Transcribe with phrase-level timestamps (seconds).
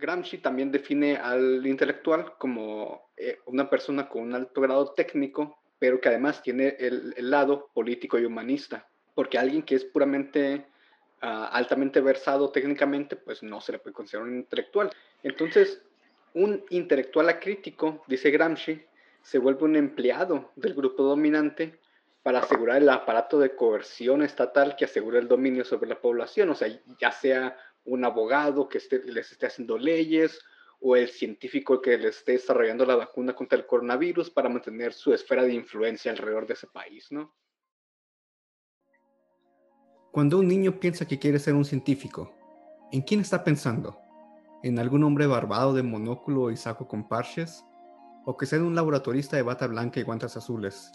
[0.00, 6.00] Gramsci también define al intelectual como eh, una persona con un alto grado técnico, pero
[6.00, 10.66] que además tiene el, lado político y humanista, porque alguien que es puramente
[11.20, 14.90] ah, altamente versado técnicamente, pues no se le puede considerar un intelectual.
[15.22, 15.82] Entonces,
[16.34, 18.82] un intelectual acrítico, dice Gramsci,
[19.22, 21.78] se vuelve un empleado del grupo dominante
[22.22, 26.54] para asegurar el aparato de coerción estatal que asegura el dominio sobre la población, o
[26.54, 27.56] sea, ya sea
[27.90, 30.40] un abogado que les esté haciendo leyes
[30.80, 35.12] o el científico que les esté desarrollando la vacuna contra el coronavirus para mantener su
[35.12, 37.34] esfera de influencia alrededor de ese país, ¿no?
[40.12, 42.32] Cuando un niño piensa que quiere ser un científico,
[42.92, 43.98] ¿en quién está pensando?
[44.62, 47.64] ¿En algún hombre barbado de monóculo y saco con parches?
[48.24, 50.92] ¿O que sea un laboratorista de bata blanca y guantes azules?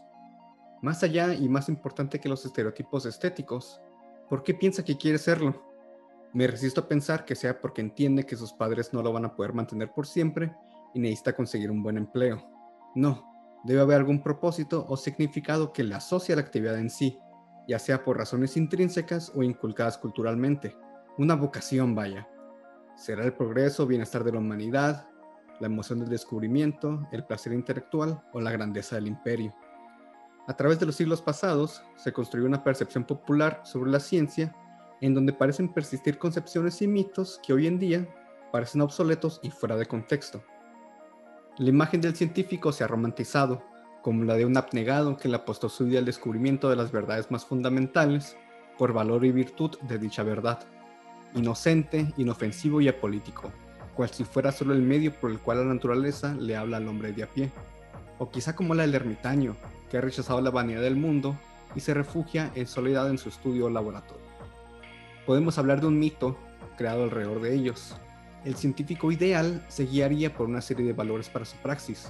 [0.81, 3.81] Más allá y más importante que los estereotipos estéticos,
[4.30, 5.65] ¿por qué piensa que quiere serlo?
[6.35, 9.34] Me resisto a pensar que sea porque entiende que sus padres no lo van a
[9.34, 10.53] poder mantener por siempre
[10.94, 12.45] y necesita conseguir un buen empleo.
[12.94, 13.23] No,
[13.64, 17.17] debe haber algún propósito o significado que le asocie a la actividad en sí,
[17.69, 20.75] ya sea por razones intrínsecas o inculcadas culturalmente.
[21.17, 22.27] Una vocación, vaya.
[22.97, 25.08] Será el progreso bienestar de la humanidad,
[25.61, 29.55] la emoción del descubrimiento, el placer intelectual o la grandeza del imperio.
[30.49, 34.53] A través de los siglos pasados, se construyó una percepción popular sobre la ciencia
[35.02, 38.08] en donde parecen persistir concepciones y mitos que hoy en día
[38.52, 40.44] parecen obsoletos y fuera de contexto.
[41.58, 43.64] La imagen del científico se ha romantizado,
[44.02, 47.32] como la de un abnegado que le apostó su vida al descubrimiento de las verdades
[47.32, 48.38] más fundamentales
[48.78, 50.60] por valor y virtud de dicha verdad,
[51.34, 53.52] inocente, inofensivo y apolítico,
[53.96, 57.14] cual si fuera solo el medio por el cual la naturaleza le habla al hombre
[57.14, 57.52] de a pie,
[58.20, 59.56] o quizá como la del ermitaño,
[59.90, 61.38] que ha rechazado la vanidad del mundo
[61.73, 64.25] y se refugia en soledad en su estudio o laboratorio
[65.26, 66.38] podemos hablar de un mito
[66.78, 67.95] creado alrededor de ellos.
[68.44, 72.09] El científico ideal se guiaría por una serie de valores para su praxis,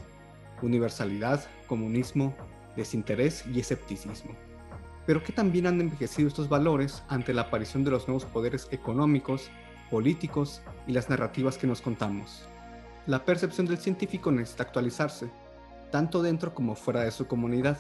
[0.61, 2.35] universalidad, comunismo,
[2.75, 4.31] desinterés y escepticismo.
[5.06, 9.50] Pero ¿qué también han envejecido estos valores ante la aparición de los nuevos poderes económicos,
[9.89, 12.47] políticos y las narrativas que nos contamos?
[13.06, 15.29] La percepción del científico necesita actualizarse,
[15.91, 17.78] tanto dentro como fuera de su comunidad,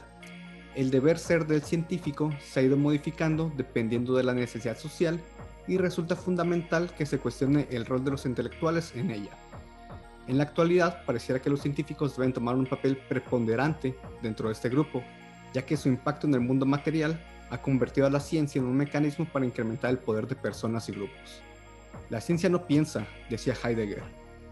[0.75, 5.19] el deber ser del científico se ha ido modificando dependiendo de la necesidad social
[5.67, 9.31] y resulta fundamental que se cuestione el rol de los intelectuales en ella.
[10.27, 14.69] En la actualidad pareciera que los científicos deben tomar un papel preponderante dentro de este
[14.69, 15.03] grupo,
[15.53, 18.75] ya que su impacto en el mundo material ha convertido a la ciencia en un
[18.75, 21.41] mecanismo para incrementar el poder de personas y grupos.
[22.09, 24.03] La ciencia no piensa, decía Heidegger,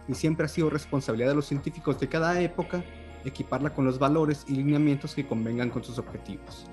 [0.08, 2.84] y siempre ha sido responsabilidad de los científicos de cada época
[3.26, 6.68] equiparla con los valores y lineamientos que convengan con sus objetivos.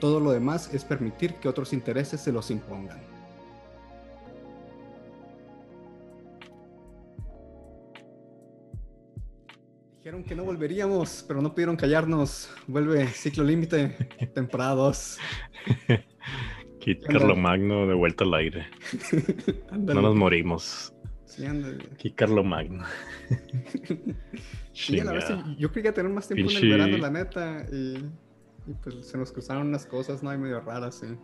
[0.00, 3.11] Todo lo demás es permitir que otros intereses se los impongan.
[10.02, 12.52] Dijeron que no volveríamos, pero no pudieron callarnos.
[12.66, 13.90] Vuelve ciclo límite,
[14.34, 15.18] temporada 2.
[16.80, 18.66] Kit Carlo Magno de vuelta al aire.
[19.70, 20.92] no nos morimos.
[21.24, 21.44] Sí,
[21.98, 22.84] Kit Carlo Magno.
[24.72, 28.04] Sí, la verdad, yo quería tener más tiempo en el verano, la neta, y,
[28.82, 30.30] pues se nos cruzaron unas cosas, ¿no?
[30.30, 31.14] Hay medio raras, sí.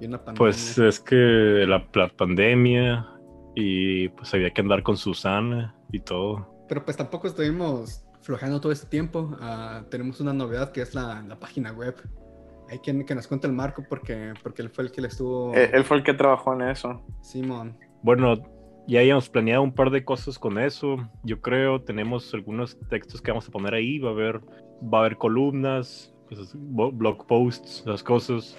[0.00, 0.36] Y una pandemia.
[0.36, 3.06] Pues es que la, pandemia
[3.54, 6.55] y pues había que andar con Susana y todo.
[6.68, 9.36] Pero pues tampoco estuvimos flojando todo este tiempo.
[9.40, 11.94] Ah, tenemos una novedad que es la, página web.
[12.68, 15.54] Hay quien que nos cuente el marco porque, porque él fue el que le estuvo...
[15.54, 17.04] él fue el que trabajó en eso.
[17.22, 17.78] Simón.
[18.02, 18.36] Bueno,
[18.88, 20.96] ya habíamos planeado un par de cosas con eso.
[21.24, 23.98] Yo creo, tenemos algunos textos que vamos a poner ahí.
[23.98, 24.40] Va a haber,
[24.82, 28.56] va a haber columnas, pues, blog posts, las cosas.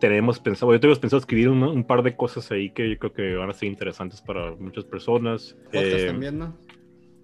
[0.00, 3.34] Tenemos pensado, yo tengo pensado escribir un, par de cosas ahí que yo creo que
[3.34, 5.56] van a ser interesantes para muchas personas.
[5.64, 6.56] Podcasts eh, también, ¿no?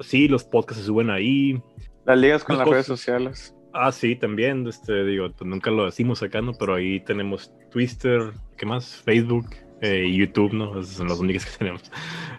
[0.02, 1.60] Sí, los podcasts se suben ahí.
[2.04, 3.54] Las ligas con las, redes sociales.
[3.72, 6.52] Ah, sí, también, este, digo, pues nunca lo decimos acá, ¿no?
[6.54, 8.96] Pero ahí tenemos Twitter, ¿qué más?
[8.96, 9.46] Facebook,
[9.80, 10.78] eh, YouTube, ¿no?
[10.78, 11.82] Esas son las únicas que tenemos.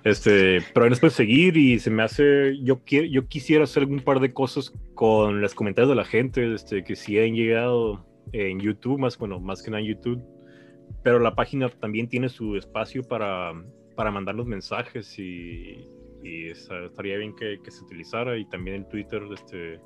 [0.04, 3.84] Este, pero ahí nos pueden seguir y se me hace, yo, quiero, yo quisiera hacer
[3.84, 8.06] algún par de cosas con los comentarios de la gente, este, que si han llegado
[8.32, 10.24] en YouTube, más, bueno, más que nada en YouTube,
[11.04, 13.54] pero la página también tiene su espacio para,
[13.96, 15.86] para mandar los mensajes y,
[16.24, 19.80] y estaría bien que, que, se utilizara y también en Twitter, este,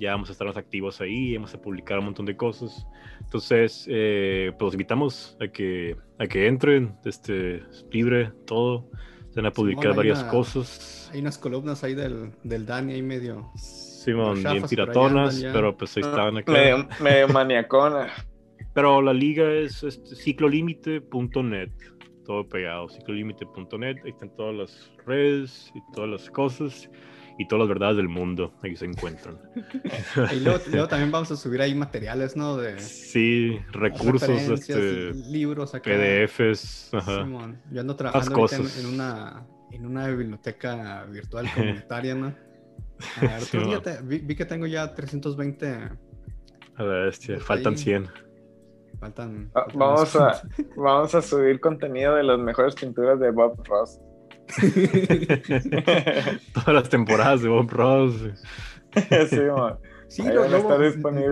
[0.00, 2.86] ya vamos a estar más activos ahí, vamos a publicar un montón de cosas.
[3.20, 8.88] Entonces, eh, pues los invitamos a que, a que entren, este, libre, todo.
[9.30, 11.08] Se van a publicar varias cosas.
[11.12, 13.50] Hay unas columnas ahí del, del Dani ahí medio.
[13.56, 16.50] Simón, bien piratonas, pero pues ahí estaban acá.
[16.50, 18.08] Medio, medio maniacona.
[18.74, 21.70] Pero la liga es, es ciclolímite.net.
[22.24, 26.90] todo pegado, ciclolimite.net, ahí están todas las redes y todas las cosas
[27.38, 29.38] y todas las verdades del mundo, ahí se encuentran.
[30.32, 32.56] y luego, luego, también vamos a subir ahí materiales, ¿no?
[32.56, 35.90] De, sí, recursos, este, libros, acá.
[35.90, 36.92] PDFs.
[36.92, 37.24] Ajá.
[37.24, 37.58] Simón.
[37.70, 42.34] Yo ando trabajando en, en, una, en una biblioteca virtual comunitaria, ¿no?
[43.16, 43.58] A ver, sí,
[44.04, 45.66] vi, vi, que tengo ya 320.
[46.76, 48.29] A la bestia, faltan 100.
[49.00, 49.50] Faltan.
[49.54, 50.42] Ah, vamos, a,
[50.76, 53.98] vamos a subir contenido de las mejores pinturas de Bob Ross.
[56.54, 58.14] Todas las temporadas de Bob Ross.
[59.28, 59.78] sí, man.
[60.08, 60.76] Sí, luego,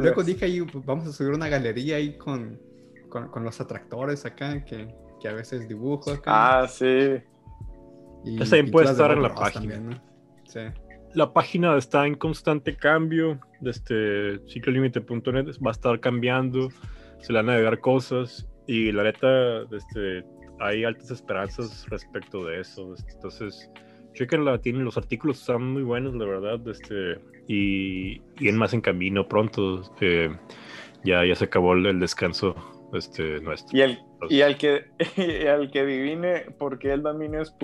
[0.01, 2.61] luego, dije ahí, vamos a subir una galería ahí con,
[3.09, 6.61] con, con los atractores acá, que, que, a veces dibujo acá.
[6.61, 7.21] Ah, sí.
[8.25, 9.75] Y Esa puede estar en la página.
[9.75, 10.03] También, ¿no?
[10.47, 10.61] Sí.
[11.15, 13.41] La página está en constante cambio.
[13.61, 16.69] Desde ciclolimite.net va a estar cambiando.
[17.21, 18.49] Se le van a agregar cosas.
[18.67, 20.25] Y la neta, este,
[20.61, 22.95] hay altas esperanzas respecto de eso.
[23.15, 23.71] Entonces,
[24.15, 26.61] chequenla, tienen los artículos, están muy buenos, la verdad.
[26.69, 29.83] Este, y, y en más en camino pronto.
[30.01, 30.31] Eh,
[31.05, 32.55] ya, ya se acabó el, descanso
[32.93, 33.77] este, nuestro.
[33.77, 33.99] Y, el,
[34.29, 34.87] y al que
[35.17, 37.55] y al que adivine por qué el dominio es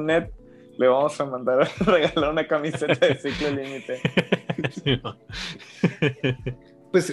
[0.00, 0.30] .net,
[0.78, 4.00] le vamos a mandar a regalar una camiseta de ciclo límite.
[4.70, 5.18] Sí, no.
[6.94, 7.12] Pues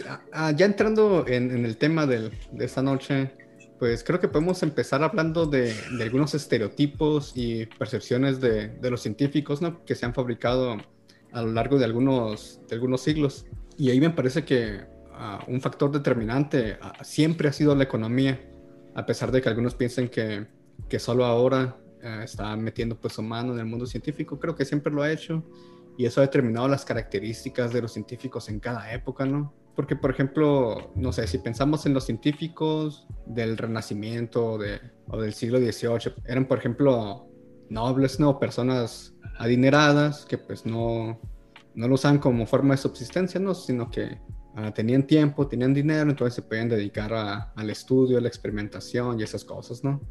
[0.56, 3.31] ya entrando en, en el tema del, de esta noche,
[3.80, 9.01] pues creo que podemos empezar hablando de, de algunos estereotipos y percepciones de, de, los
[9.01, 9.83] científicos ¿no?
[9.83, 10.78] que se han fabricado
[11.31, 13.48] a lo largo de algunos, de algunos siglos.
[13.75, 14.81] Y ahí me parece que
[15.13, 18.39] uh, un factor determinante uh, siempre ha sido la economía,
[18.94, 20.45] a pesar de que algunos piensen que,
[20.89, 24.63] que solo ahora uh, está metiendo pues su mano en el mundo científico, creo que
[24.63, 25.44] siempre lo ha hecho
[25.97, 29.53] y eso ha determinado las características de los científicos en cada época, ¿no?
[29.75, 34.59] Porque, por ejemplo, no sé, si pensamos en los científicos del Renacimiento
[35.07, 37.27] o del siglo XVIII, eran, por ejemplo,
[37.69, 38.38] nobles, ¿no?
[38.38, 41.19] Personas adineradas que pues no,
[41.73, 43.55] no lo usaban como forma de subsistencia, ¿no?
[43.55, 44.19] Sino que
[44.57, 49.19] uh, tenían tiempo, tenían dinero, entonces se podían dedicar a, al estudio, a la experimentación
[49.19, 50.01] y esas cosas, ¿no?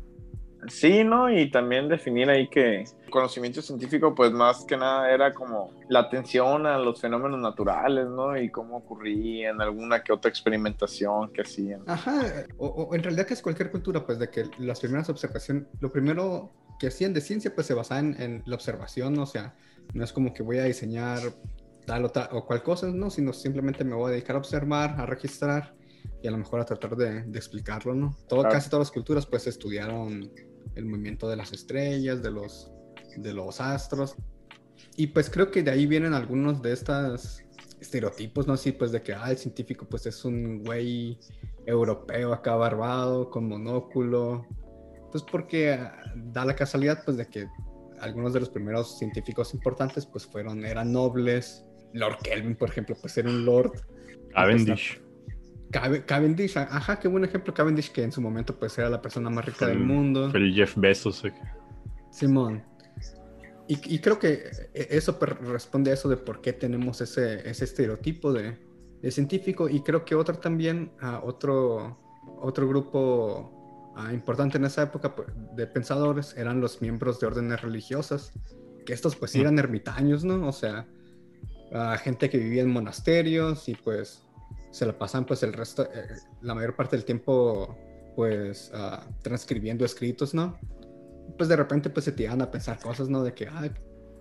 [0.69, 1.31] Sí, ¿no?
[1.31, 6.01] Y también definir ahí que el conocimiento científico, pues más que nada era como la
[6.01, 8.37] atención a los fenómenos naturales, ¿no?
[8.37, 11.83] Y cómo ocurrían, alguna que otra experimentación que hacían.
[11.87, 12.23] Ajá,
[12.59, 15.91] o, o en realidad que es cualquier cultura, pues de que las primeras observaciones, lo
[15.91, 19.23] primero que hacían de ciencia, pues se basaba en, en la observación, ¿no?
[19.23, 19.55] o sea,
[19.95, 21.21] no es como que voy a diseñar
[21.87, 23.11] tal o tal o cual cosa, ¿no?
[23.11, 25.75] Sino simplemente me voy a dedicar a observar, a registrar
[26.23, 28.17] y a lo mejor a tratar de, de explicarlo, ¿no?
[28.29, 28.55] Todo, Claro.
[28.55, 30.31] Casi todas las culturas pues estudiaron
[30.75, 32.73] el movimiento de las estrellas, de los,
[33.17, 34.17] de los astros.
[34.97, 37.43] Y pues creo que de ahí vienen algunos de estos
[37.81, 38.55] estereotipos, ¿no?
[38.55, 41.19] Así pues de que, ah, el científico pues es un güey
[41.67, 44.47] europeo acá barbado, con monóculo.
[45.11, 47.47] Pues porque ah, da la casualidad pues de que
[48.01, 51.65] algunos de los primeros científicos importantes pues fueron, eran nobles.
[51.93, 53.73] Lord Kelvin, por ejemplo, pues era un lord.
[54.33, 55.01] Cavendish.
[55.71, 59.31] Cav- Cavendish, ajá, qué buen ejemplo Cavendish, que en su momento pues era la persona
[59.31, 60.31] más rica Fue del el- mundo.
[60.31, 61.25] Fue el Jeff Bezos.
[61.25, 61.33] eh,
[62.11, 62.63] Simón.
[63.69, 67.65] Y, y creo que e- eso responde a eso de por qué tenemos ese, ese
[67.65, 68.59] estereotipo de,
[69.01, 69.69] de científico.
[69.69, 72.01] Y creo que otro también, ah, otro,
[72.41, 77.63] otro grupo ah, importante en esa época pues, de pensadores eran los miembros de órdenes
[77.63, 78.33] religiosas.
[78.85, 79.41] Que estos pues Mm.
[79.41, 80.49] eran ermitaños, ¿no?
[80.49, 80.89] O sea,
[81.73, 84.25] ah, gente que vivía en monasterios y pues
[84.71, 87.77] se la pasan pues el resto, eh, la mayor parte del tiempo
[88.17, 90.59] pues ah, transcribiendo escritos, ¿no?
[91.37, 93.23] Pues de repente pues se te iban a pensar cosas, ¿no?
[93.23, 93.69] De que, ah,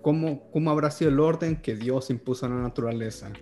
[0.02, 3.32] ¿cómo, ¿cómo habrá sido el orden que Dios impuso a la naturaleza?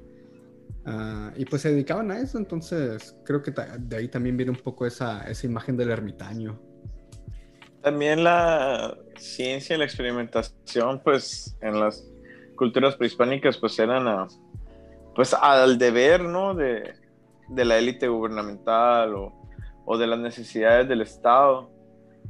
[0.85, 4.59] Ah, y pues se dedicaban a eso, entonces creo que de ahí también viene un
[4.59, 6.61] poco esa, esa imagen del ermitaño.
[7.83, 12.07] También la ciencia y la experimentación, pues en las
[12.57, 14.07] culturas prehispánicas, pues eran
[15.19, 16.55] pues al deber, ¿no?
[16.55, 16.95] De,
[17.49, 19.33] de la élite gubernamental o,
[19.85, 21.73] o de las necesidades del Estado,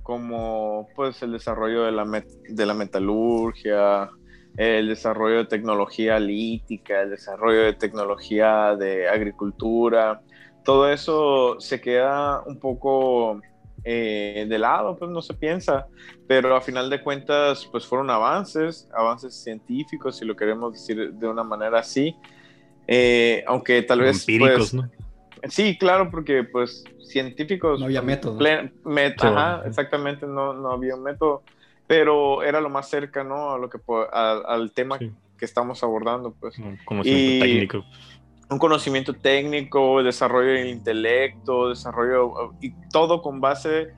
[0.03, 4.09] como pues el desarrollo de la, met- de la metalurgia,
[4.57, 10.23] el desarrollo de tecnología lítica, el desarrollo de tecnología de agricultura,
[10.65, 13.39] todo eso se queda un poco
[13.85, 15.89] eh, de lado, pues no se piensa,
[16.27, 21.29] pero a final de cuentas, pues fueron avances, avances científicos, si lo queremos decir de
[21.29, 22.17] una manera así,
[22.89, 24.21] Eh, aunque tal vez...
[24.21, 24.91] empíricos, pues, ¿no?
[25.49, 27.79] Sí, claro, porque pues científicos...
[27.79, 28.39] No había método.
[28.39, 31.43] plen- met- ajá, exactamente, no, no había un método,
[31.87, 33.79] pero era lo más cercano a lo que
[34.13, 35.13] al, al tema Sí.
[35.39, 37.85] que estamos abordando, pues Un conocimiento Y- técnico.
[38.51, 43.89] un conocimiento técnico, desarrollo del intelecto, desarrollo y todo con base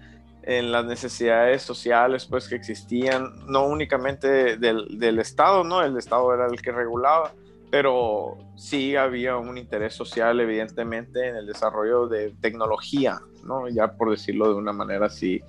[0.42, 5.82] en las necesidades sociales pues que existían, no únicamente del, del Estado, ¿no?
[5.82, 7.32] El Estado era el que regulaba,
[7.70, 13.68] pero sí había un interés social evidentemente en el desarrollo de tecnología, ¿no?
[13.68, 15.40] Ya por decirlo de una manera así,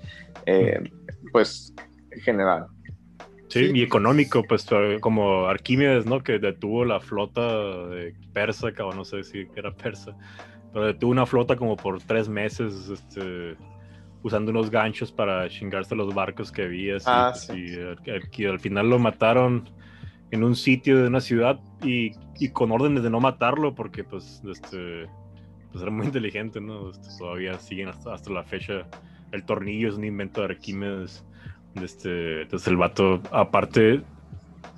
[0.46, 0.90] eh,
[1.32, 1.74] pues
[2.22, 2.66] general.
[3.48, 4.66] Sí, y económico, pues
[5.00, 6.22] como Arquímedes, ¿no?
[6.22, 7.42] Que detuvo la flota
[7.88, 10.16] de persa, o no sé si era persa,
[10.72, 13.56] pero detuvo una flota como por tres meses, este,
[14.22, 16.96] usando unos ganchos para chingarse los barcos que había.
[17.04, 17.76] ah, pues, sí.
[18.36, 19.68] y, al final lo mataron
[20.30, 24.42] en un sitio de una ciudad y, y, con órdenes de no matarlo porque pues,
[24.48, 25.06] este,
[25.70, 26.90] pues era muy inteligente, ¿no?
[26.90, 28.86] Este, todavía siguen hasta, hasta, la fecha.
[29.32, 31.24] El tornillo es un invento de Arquímedes.
[31.74, 34.02] Este, entonces el vato, aparte,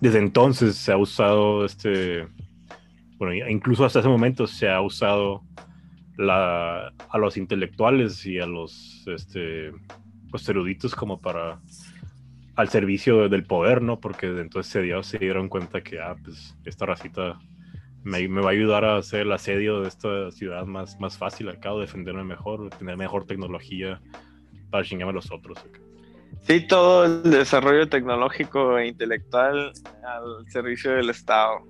[0.00, 2.26] desde entonces se ha usado, este,
[3.18, 5.42] bueno, incluso hasta ese momento se ha usado
[6.16, 9.72] la, a los intelectuales y a los este,
[10.30, 11.60] pues, eruditos como para
[12.56, 14.00] al servicio del poder, ¿no?
[14.00, 17.38] Porque entonces se, se dieron cuenta que, ah, pues esta racita
[18.02, 21.48] me, me, va a ayudar a hacer el asedio de esta ciudad más, más fácil
[21.48, 24.00] acá, o defenderme mejor, tener mejor tecnología
[24.70, 25.58] para chingarme a los otros.
[26.42, 29.72] Sí, todo el desarrollo tecnológico e intelectual
[30.04, 31.60] al servicio del Estado.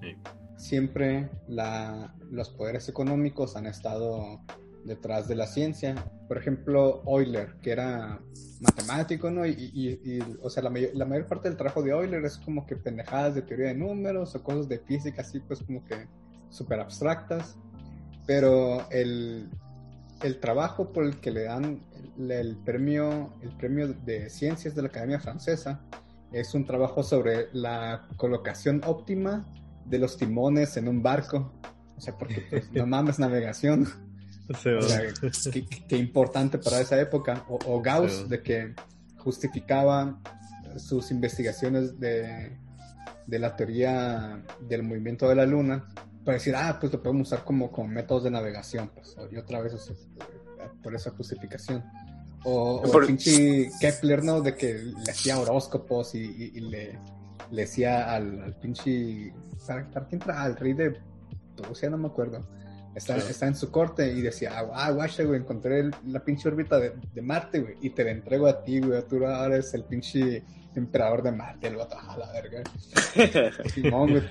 [0.00, 0.14] Sí.
[0.56, 4.40] Siempre la, los poderes económicos han estado
[4.84, 5.94] detrás de la ciencia.
[6.28, 8.20] Por ejemplo, Euler, que era
[8.60, 9.46] matemático, ¿no?
[9.46, 13.34] Y, o sea, la, la, mayor parte del trabajo de Euler es como que pendejadas
[13.34, 16.06] de teoría de números o cosas de física así, pues como que
[16.50, 17.56] súper abstractas.
[18.26, 19.50] Pero el,
[20.22, 21.82] el trabajo por el que le dan
[22.18, 25.82] el premio, el premio de ciencias de la Academia Francesa
[26.32, 29.46] es un trabajo sobre la colocación óptima
[29.84, 31.52] de los timones en un barco.
[31.96, 33.86] O sea, porque pues, no mames navegación.
[34.48, 35.00] O sea,
[35.88, 37.44] qué, importante para esa época.
[37.48, 38.74] O, Gauss, de que
[39.18, 40.20] justificaba
[40.76, 42.58] sus investigaciones de,
[43.26, 45.86] de, la teoría del movimiento de la luna
[46.24, 48.90] para decir, ah, pues lo podemos usar como, como métodos de navegación.
[48.94, 49.74] Pues, y otra vez,
[50.82, 51.84] por esa justificación.
[52.44, 54.42] O, o pinche Kepler, ¿no?
[54.42, 56.98] De que le hacía horóscopos y, le,
[57.50, 59.32] le decía al, al pinche.
[59.66, 61.00] ¿Para, para quién Al rey de
[61.66, 62.46] Rusia, no me acuerdo.
[62.94, 66.92] Está, está, en su corte y decía, ah, guacha, güey, encontré la pinche órbita de,
[67.12, 70.44] de, Marte, güey, y te la entrego a ti, güey, tú ahora eres el pinche
[70.76, 72.62] emperador de Marte, el vato, a la verga.
[73.74, 74.22] Simón, güey.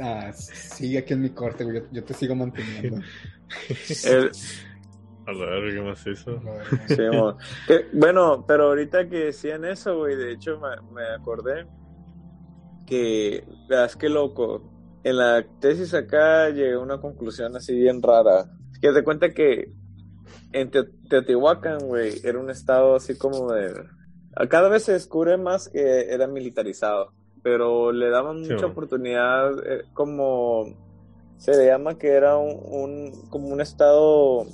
[0.00, 3.00] Ah, sigue aquí en mi corte, güey, yo, te sigo manteniendo.
[4.04, 4.30] el,
[5.26, 6.40] a ver, ¿qué más hizo?
[6.88, 10.60] Sí, bueno, pero ahorita que decían eso, güey, de hecho
[10.92, 11.66] me, acordé
[12.86, 14.71] que, veas qué loco,
[15.04, 18.46] en la tesis acá llegué a una conclusión así bien rara.
[18.80, 19.72] Que te cuenta que
[20.52, 23.72] en Teotihuacán, güey, era un estado así como de...
[24.48, 30.74] Cada vez se descubre más que era militarizado, pero le daban mucha oportunidad, eh, como
[31.36, 34.46] se le llama que era un, un como un estado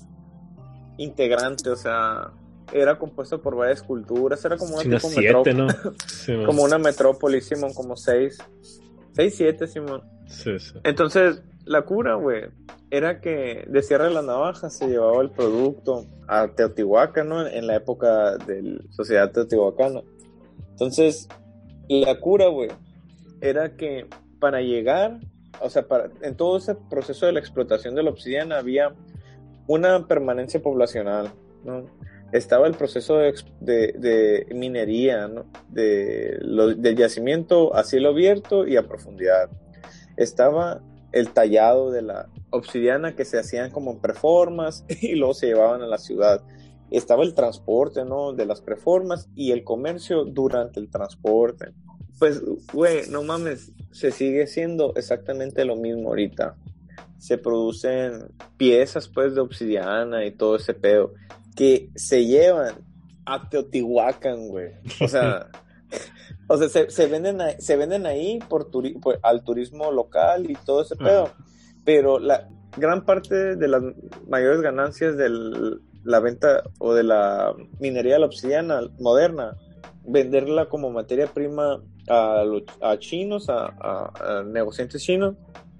[0.96, 2.32] integrante, o sea,
[2.72, 5.66] era compuesto por varias culturas, era como una, siete, ¿no?
[6.46, 8.38] como una metrópoli, Simón, como seis,
[9.18, 10.02] seis, siete, Simón.
[10.28, 10.78] Sí, sí.
[10.84, 12.44] Entonces, la cura, güey,
[12.88, 17.44] era que de cierre de la navaja se llevaba el producto a Teotihuacán, ¿no?
[17.44, 20.02] En la época de la sociedad teotihuacana.
[20.70, 21.28] Entonces,
[21.88, 22.70] la cura, güey,
[23.40, 24.06] era que
[24.38, 25.18] para llegar,
[25.60, 28.94] o sea, para, en todo ese proceso de la explotación de la obsidiana había
[29.66, 31.32] una permanencia poblacional,
[31.64, 31.86] ¿no?
[32.32, 33.16] Estaba el proceso
[33.60, 35.30] de, minería,
[35.70, 36.38] de,
[36.76, 39.50] del yacimiento a cielo abierto y a profundidad.
[40.16, 40.82] Estaba
[41.12, 45.86] el tallado de la obsidiana que se hacían como preformas y luego se llevaban a
[45.86, 46.42] la ciudad.
[46.90, 48.32] Estaba el transporte, ¿no?
[48.32, 51.72] De las preformas y el comercio durante el transporte.
[52.18, 52.42] Pues,
[52.72, 56.56] güey, no mames, se sigue siendo exactamente lo mismo ahorita
[57.18, 61.12] se producen piezas pues de obsidiana y todo ese pedo
[61.58, 62.76] que se llevan
[63.26, 64.74] a Teotihuacán, güey.
[65.00, 65.48] O sea,
[66.46, 68.70] o sea se, venden ahí, se venden ahí por,
[69.24, 71.32] al turismo local y todo ese pedo.
[71.84, 73.82] Pero la gran parte de las
[74.28, 75.28] mayores ganancias de
[76.04, 79.56] la venta o de la minería de la obsidiana moderna,
[80.04, 82.44] venderla como materia prima a,
[82.82, 85.34] a chinos, a, a negociantes chinos,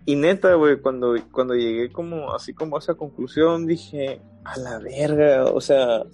[0.09, 4.79] y neta, güey, cuando, cuando llegué como así como a esa conclusión, dije, a la
[4.79, 6.05] verga, o sea,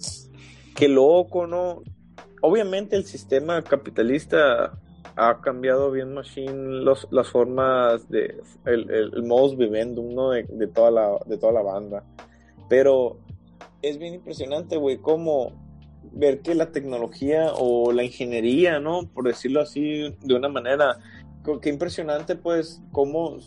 [0.75, 1.81] qué loco, ¿no?
[2.41, 4.77] Obviamente el sistema capitalista
[5.15, 10.91] ha cambiado bien machine los, las formas de el, el, modus vivendum de, de, toda
[10.91, 12.03] la, de toda la banda.
[12.67, 13.19] Pero
[13.81, 15.53] es bien impresionante, güey, cómo
[16.11, 19.07] ver que la tecnología o la ingeniería, ¿no?
[19.13, 20.99] Por decirlo así de una manera,
[21.61, 23.37] qué impresionante pues cómo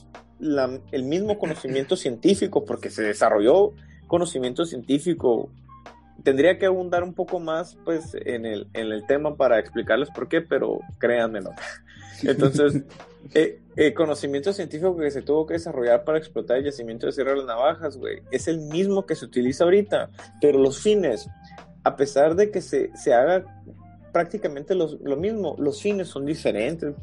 [0.41, 3.73] el mismo conocimiento científico, porque se desarrolló
[4.09, 5.51] conocimiento científico,
[6.25, 10.29] tendría que abundar un poco más pues en el, en el tema para explicarles por
[10.29, 11.53] qué, pero créanmelo.
[12.23, 12.83] Entonces,
[13.35, 17.31] eh, el conocimiento científico que se tuvo que desarrollar para explotar el yacimiento de Sierra
[17.31, 20.11] de las Navajas, güey, es el mismo que se utiliza ahorita,
[20.41, 21.29] pero los fines,
[21.85, 23.45] a pesar de que se, se haga
[24.13, 26.95] prácticamente lo mismo, los fines son diferentes.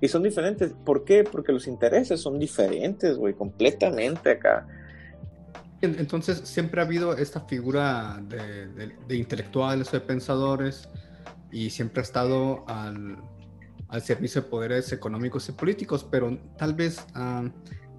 [0.00, 1.24] Y son diferentes, ¿por qué?
[1.24, 4.66] Porque los intereses son diferentes, güey, completamente acá.
[5.82, 10.88] Entonces siempre ha habido esta figura de, intelectuales o de pensadores
[11.50, 13.18] y siempre ha estado al,
[13.88, 17.44] al servicio de poderes económicos y políticos, pero tal vez ah,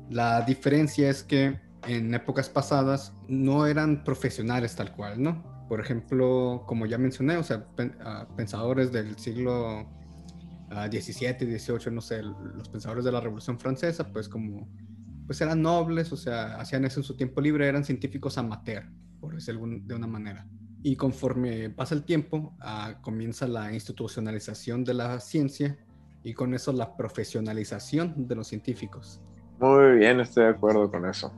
[0.10, 5.66] la diferencia es que en épocas pasadas no eran profesionales tal cual, ¿no?
[5.68, 7.66] Por ejemplo, como ya mencioné, o sea,
[8.02, 9.86] ah, pensadores del siglo
[10.72, 14.68] XVII, uh, XVIII, no sé, los pensadores de la Revolución Francesa, pues como,
[15.26, 18.86] pues eran nobles, o sea, hacían eso en su tiempo libre, eran científicos amateur,
[19.20, 20.48] por decirlo de una manera.
[20.82, 25.78] Y conforme pasa el tiempo, ah, comienza la institucionalización de la ciencia
[26.24, 29.22] y con eso la profesionalización de los científicos.
[29.60, 31.32] Muy bien, estoy de acuerdo con eso.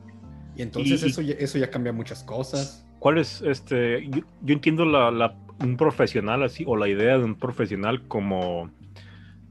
[0.56, 2.84] Y entonces eso, ya, eso ya cambia muchas cosas.
[2.98, 4.08] ¿Cuál es este?
[4.08, 4.22] Yo,
[4.54, 8.70] entiendo la, un profesional así, o la idea de un profesional como,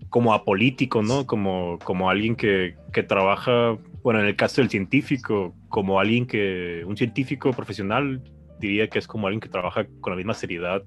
[0.09, 1.27] como apolítico, ¿no?
[1.27, 6.83] Como, como alguien que, que trabaja, bueno, en el caso del científico, como alguien que,
[6.85, 8.21] un científico profesional
[8.59, 10.83] diría que es como alguien que trabaja con la misma seriedad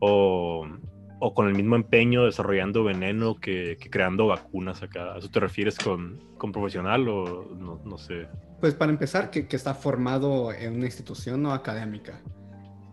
[0.00, 0.68] o,
[1.34, 5.14] con el mismo empeño desarrollando veneno que, creando vacunas acá.
[5.14, 8.28] ¿A eso te refieres con, con profesional o no, sé?
[8.60, 12.20] Pues para empezar, que, está formado en una institución no académica.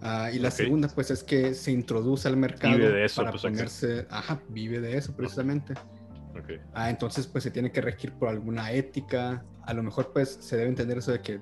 [0.02, 3.32] Ah, y la segunda, pues es que se introduce al mercado vive de eso, para
[3.32, 5.74] pues, ponerse, ajá, vive de eso precisamente.
[6.74, 9.44] Ah, entonces, pues se tiene que regir por alguna ética.
[9.66, 11.40] A lo mejor, pues se debe entender eso de que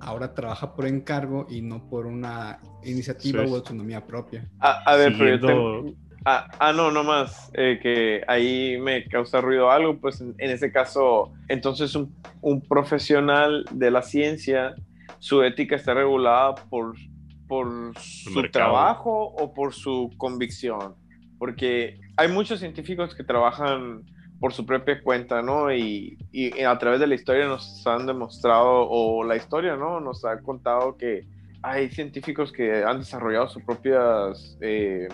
[0.00, 4.48] ahora trabaja por encargo y no por una iniciativa o autonomía propia.
[4.60, 9.98] A, ver, pero ah, ah, no, no más, eh, que ahí me causa ruido algo,
[9.98, 14.74] pues en, ese caso, entonces un, un, profesional de la ciencia,
[15.18, 16.94] su ética está regulada por,
[17.48, 20.94] por su trabajo o por su convicción,
[21.38, 24.04] porque hay muchos científicos que trabajan
[24.40, 25.72] por su propia cuenta, ¿no?
[25.72, 30.00] Y, y, a través de la historia nos han demostrado, o la historia, ¿no?
[30.00, 31.26] Nos ha contado que
[31.62, 35.08] hay científicos que han desarrollado sus propias eh,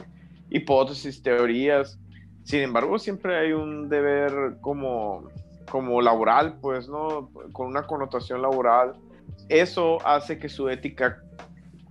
[0.51, 1.99] hipótesis, teorías.
[2.43, 5.29] Sin embargo, siempre hay un deber como,
[5.71, 7.31] como laboral, pues, ¿no?
[7.53, 8.95] Con una connotación laboral.
[9.49, 11.23] Eso hace que su ética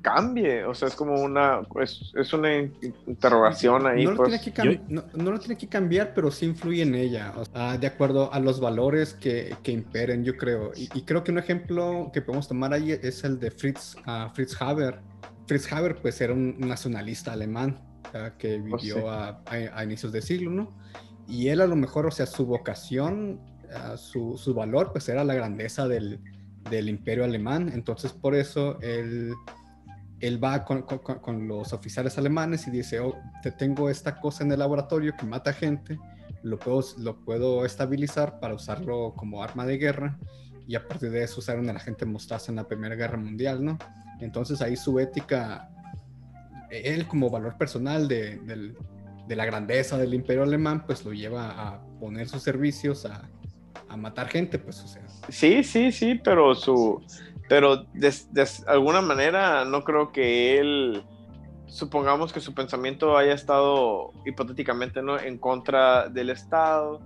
[0.04, 0.66] cambie.
[0.66, 4.04] O sea, es como una, es, es una interrogación ahí.
[4.04, 4.42] No lo, pues.
[4.42, 7.34] tiene que no, lo tiene que cambiar, pero sí influye en ella,
[7.80, 10.72] de acuerdo a los valores que, que imperen, yo creo.
[10.76, 14.62] Y, creo que un ejemplo que podemos tomar ahí es el de Fritz, uh, Fritz
[14.62, 15.00] Haber.
[15.48, 17.80] Fritz Haber, pues, era un nacionalista alemán
[18.38, 20.78] que oh, vivió a, a, inicios de siglo, ¿no?
[21.28, 23.40] Y él a lo mejor, o sea, su vocación,
[23.96, 26.20] su, su valor, pues era la grandeza del,
[26.70, 27.72] del imperio alemán.
[27.74, 29.34] Entonces, por eso él
[30.24, 30.86] él va con,
[31.50, 35.52] los oficiales alemanes y dice, oh, te tengo esta cosa en el laboratorio que mata
[35.52, 36.00] gente,
[36.44, 40.18] lo puedo, lo puedo estabilizar para usarlo como arma de guerra
[40.66, 43.66] y a partir de eso usaron a la gente mostaza en la Primera Guerra Mundial,
[43.66, 43.78] ¿no?
[44.22, 45.70] Entonces ahí su ética,
[46.72, 48.40] él como valor personal de,
[49.28, 53.30] de la grandeza del imperio alemán, pues lo lleva a poner sus servicios a,
[53.90, 55.04] a matar gente, pues o sea.
[55.28, 57.04] Sí, sí, sí, pero su
[57.50, 58.14] pero de,
[58.68, 61.04] alguna manera no creo que él,
[61.68, 65.20] supongamos que su pensamiento haya estado hipotéticamente ¿no?
[65.20, 67.02] en contra del Estado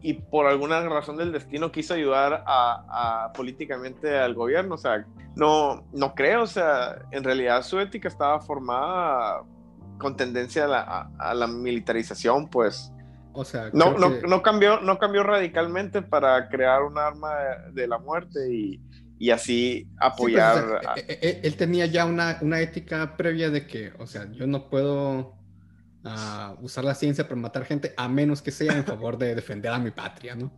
[0.00, 4.76] y por alguna razón del destino quiso ayudar a, políticamente al gobierno.
[4.76, 9.42] O sea, no, no creo, o sea, en realidad su ética estaba formada
[9.98, 12.92] con tendencia a la, a, la militarización, pues.
[13.32, 17.34] O sea, no, no, no, cambió, no cambió radicalmente para crear un arma
[17.72, 18.80] de la muerte y,
[19.18, 20.80] y así pues, apoyar.
[20.96, 24.46] E, e, e, él, tenía ya una, una, ética previa de que, o sea, yo
[24.46, 25.36] no puedo
[26.04, 29.72] ah, usar la ciencia para matar gente a menos que sea en favor de defender
[29.72, 30.52] a mi patria, ¿no?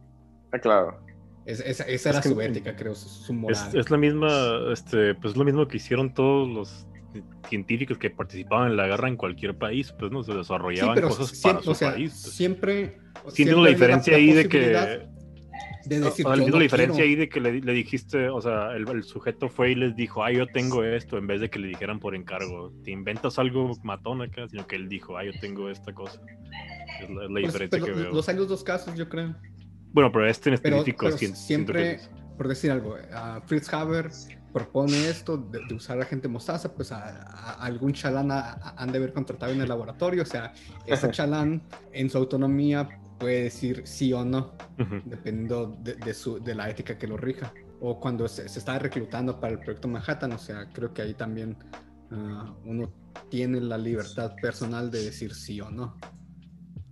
[0.53, 1.01] Ah, claro.
[1.47, 3.71] esa era su ética, creo, su moral.
[3.75, 4.29] Es, la misma,
[4.73, 6.87] este, pues lo mismo que hicieron todos los
[7.49, 11.63] científicos que participaban en la guerra en cualquier país, pues no se desarrollaban cosas para
[11.63, 12.21] su país.
[12.23, 12.35] Pues.
[12.35, 12.99] Siempre.
[13.37, 15.09] La diferencia ahí de que
[15.87, 17.09] de decir, O sea, la diferencia quiero.
[17.09, 20.23] ahí de que le, le dijiste, o sea, el, el sujeto fue y les dijo,
[20.25, 22.73] ah, yo tengo esto, en vez de que le dijeran por encargo.
[22.85, 26.21] Te inventas algo matón acá, sino que él dijo, ah, yo tengo esta cosa.
[27.01, 28.13] Es la, es la Pues, diferencia pero que veo.
[28.13, 29.35] los hay los dos casos, yo creo.
[29.93, 32.01] Bueno, pero este en Pero, específico pero siento siempre,
[32.37, 34.11] por decir algo, a Fritz Haber
[34.53, 38.91] propone esto de, de usar agente mostaza, pues a, a- algún chalán ha- a- han
[38.93, 40.53] de haber contratado en el laboratorio, o sea,
[40.87, 41.63] ese chalán
[41.93, 42.89] en su autonomía
[43.21, 44.55] puede decir sí o no,
[45.05, 47.53] dependiendo de, de su, de la ética que lo rija.
[47.81, 51.15] O cuando se, se está reclutando para el proyecto Manhattan, o sea, creo que ahí
[51.15, 51.57] también
[52.11, 52.91] ah, uno
[53.29, 55.97] tiene la libertad personal de decir sí o no.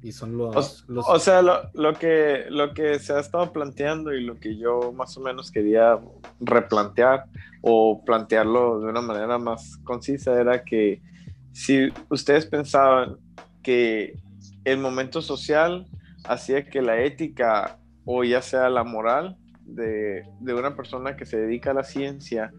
[0.02, 0.84] Y son los...
[0.88, 4.38] O, los o sea, lo, lo que, lo que se ha estado planteando y lo
[4.38, 5.98] que yo más o menos quería
[6.40, 7.24] replantear
[7.62, 11.02] o plantearlo de una manera más concisa era que
[11.52, 13.16] si ustedes pensaban
[13.62, 14.14] que
[14.64, 15.86] el momento social
[16.28, 21.38] hacía que la ética o ya sea la moral de, de una persona que se
[21.38, 22.52] dedica a la ciencia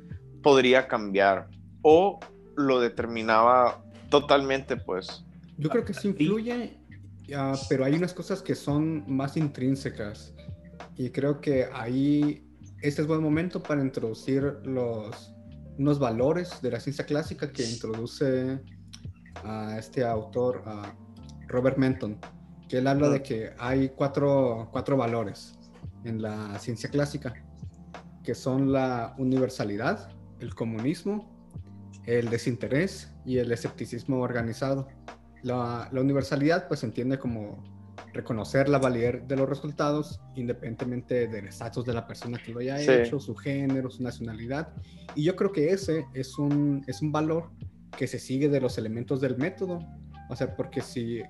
[0.43, 1.47] podría cambiar
[1.81, 2.19] o
[2.55, 5.23] lo determinaba totalmente, pues.
[5.57, 6.77] Yo creo que sí influye,
[7.35, 10.33] ah, pero hay unas cosas que son más intrínsecas.
[10.97, 12.45] Y creo que ahí
[12.81, 15.33] este es buen momento para introducir los,
[15.77, 18.59] unos valores de la ciencia clásica que introduce
[19.43, 20.93] a este autor, a
[21.47, 22.17] Robert Menton,
[22.69, 25.59] que él habla de que hay cuatro, cuatro valores
[26.05, 27.33] en la ciencia clásica,
[28.23, 31.35] que son la universalidad, el comunismo,
[32.05, 34.87] el desinterés y el escepticismo organizado.
[35.41, 37.63] La, la universalidad pues se entiende como
[38.13, 42.77] reconocer la validez de los resultados independientemente del estatus de la persona que lo haya
[42.77, 42.91] Sí.
[42.91, 44.73] hecho, su género, su nacionalidad.
[45.15, 47.49] Y yo creo que ese es un, es un valor
[47.97, 49.79] que se sigue de los elementos del método.
[50.29, 51.21] O sea, porque si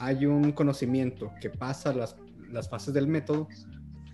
[0.00, 2.16] hay un conocimiento que pasa las,
[2.50, 3.48] las fases del método,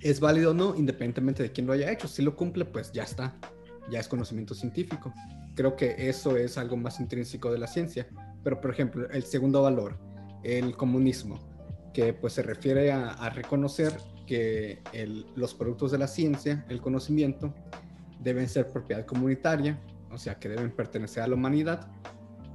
[0.01, 2.07] es válido o no, independientemente de quién lo haya hecho.
[2.09, 3.35] Si lo cumple, pues ya está,
[3.90, 5.12] ya es conocimiento científico.
[5.55, 8.07] Creo que eso es algo más intrínseco de la ciencia.
[8.44, 9.99] Pero, por ejemplo, el segundo valor,
[10.42, 11.38] el comunismo,
[11.94, 13.96] que pues se refiere a, a reconocer
[14.27, 17.55] que el- los productos de la ciencia, el conocimiento,
[18.20, 21.88] deben ser propiedad comunitaria, o sea, que deben pertenecer a la humanidad,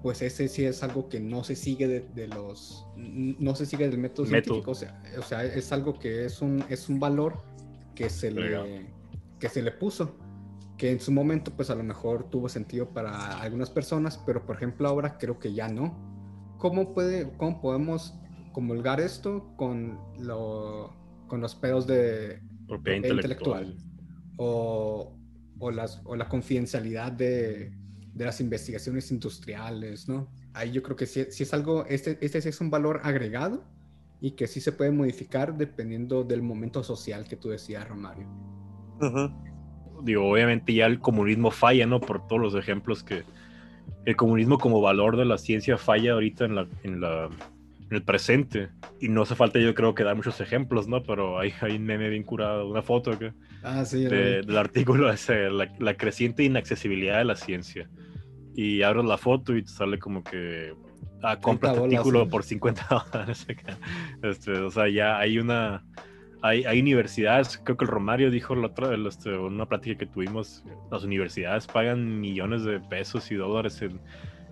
[0.01, 3.87] pues ese sí es algo que no se sigue de, de los, no se sigue
[3.87, 4.61] del método, Método.
[4.61, 7.43] científico, o sea, o sea, es algo que es un, es un valor
[7.93, 8.63] que se Legal.
[8.63, 8.85] le,
[9.39, 10.17] que se le puso,
[10.77, 14.55] que en su momento pues a lo mejor tuvo sentido para algunas personas, pero por
[14.55, 16.09] ejemplo ahora creo que ya no.
[16.57, 18.13] ¿Cómo, puede, cómo podemos
[18.51, 20.93] comulgar esto con, lo,
[21.27, 23.77] con los pedos de propiedad propiedad intelectual.
[24.37, 25.15] o,
[25.59, 27.71] o, las, o la confidencialidad de,
[28.13, 30.28] de las investigaciones industriales, ¿no?
[30.54, 33.63] Ahí yo creo que sí, sí es algo, este, este es un valor agregado
[34.19, 38.28] y que sí se puede modificar dependiendo del momento social que tú decías, Romario.
[40.04, 42.00] Digo, obviamente ya el comunismo falla, ¿no?
[42.00, 43.24] Por todos los ejemplos que
[44.06, 47.30] el comunismo como valor de la ciencia falla ahorita en la, en la
[47.91, 48.69] en el presente.
[48.99, 51.04] Y no hace falta, yo creo que dar muchos ejemplos, ¿no?
[51.04, 55.12] Pero hay, hay un meme bien curado, una foto acá, Ah, sí, de- del artículo
[55.12, 57.89] ese, la, la creciente inaccesibilidad de la ciencia.
[58.56, 60.73] Y abres la foto y te sale como que,
[61.21, 63.45] ah, compra este artículo por 50 dólares.
[64.23, 65.84] Este, o sea, ya hay una,
[66.41, 70.06] hay, hay universidades, creo que el Romario dijo la otra, el, este, una plática que
[70.06, 73.99] tuvimos, las universidades pagan millones de pesos y dólares en,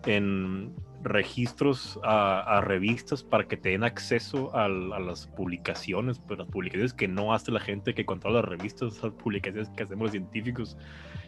[0.05, 6.51] en registros a, a revistas para que te den acceso a, las publicaciones, pero las
[6.51, 10.11] publicaciones que no hace la gente que controla las revistas, las publicaciones que hacemos los
[10.11, 10.77] científicos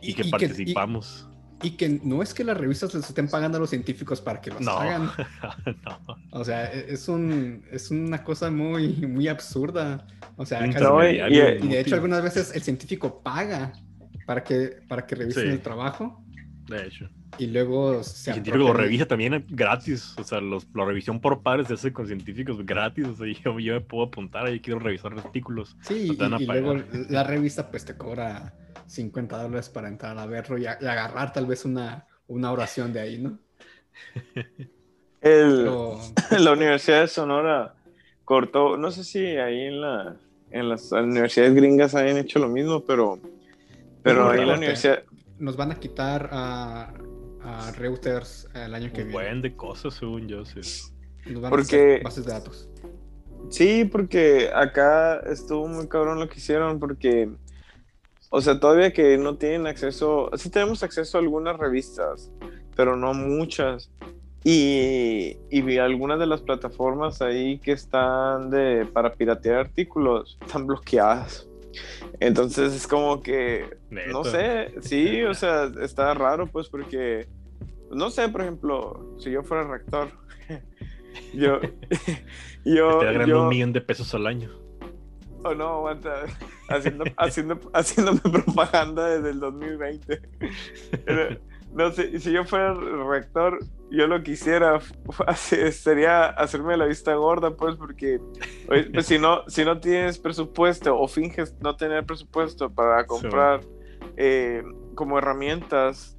[0.02, 1.28] y, que y participamos.
[1.64, 4.52] y que no es que las revistas les estén pagando a los científicos para que
[4.52, 4.72] los No.
[4.72, 5.06] hagan.
[5.86, 6.16] no.
[6.32, 10.06] O sea, e- es, un, es una cosa muy, muy absurda.
[10.38, 13.74] O sea, No, y- intermediario y- Y de hecho, algunas veces el científico paga
[14.26, 15.50] para que, para que revisen Sí.
[15.50, 16.24] el trabajo
[16.68, 17.10] De hecho.
[17.38, 20.14] Y luego se científico lo revisa también gratis.
[20.18, 23.08] O sea, los, la revisión por pares se hace con científicos gratis.
[23.08, 25.76] O sea, yo, yo me puedo apuntar ahí, quiero revisar artículos.
[25.82, 26.76] Sí, no y, luego
[27.10, 28.54] la revista pues te cobra
[28.88, 32.94] 50 dólares para entrar a verlo y, a- y agarrar tal vez una, una oración
[32.94, 33.40] de ahí, ¿no?
[35.22, 36.00] El, Pero,
[36.40, 37.76] la Universidad de Sonora
[38.26, 40.16] cortó, no sé si ahí en la
[40.52, 43.20] en las universidades gringas hayan hecho lo mismo, pero
[44.04, 45.04] pero No, ahí la universidad
[45.40, 46.94] nos van a quitar a,
[47.44, 49.12] a Reuters el año que Un viene.
[49.14, 50.46] buen de cosas, según yo.
[50.46, 50.62] Sí.
[51.26, 52.70] Nos van Porque- a bases de datos.
[53.50, 57.30] Sí, porque acá estuvo muy cabrón lo que hicieron, porque,
[58.30, 62.32] o sea, todavía que no tienen acceso, sí tenemos acceso a algunas revistas,
[62.76, 63.90] pero no muchas.
[64.44, 70.66] Y, y vi algunas de las plataformas ahí que están de, para piratear artículos, están
[70.66, 71.48] bloqueadas.
[72.22, 77.28] Entonces es como que, no sé, sí, o sea, está raro pues porque,
[77.90, 80.10] no sé, por ejemplo, si yo fuera rector,
[81.34, 81.60] yo,
[82.64, 84.52] yo, Te ganando un millón de pesos al año.
[85.44, 86.26] oh no, aguanta,
[86.70, 90.22] haciendo, haciendo, haciéndome propaganda desde el 2020.
[91.04, 91.40] Pero,
[91.74, 94.24] no sé, si yo fuera rector, yo lo
[95.28, 98.20] hace- sería hacerme la vista gorda, pues, porque
[98.68, 103.62] pues, si, no, si no tienes presupuesto o finges no tener presupuesto para comprar
[104.18, 104.64] eh,
[104.96, 106.18] como herramientas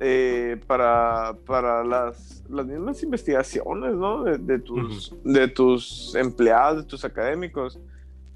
[0.00, 4.24] eh, para, para las, las mismas investigaciones, ¿no?
[4.24, 7.78] De, de tus, de tus empleados, de tus académicos,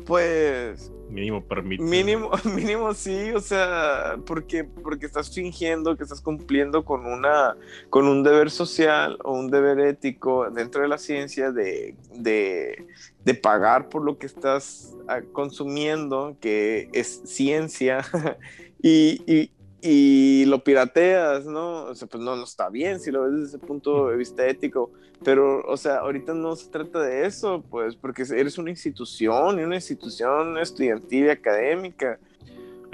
[0.04, 1.82] pues Mínimo permite.
[1.82, 7.56] Mínimo, mínimo sí, o sea, porque, porque estás fingiendo que estás cumpliendo con una,
[7.90, 12.84] con un deber social o un deber ético dentro de la ciencia de, de,
[13.24, 18.04] de pagar por lo que estás ah, consumiendo, que es ciencia,
[18.82, 19.50] y, y,
[19.86, 21.84] y lo pirateas, ¿no?
[21.84, 24.46] O sea, pues no, no está bien si lo ves desde ese punto de vista
[24.46, 24.90] ético,
[25.22, 29.62] pero, o sea, ahorita no se trata de eso, pues, porque eres una institución y
[29.62, 32.18] una institución estudiantil y académica.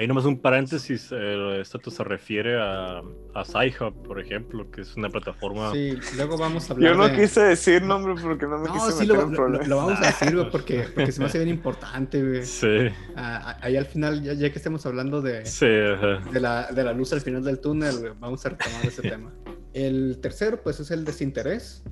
[0.01, 3.01] Ahí nomás un paréntesis, eh, esto se refiere a,
[3.35, 5.73] a Sci-Hub, por ejemplo, que es una plataforma...
[5.73, 7.17] Sí, luego vamos a hablar Yo no de...
[7.21, 9.69] quise decir nombre porque no me No, quise sí, meter lo, en lo- problemas.
[9.69, 12.47] lo vamos a decir, güey, porque, porque se me hace bien importante, güey.
[12.47, 16.83] Sí, Ah, ahí al final, ya, ya que estemos hablando de, sí, de, la, de
[16.83, 19.31] la luz al final del túnel, güey, vamos a retomar ese tema.
[19.75, 21.83] El tercero, pues, es el desinterés,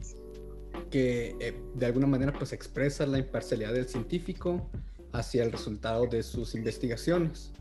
[0.91, 4.71] que eh, de alguna manera, pues, expresa la imparcialidad del científico
[5.13, 7.53] hacia el resultado de sus investigaciones.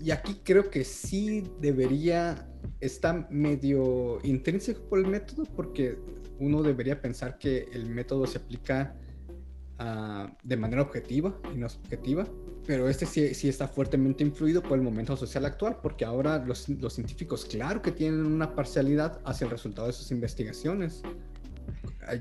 [0.00, 2.48] Y aquí creo que sí debería,
[2.80, 5.98] está medio intrínseco por el método, porque
[6.38, 8.94] uno debería pensar que el método se aplica
[9.78, 12.26] ah, de manera objetiva y no subjetiva,
[12.66, 16.68] pero este sí, sí está fuertemente influido por el momento social actual, porque ahora los,
[16.68, 21.02] los científicos, claro que tienen una parcialidad hacia el resultado de sus investigaciones.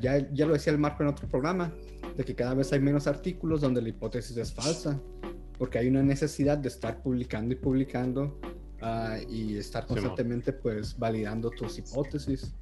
[0.01, 1.71] Ya, ya lo decía el Marco en otro programa,
[2.17, 4.99] de que cada vez hay menos artículos donde la hipótesis es falsa,
[5.57, 8.39] porque hay una necesidad de estar publicando y publicando
[8.81, 12.53] ah, y estar constantemente pues validando tus hipótesis.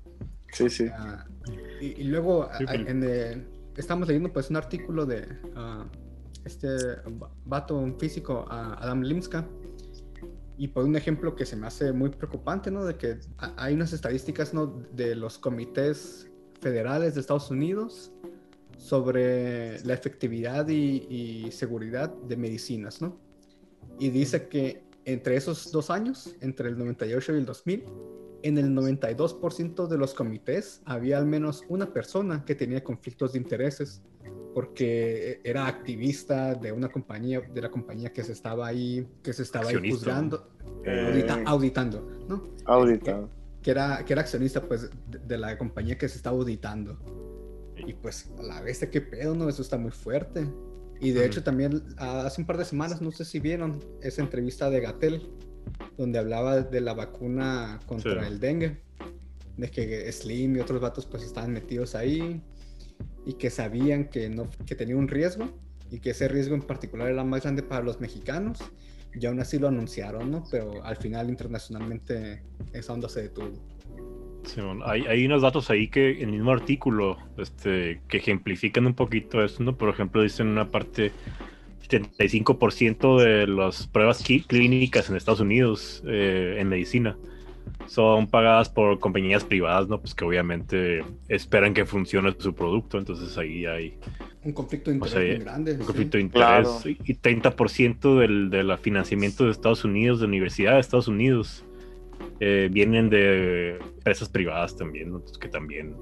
[0.51, 0.87] Sí, sí.
[0.93, 1.25] Ah,
[1.81, 5.85] y, y luego Sí, pero- en el- estamos leyendo pues un artículo de ah,
[6.45, 6.67] este
[7.21, 9.45] va- vato, un físico, Adam Limska,
[10.57, 12.85] y por un ejemplo que se me hace muy preocupante, ¿no?
[12.85, 14.67] De que ha- hay unas estadísticas, ¿no?
[14.93, 16.29] De los comités
[16.61, 18.13] federales de Estados Unidos
[18.77, 23.17] sobre la efectividad y, y seguridad de medicinas, ¿no?
[23.99, 27.83] Y dice que entre esos dos años, entre el 98 y el 2000,
[28.43, 33.39] en el 92% de los comités había al menos una persona que tenía conflictos de
[33.39, 34.01] intereses
[34.53, 39.43] porque era activista de una compañía, de la compañía que se estaba ahí, que se
[39.43, 40.49] estaba ahí juzgando,
[40.85, 42.43] Eh, audita- auditando, ¿no?
[42.65, 43.29] Auditado.
[43.61, 46.97] Que era, que era accionista pues de, de la compañía que se estaba auditando.
[47.85, 49.47] Y pues a la vez, qué pedo, ¿no?
[49.49, 50.47] Eso está muy fuerte.
[50.99, 51.27] Y de Ujú.
[51.27, 55.29] hecho también hace un par de semanas, no sé si vieron esa entrevista de Gatel,
[55.97, 58.27] donde hablaba de la vacuna contra Sí.
[58.27, 58.81] el dengue,
[59.57, 62.41] de que Slim y otros vatos pues estaban metidos ahí
[63.25, 65.49] y que sabían que, no, que tenía un riesgo
[65.91, 68.59] y que ese riesgo en particular era más grande para los mexicanos
[69.13, 70.43] y aún así lo anunciaron, ¿no?
[70.51, 72.43] Pero al final internacionalmente
[72.73, 73.53] esa onda se detuvo.
[74.85, 79.43] Hay, hay unos datos ahí que en el mismo artículo este, que ejemplifican un poquito
[79.43, 79.75] esto, ¿no?
[79.77, 81.11] Por ejemplo, dicen en una parte
[81.87, 87.17] 75% de las pruebas clínicas en Estados Unidos eh, en medicina
[87.87, 89.99] son pagadas por compañías privadas, ¿no?
[89.99, 93.97] Pues que obviamente esperan que funcione su producto, entonces ahí hay
[94.43, 95.71] Un conflicto de O interés sea, muy grande.
[95.73, 95.85] un sí.
[95.85, 96.79] conflicto de interés Claro.
[96.85, 101.63] y y 30% del, del financiamiento de Estados Unidos, de Universidad de Estados Unidos,
[102.39, 105.23] eh, vienen de empresas privadas también, ¿no?
[105.39, 105.95] Que también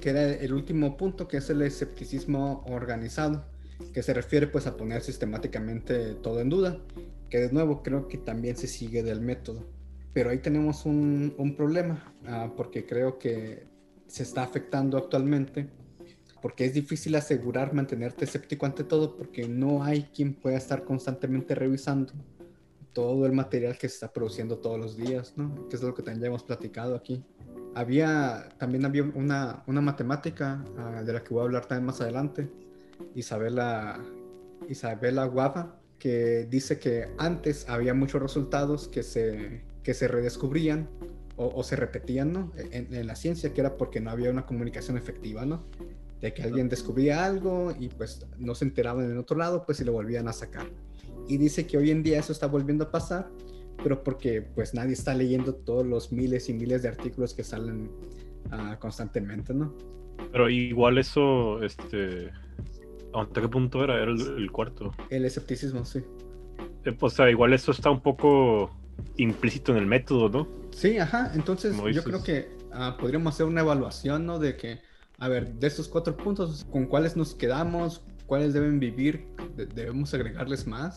[0.00, 3.44] que era el último punto, que es el escepticismo organizado,
[3.92, 6.78] que se refiere pues a poner sistemáticamente todo en duda,
[7.28, 9.68] que de nuevo creo que también se sigue del método.
[10.12, 13.66] Pero ahí tenemos un, un problema, ah, porque creo que
[14.08, 15.68] se está afectando actualmente,
[16.42, 21.54] porque es difícil asegurar mantenerte escéptico ante todo, porque no hay quien pueda estar constantemente
[21.54, 22.14] revisando
[22.92, 25.68] todo el material que se está produciendo todos los días, ¿no?
[25.68, 27.24] Que es lo que también ya hemos platicado aquí
[27.74, 32.00] había también había una, una matemática ah, de la que voy a hablar también más
[32.00, 32.50] adelante,
[33.14, 34.00] Isabela,
[34.68, 40.88] Isabela Guava, que dice que antes había muchos resultados que se, que se redescubrían
[41.36, 42.52] o, o se repetían ¿no?
[42.56, 45.64] en, en la ciencia, que era porque no había una comunicación efectiva, ¿no?
[46.20, 49.84] de que alguien descubría algo y pues no se enteraban en otro lado, pues y
[49.84, 50.66] lo volvían a sacar.
[51.28, 53.30] Y dice que hoy en día eso está volviendo a pasar,
[53.82, 57.90] pero porque pues nadie está leyendo todos los miles y miles de artículos que salen
[58.50, 59.74] ah, constantemente, ¿no?
[60.32, 62.30] Pero igual eso, este,
[63.14, 64.00] ¿hasta qué punto era?
[64.02, 64.92] Era el, cuarto.
[65.08, 66.00] El escepticismo, sí.
[66.84, 68.70] Eh, pues, o sea, igual eso está un poco
[69.16, 70.48] implícito en el método, ¿no?
[70.72, 71.32] Sí, ajá.
[71.34, 74.38] Entonces yo creo que ah, podríamos hacer una evaluación, ¿no?
[74.38, 74.80] De que,
[75.18, 78.02] a ver, de estos cuatro puntos, ¿con cuáles nos quedamos?
[78.30, 79.26] ¿Cuáles deben vivir?
[79.74, 80.96] ¿Debemos agregarles más?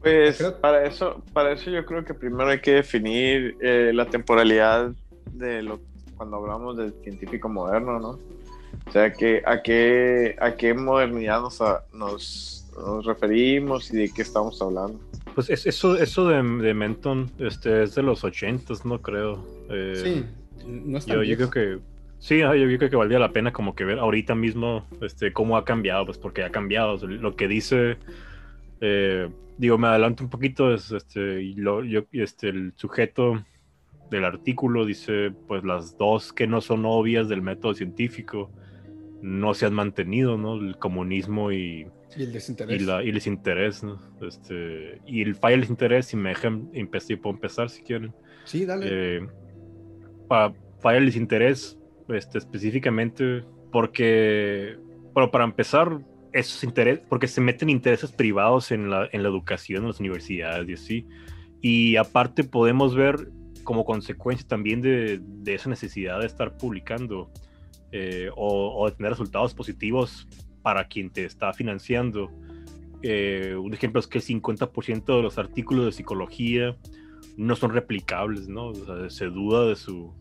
[0.00, 4.90] Pues para eso, para eso yo creo que primero hay que definir eh, la temporalidad
[5.34, 5.78] de lo
[6.16, 8.08] cuando hablamos del científico moderno, ¿no?
[8.08, 14.22] O sea, que, a, qué, ¿a qué modernidad nos, nos, nos, referimos y de qué
[14.22, 14.98] estamos hablando?
[15.36, 19.46] Pues eso, eso de, de Menton este, es de los ochentas, no creo.
[19.70, 20.26] Eh, sí,
[20.66, 23.84] no está yo, yo creo que Sí, yo creo que valdría la pena como que
[23.84, 26.96] ver ahorita mismo este, cómo ha cambiado, pues porque ha cambiado.
[27.06, 27.96] Lo que dice,
[28.80, 33.44] eh, digo, me adelanto un poquito, es este, lo, yo, este, el sujeto
[34.10, 38.50] del artículo dice, pues las dos que no son obvias del método científico
[39.22, 40.54] no se han mantenido, ¿no?
[40.54, 42.80] El comunismo y, y el desinterés.
[42.80, 44.00] Y, la, y el desinterés, ¿no?
[44.22, 48.12] Este, y el falla el desinterés, si me dejan empezar, puedo empezar si quieren.
[48.44, 48.86] Sí, dale.
[48.88, 49.28] Eh,
[50.28, 51.77] falla el desinterés,
[52.08, 54.76] este, específicamente porque,
[55.12, 56.00] bueno, para empezar,
[56.32, 60.68] esos intereses, porque se meten intereses privados en la, en la educación, en las universidades
[60.68, 61.06] y así.
[61.60, 63.30] Y aparte podemos ver
[63.64, 67.30] como consecuencia también de, de esa necesidad de estar publicando
[67.90, 70.28] eh, o, de tener resultados positivos
[70.62, 72.30] para quien te está financiando.
[73.02, 76.76] Eh, un ejemplo es que el 50% de los artículos de psicología
[77.36, 78.72] no son replicables, ¿no?
[79.08, 80.12] se duda de su,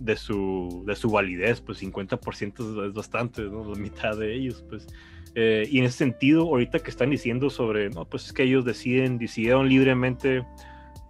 [0.00, 3.42] de su, de su validez, pues 50% es bastante.
[3.42, 4.86] La mitad de ellos, pues.
[5.34, 8.64] Eh, y en ese sentido, ahorita que están diciendo sobre, no, pues es que ellos
[8.64, 10.44] deciden, decidieron libremente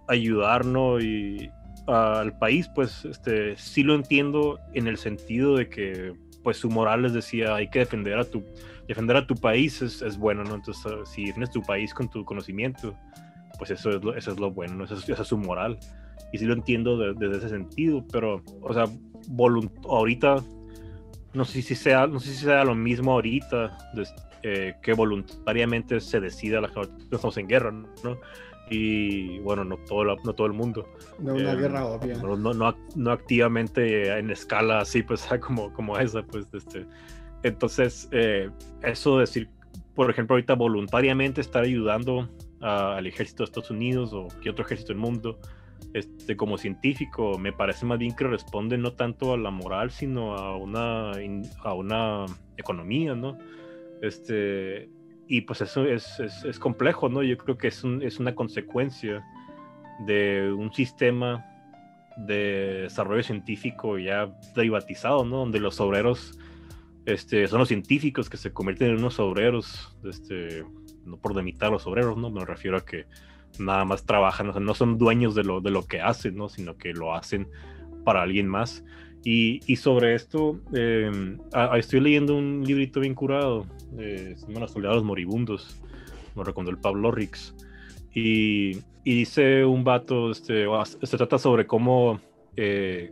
[0.07, 1.49] ayudarnos y,
[1.87, 7.01] al país, pues este, sí lo entiendo en el sentido de que pues su moral
[7.01, 8.43] les decía hay que defender a tu,
[8.87, 10.55] defender a tu país es, es bueno, ¿no?
[10.55, 12.95] Entonces ah, si defiendes tu país con tu conocimiento,
[13.57, 14.83] pues eso es lo, eso es lo bueno, ¿no?
[14.85, 15.79] Esa es, su moral.
[16.31, 18.85] Y sí lo entiendo desde ese sentido, pero, o sea,
[19.87, 20.43] ahorita,
[21.33, 23.77] no sé si sea, no sé si sea lo mismo ahorita,
[24.43, 26.71] eh, que voluntariamente se decida la
[27.11, 28.17] estamos en guerra, ¿no?
[28.69, 30.87] y bueno, no todo, no todo el mundo.
[31.17, 32.17] No una em, guerra obvia.
[32.17, 36.85] No, no, no, activamente en escala así, pues como, como esa, pues este.
[37.43, 38.49] Entonces, eh,
[38.83, 39.49] eso decir,
[39.95, 42.29] por ejemplo, ahorita voluntariamente estar ayudando
[42.61, 45.39] al ejército de Estados Unidos o que otro ejército del mundo,
[45.93, 50.35] este, como científico, me parece más bien que responde no tanto a la moral, sino
[50.35, 51.11] a una,
[51.63, 52.25] a una
[52.57, 53.37] economía, ¿no?
[54.01, 54.89] Este,
[55.27, 57.23] y pues eso es, es, complejo, ¿no?
[57.23, 59.23] Yo creo que es, un, es una consecuencia
[60.05, 61.45] de un sistema
[62.17, 65.37] de desarrollo científico ya privatizado, ¿no?
[65.37, 66.37] Donde los obreros
[67.05, 70.63] este, son los científicos que se convierten en unos obreros, este,
[71.05, 72.29] no por demitar a los obreros, ¿no?
[72.29, 73.05] Me refiero a que
[73.57, 76.49] nada más trabajan, o sea, no son dueños de lo, de lo que hacen, ¿no?
[76.49, 77.47] Sino que lo hacen
[78.03, 78.83] para alguien más.
[79.23, 81.37] Y, sobre esto, em,
[81.77, 83.65] estoy leyendo un librito bien curado,
[83.97, 85.77] eh, se llama Los soldados moribundos,
[86.35, 87.53] me recomendó el Pablo Rix.
[88.13, 90.65] Y, dice un vato, este,
[91.03, 92.19] se trata sobre cómo
[92.55, 93.11] eh,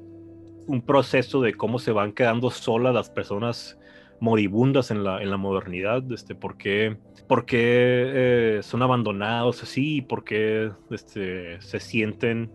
[0.67, 3.78] un proceso de cómo se van quedando solas las personas
[4.19, 6.36] moribundas en la, en la modernidad, este,
[7.28, 12.52] por qué, eh, son abandonados así, por qué este, se sienten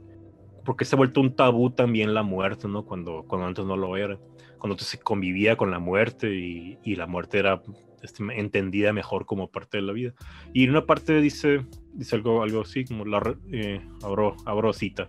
[0.64, 2.84] porque se ha vuelto un tabú también la muerte, ¿no?
[2.84, 4.18] Cuando, cuando antes no lo era.
[4.58, 7.62] Cuando se convivía con la muerte y, y la muerte era
[8.02, 10.14] este, entendida mejor como parte de la vida.
[10.52, 15.08] Y en una parte dice, dice algo, algo así, como la, eh, abro, abro cita.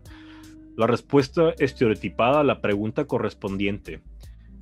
[0.75, 4.01] La respuesta estereotipada a la pregunta correspondiente,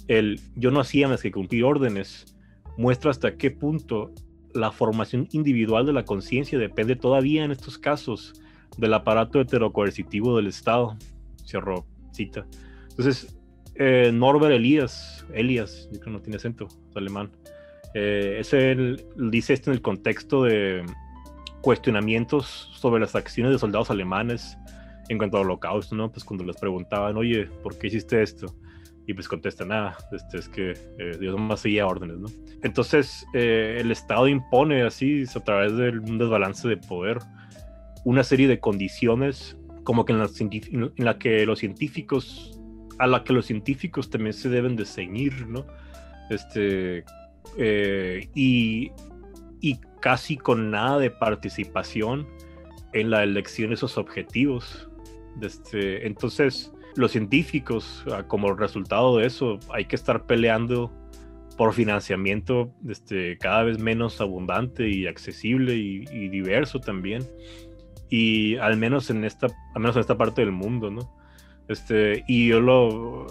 [0.10, 2.38] el yo no hacía más que cumplir órdenes,
[2.78, 4.12] muestra hasta qué punto
[4.54, 8.34] la formación individual de la conciencia depende todavía en estos casos
[8.78, 10.98] del aparato heterocoercitivo del Estado.
[11.46, 12.46] Cierro cita.
[12.90, 13.38] Entonces,
[13.76, 17.32] eh, Norbert Elias, Elias, yo creo que no tiene acento, es alemán.
[17.94, 20.86] Eh, ese dice esto en el contexto de
[21.62, 24.58] cuestionamientos sobre las acciones de soldados alemanes
[25.10, 26.12] en cuanto al holocausto, ¿no?
[26.12, 28.56] Pues cuando les preguntaban, oye, ¿por qué hiciste esto?
[29.12, 32.30] Y pues contesta nada, este, es que eh, Dios más seguía órdenes, ¿no?
[32.64, 37.20] Entonces, eh, el Estado impone así, a través de un desbalance de poder,
[38.06, 40.20] una serie de condiciones como que en
[40.96, 42.58] la, que los científicos,
[43.00, 45.66] a la que los científicos también se deben de ceñir, ¿no?
[46.30, 47.04] Este,
[47.58, 48.94] eh, y,
[49.60, 52.26] y casi con nada de participación
[52.94, 54.90] en la elección de esos objetivos.
[55.42, 60.92] Este, entonces, los científicos, ah, como resultado de eso, hay que estar peleando
[61.58, 67.24] por financiamiento este, cada vez menos abundante y accesible y, diverso también.
[68.10, 71.16] Y al menos en esta, al menos en esta parte del mundo, ¿no?
[71.68, 73.28] Este, y yo lo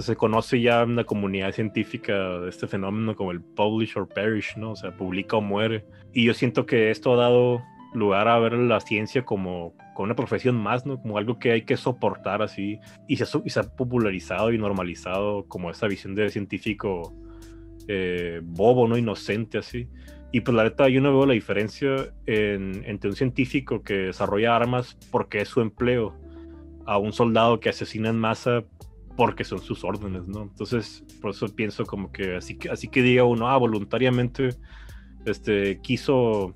[0.00, 4.72] se conoce ya en la comunidad científica este fenómeno como el publish or perish, ¿no?
[4.72, 5.84] O sea, publica o muere.
[6.12, 7.62] Y yo siento que esto ha dado
[7.94, 11.00] lugar a ver la ciencia como, como una profesión más, ¿no?
[11.00, 12.78] Como algo que hay que soportar así.
[13.08, 17.14] Y se, y se ha popularizado y normalizado como esa visión de científico
[17.88, 18.96] eh, bobo, ¿no?
[18.96, 19.88] Inocente así.
[20.32, 24.56] Y pues la neta, yo no veo la diferencia en, entre un científico que desarrolla
[24.56, 26.16] armas porque es su empleo
[26.86, 28.64] a un soldado que asesina en masa
[29.16, 30.42] porque son sus órdenes, ¿no?
[30.42, 34.56] Entonces, por eso pienso como que así que, así que diga uno, ah, voluntariamente
[35.26, 36.54] este, quiso,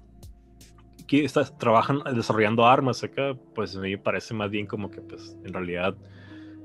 [1.07, 5.01] que está, trabajan desarrollando armas acá, pues a mí me parece más bien como que,
[5.01, 5.97] pues, en realidad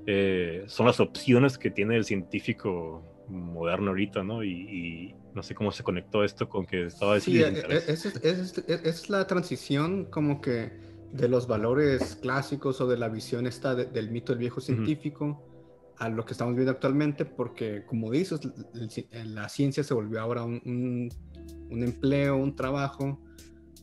[0.08, 4.44] eh, son las opciones que tiene el científico moderno ahorita, ¿no?
[4.44, 7.62] Y, no sé cómo se conectó esto con que estaba diciendo.
[7.62, 10.74] Sí, es, es, es la transición como que
[11.14, 15.42] de los valores clásicos o de la visión esta del mito del viejo científico
[15.98, 18.40] a lo que estamos viendo actualmente, porque como dices,
[19.14, 21.10] la ciencia se volvió ahora un,
[21.70, 23.22] un, empleo, un trabajo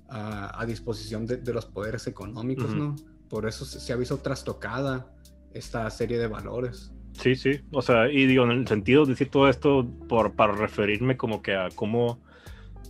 [0.09, 2.97] a, a disposición de, de, los poderes económicos, ¿no?
[3.29, 5.13] Por eso se, se, ha visto trastocada
[5.53, 6.93] esta serie de valores.
[7.13, 10.53] Sí, sí, o sea, y digo, en el sentido de decir todo esto por, para
[10.53, 12.21] referirme como que a cómo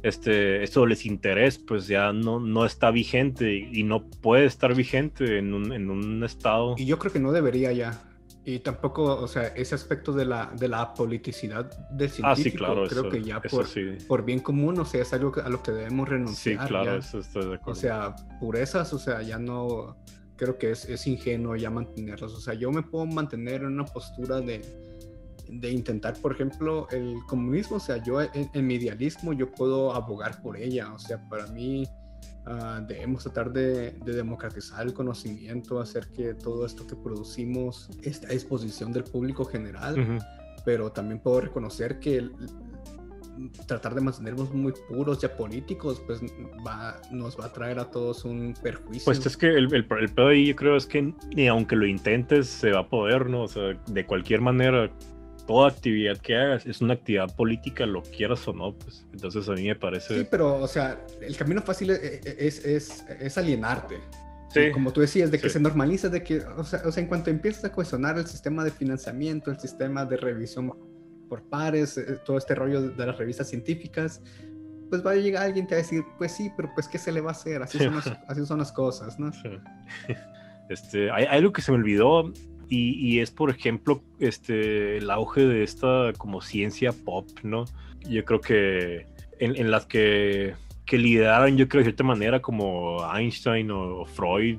[0.03, 5.39] este, esto les interés, pues ya no, no está vigente y, no puede estar vigente
[5.39, 6.75] en un, en un, estado.
[6.77, 8.03] Y yo creo que no debería ya.
[8.49, 12.53] Y tampoco, o sea, ese aspecto de la, de la politicidad del científico, ah, sí,
[12.53, 13.99] claro, creo que ya por, sí.
[14.07, 16.63] por, bien común, o sea, es algo a lo que debemos renunciar.
[16.63, 17.73] Sí, claro, eso estoy de acuerdo.
[17.73, 19.99] O sea, purezas, o sea, ya no,
[20.37, 22.33] creo que es, es ingenuo ya mantenerlas.
[22.33, 24.63] O sea, yo me puedo mantener en una postura de,
[25.51, 30.41] de intentar, por ejemplo, el comunismo, o sea, yo en, mi idealismo yo puedo abogar
[30.41, 31.87] por ella, o sea, para mí
[32.49, 38.27] uh, debemos tratar de, de, democratizar el conocimiento, hacer que todo esto que producimos esté
[38.27, 40.27] a disposición del público general, uh -huh.
[40.65, 42.33] pero también puedo reconocer que el,
[43.67, 46.21] tratar de mantenernos muy puros ya políticos, pues
[46.67, 49.05] va, nos va a traer a todos un perjuicio.
[49.05, 51.87] Pues es que el, el, el pedo ahí yo creo es que ni aunque lo
[51.87, 53.43] intentes se va a poder, ¿no?
[53.43, 54.91] O sea, de cualquier manera
[55.49, 59.07] toda actividad que hagas es una actividad política, lo quieras o no, pues.
[59.15, 60.19] Entonces a mí me parece...
[60.19, 63.97] Sí, pero, o sea, el camino fácil es, es, es, es alienarte.
[64.51, 65.55] Sí, como tú decías, de que sí.
[65.55, 68.63] se normaliza, de que, o sea, o sea, en cuanto empiezas a cuestionar el sistema
[68.63, 70.75] de financiamiento, el sistema de revisión
[71.31, 74.23] por pares, eh, todo este rollo de las revistas científicas,
[74.91, 77.11] pues va a llegar alguien te va a decir, pues sí, pero pues ¿qué se
[77.11, 77.63] le va a hacer?
[77.63, 79.33] Así, son, las, así son las cosas, ¿no?
[79.33, 79.49] Sí.
[80.69, 82.31] Este, hay, hay algo que se me olvidó
[82.69, 87.65] y, y, es, por ejemplo, este, el auge de esta como ciencia pop, ¿no?
[88.09, 89.07] Yo creo que
[89.39, 90.55] en, en las que,
[90.85, 94.59] que lideraron, yo creo de cierta manera, como Einstein o, o Freud,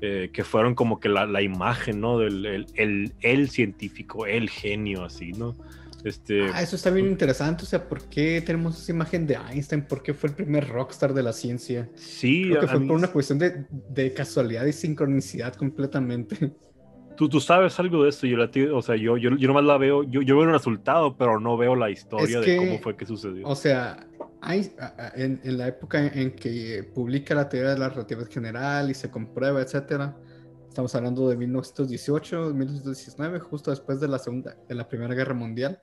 [0.00, 2.18] eh, que fueron como que la, la imagen, ¿no?
[2.18, 5.54] Del el, el, el, científico, el genio, así, ¿no?
[6.04, 9.86] Este, ah, eso está bien interesante, o sea, ¿por qué tenemos esa imagen de Einstein?
[9.86, 11.88] ¿Por qué fue el primer rockstar de la ciencia?
[11.94, 16.52] Sí, Creo que fue por una cuestión de, de casualidad y sincronicidad completamente.
[17.16, 19.78] Tú, tú, sabes algo de esto, yo, la, o sea, yo, yo, yo nomás la
[19.78, 22.78] veo, yo, yo, veo el resultado, pero no veo la historia es que, de cómo
[22.80, 23.46] fue que sucedió.
[23.46, 24.06] O sea,
[24.40, 24.72] hay,
[25.14, 29.10] en, en, la época en que publica la teoría de la relatividad general y se
[29.10, 30.16] comprueba, etcétera,
[30.68, 35.80] estamos hablando de 1918, 1919, justo después de la segunda, de la Primera Guerra Mundial.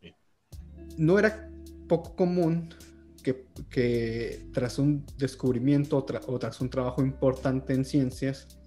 [0.00, 0.14] Sí.
[0.96, 1.50] No era
[1.88, 2.68] poco común
[3.22, 8.60] que, que tras un descubrimiento o, tra, o tras un trabajo importante en ciencias,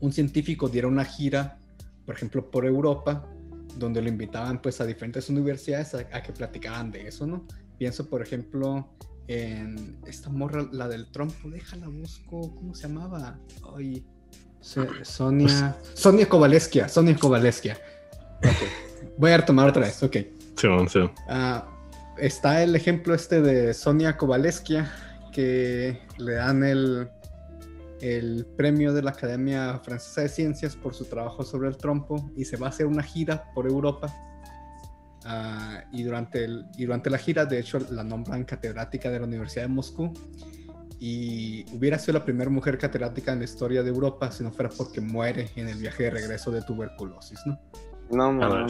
[0.00, 1.58] un científico diera una gira,
[2.06, 3.26] por ejemplo, por Europa,
[3.76, 7.46] donde lo invitaban pues a diferentes universidades a, a, que platicaban de eso, ¿no?
[7.78, 8.88] Pienso, por ejemplo,
[9.28, 13.38] en esta morra, la del trompo, déjala busco, ¿cómo se llamaba?
[13.76, 14.04] Ay,
[14.60, 17.78] Sonia, Sonia Kovaleskia, Sonia Kovaleskia.
[18.38, 18.68] Okay.
[19.16, 20.16] Voy a retomar otra vez, ok.
[20.56, 20.98] Sí, sí.
[20.98, 21.62] Uh,
[22.18, 24.90] está el ejemplo este de Sonia Kovaleskia,
[25.32, 27.08] que le dan el,
[28.00, 32.44] el premio de la Academia Francesa de Ciencias por su trabajo sobre el trompo y
[32.44, 34.14] se va a hacer una gira por Europa.
[35.24, 39.26] Uh, y, durante el, y durante la gira, de hecho, la nombran catedrática de la
[39.26, 40.12] Universidad de Moscú.
[41.00, 44.70] Y hubiera sido la primera mujer catedrática en la historia de Europa si no fuera
[44.76, 47.60] porque muere en el viaje de regreso de tuberculosis, ¿no?
[48.10, 48.66] No, no.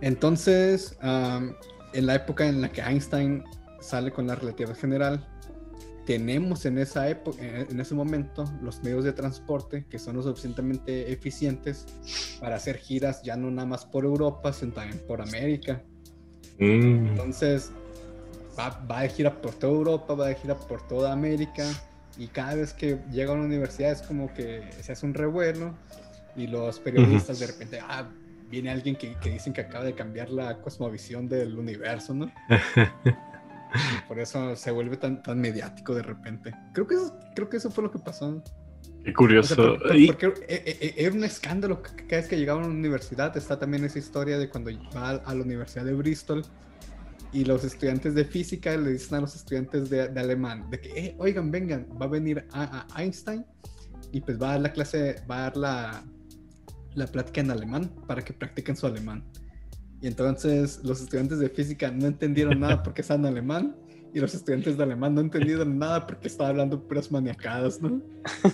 [0.00, 1.52] Entonces, um,
[1.92, 3.44] en la época en la que Einstein
[3.80, 5.26] sale con la relatividad general,
[6.06, 11.12] tenemos en esa época, en ese momento, los medios de transporte que son lo suficientemente
[11.12, 11.86] eficientes
[12.40, 15.82] para hacer giras ya no nada más por Europa, sino también por América.
[16.58, 17.08] Mm.
[17.08, 17.72] Entonces,
[18.58, 21.64] va, va de gira por toda Europa, va de gira por toda América,
[22.18, 25.74] y cada vez que llega a una universidad es como que se hace un revuelo,
[26.36, 28.08] y los periodistas de repente, ah,
[28.50, 32.30] viene alguien que, que dicen que acaba de cambiar la cosmovisión del universo, ¿no?
[34.08, 36.54] por eso se vuelve tan, tan mediático de repente.
[36.72, 38.42] Creo que, eso, creo que eso fue lo que pasó.
[39.04, 39.76] Qué curioso.
[39.78, 43.36] porque e, e, e, era un escándalo cada vez que llegaba a una universidad.
[43.36, 46.42] Está también esa historia de cuando va a la Universidad de Bristol
[47.34, 51.16] y los estudiantes de física le dicen a los estudiantes de, alemán de que, eh,
[51.18, 53.44] oigan, vengan, va a venir a, Einstein
[54.12, 56.04] y pues va a dar la clase, va a dar la,
[56.94, 59.24] la plática en alemán para que practiquen su alemán.
[60.04, 63.74] Y entonces los estudiantes de física no entendieron nada porque estaban en alemán
[64.12, 68.02] y los estudiantes de alemán no entendieron nada porque estaba hablando puras maniacadas, ¿no?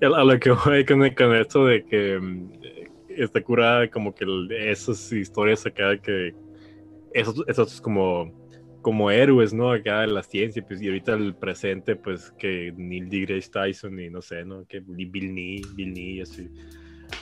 [0.00, 2.52] a lo que voy con, esto de que mm,
[3.08, 4.24] está curada como que
[4.70, 6.32] esas historias acá que
[7.12, 8.45] esos, esos como
[8.86, 9.72] como héroes, ¿no?
[9.72, 14.10] Acá de la ciencia, pues, y ahorita el presente, pues, que Neil deGrasse Tyson y
[14.10, 14.64] no sé, ¿no?
[14.64, 16.48] Que Bill Nye, Bill Nye, así,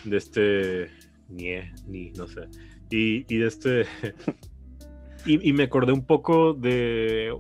[0.05, 0.91] de este,
[1.31, 2.43] Nie, ni, no sé,
[2.91, 3.87] y, y de este,
[5.25, 7.35] y, y, me acordé un poco de,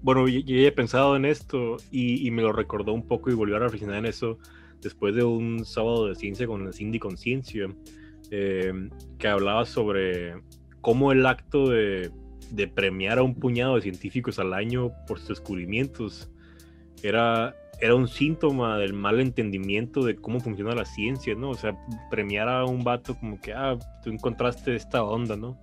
[0.00, 3.34] bueno, yo, ya he pensado en esto y, y, me lo recordó un poco y
[3.34, 4.38] volvió a reflexionar en eso
[4.80, 7.68] después de un sábado de ciencia con la Cindy Conciencia,
[8.30, 8.72] eh,
[9.18, 10.36] que hablaba sobre
[10.80, 12.10] cómo el acto de
[12.50, 16.30] de premiar a un puñado de científicos al año por sus descubrimientos
[17.02, 21.50] era, era un síntoma del mal entendimiento de cómo funciona la ciencia, ¿no?
[21.50, 21.76] O sea,
[22.10, 25.58] premiar a un vato como que, ah, tú encontraste esta onda, ¿no?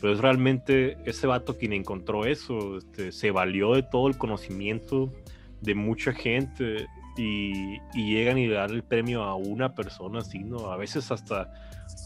[0.00, 5.12] Pero es realmente ese vato quien encontró eso, este, se valió de todo el conocimiento
[5.60, 10.70] de mucha gente y, llegan y le dan el premio a una persona así, ¿no?
[10.70, 11.52] A veces hasta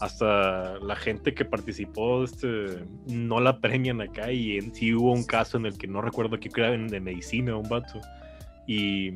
[0.01, 5.23] hasta la gente que participó este, no la premian acá y en sí hubo un
[5.23, 7.99] caso en el que no recuerdo que era de medicina un vato.
[8.67, 9.13] Y,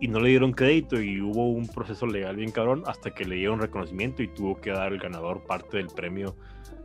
[0.00, 3.36] y, no le dieron crédito y hubo un proceso legal bien cabrón hasta que le
[3.36, 6.34] dieron reconocimiento y tuvo que dar el ganador parte del premio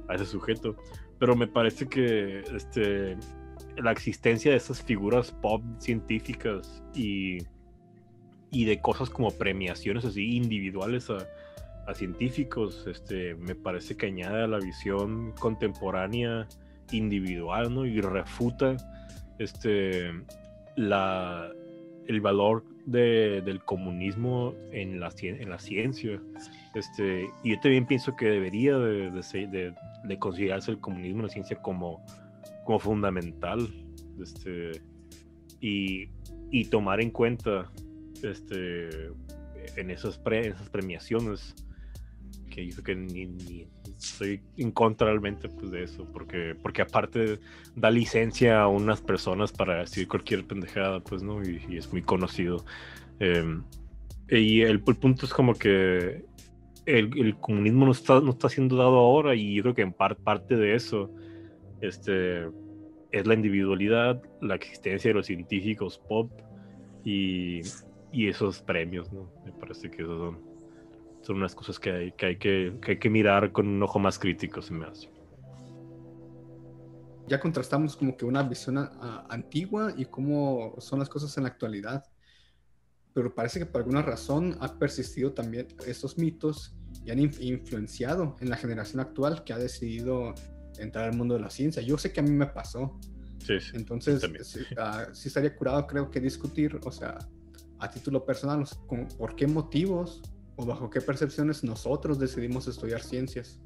[0.09, 0.75] a ese sujeto.
[1.17, 3.17] Pero me parece que este,
[3.77, 7.37] la existencia de esas figuras pop científicas y,
[8.51, 11.25] y de cosas como premiaciones así individuales a
[11.97, 16.47] científicos, este, me parece que añade a la visión contemporánea
[16.91, 17.85] individual, ¿no?
[17.85, 18.77] Y refuta
[19.39, 20.11] este,
[20.75, 21.51] la,
[22.07, 26.21] el valor de, del comunismo en la, en la ciencia.
[26.73, 29.73] Este, y yo también pienso que debería de, de,
[30.03, 32.03] de, considerarse el comunismo en la ciencia como,
[32.65, 33.67] como fundamental
[34.21, 34.81] este,
[35.59, 36.09] y,
[36.49, 37.69] y tomar en cuenta
[38.23, 39.09] este,
[39.75, 40.17] en esas
[40.71, 41.55] premiaciones
[42.51, 47.39] que yo que ni, ni, estoy en contra realmente pues, de eso, porque, porque aparte
[47.75, 51.41] da licencia a unas personas para decir cualquier pendejada, pues, ¿no?
[51.43, 52.63] Y, es muy conocido.
[53.19, 53.63] Em,
[54.29, 56.23] y el, punto es como que
[56.85, 60.55] el, comunismo no está, no está siendo dado ahora y yo creo que en parte
[60.55, 61.11] de eso
[61.81, 62.47] este,
[63.11, 66.31] es la individualidad, la existencia de los científicos pop
[67.03, 67.61] y,
[68.11, 69.31] y esos premios, ¿no?
[69.45, 70.50] Me parece que esos son
[71.21, 74.17] son unas cosas que hay que, hay que, hay que mirar con un ojo más
[74.17, 75.09] crítico, se me hace.
[77.27, 78.77] Ya contrastamos como que una visión
[79.29, 82.03] antigua y cómo son las cosas en la actualidad,
[83.13, 88.49] pero parece que por alguna razón ha persistido también estos mitos y han influenciado en
[88.49, 90.33] la generación actual que ha decidido
[90.77, 91.81] entrar al mundo de la ciencia.
[91.81, 92.99] Yo sé que a mí me pasó.
[93.39, 97.17] Sí, sí, Entonces, sí, ah, sí, estaría curado, creo que discutir, o sea,
[97.79, 98.63] a título personal,
[99.17, 100.21] ¿por qué motivos
[100.61, 103.59] o bajo qué percepciones nosotros decidimos estudiar ciencias?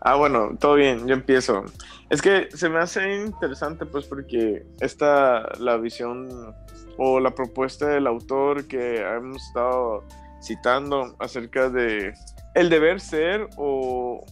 [0.00, 1.64] Ah, bueno, todo bien, yo empiezo.
[2.10, 6.54] Es que se me hace interesante, pues, porque esta, la visión
[6.98, 10.04] o la propuesta del autor que hemos estado
[10.42, 12.12] citando acerca de
[12.54, 14.24] el deber ser o,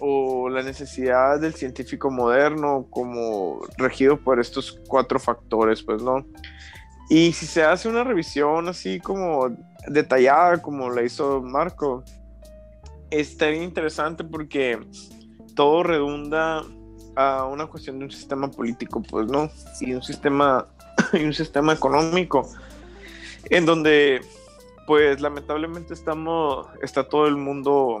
[0.00, 6.26] o la necesidad del científico moderno como regido por estos cuatro factores, pues, ¿no?
[7.08, 9.48] Y si se hace una revisión así como
[9.88, 12.04] detallada, como la hizo Marco,
[13.10, 14.78] está bien interesante porque
[15.54, 16.62] todo redunda
[17.16, 19.50] a una cuestión de un sistema político, pues, ¿no?
[19.80, 20.66] Y un sistema,
[21.12, 22.48] y un sistema económico,
[23.50, 24.20] en donde,
[24.86, 28.00] pues, lamentablemente estamos, está todo el mundo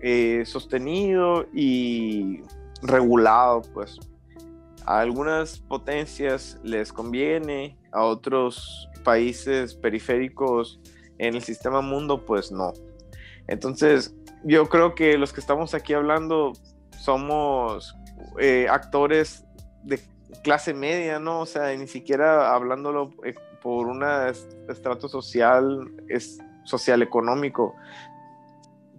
[0.00, 2.42] eh, sostenido y
[2.82, 3.98] regulado, pues.
[4.86, 10.78] A algunas potencias les conviene, a otros países periféricos
[11.18, 12.72] en el sistema mundo, pues no.
[13.46, 16.52] Entonces, yo creo que los que estamos aquí hablando
[16.98, 17.96] somos
[18.38, 19.44] eh, actores
[19.82, 20.00] de
[20.42, 21.40] clase media, ¿no?
[21.40, 24.02] O sea, ni siquiera hablándolo eh, por un
[24.68, 27.74] estrato social, es social económico.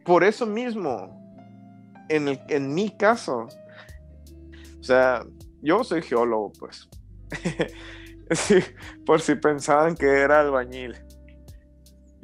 [0.04, 1.10] Por eso mismo,
[2.10, 3.48] en, en mi caso,
[4.80, 5.24] o sea,
[5.62, 6.88] yo soy geólogo, pues.
[9.06, 10.96] por si pensaban que era albañil.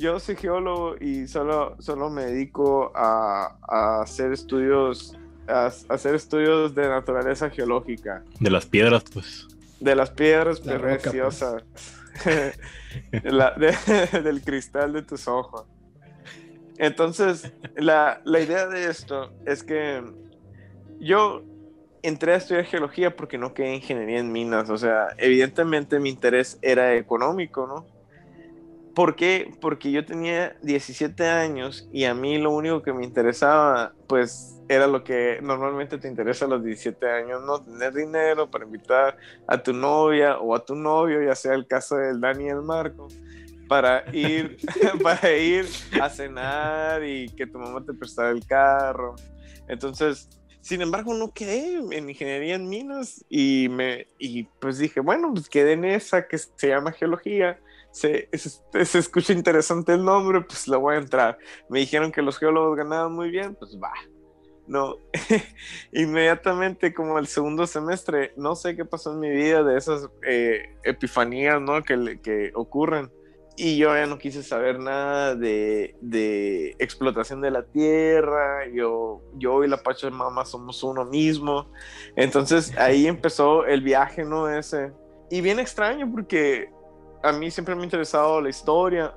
[0.02, 5.16] Yo soy geólogo y solo, solo me dedico a, a hacer estudios
[5.48, 8.24] a, hacer estudios de naturaleza geológica.
[8.40, 9.48] De las piedras, pues.
[9.80, 11.64] De las piedras preciosas.
[14.24, 15.66] del cristal de tus ojos.
[16.78, 20.02] Entonces, la, la idea de esto es que
[21.00, 21.44] yo
[22.02, 24.68] entré a estudiar geología porque no quedé ingeniería en minas.
[24.72, 27.86] O sea, evidentemente mi interés era económico, ¿no?
[28.96, 29.54] ¿Por qué?
[29.62, 34.88] Porque yo tenía 17 años y a mí lo único que me interesaba, pues, era
[34.88, 37.62] lo que normalmente te interesa a los 17 años, ¿no?
[37.62, 39.18] Tener dinero para invitar
[39.48, 42.62] a tu novia o a tu novio, ya sea el caso del Dani y el
[42.62, 43.08] Marco,
[43.68, 44.58] para ir,
[45.04, 45.66] para ir
[46.02, 49.16] a cenar y que tu mamá te prestara el carro.
[49.68, 50.30] Entonces,
[50.62, 55.50] sin embargo, no quedé en ingeniería en minas y, me, y pues dije, bueno, pues
[55.50, 57.60] quedé en esa que se llama geología
[57.92, 61.38] se, se, escucha interesante el nombre, pues lo voy a entrar.
[61.70, 63.92] Me dijeron que los geólogos ganaban muy bien, pues va.
[64.68, 64.96] No,
[65.92, 70.78] inmediatamente como el segundo semestre, no sé qué pasó en mi vida de esas eh,
[70.84, 71.84] epifanías, ¿no?
[71.84, 73.12] Que, que ocurren.
[73.58, 78.66] Y yo ya no quise saber nada de, de explotación de la tierra.
[78.74, 81.70] Yo, yo y la Pachamama somos uno mismo.
[82.16, 84.50] Entonces ahí empezó el viaje, ¿no?
[84.50, 84.94] Ese.
[85.30, 86.70] Y bien extraño porque
[87.24, 89.14] a mí siempre me ha interesado la historia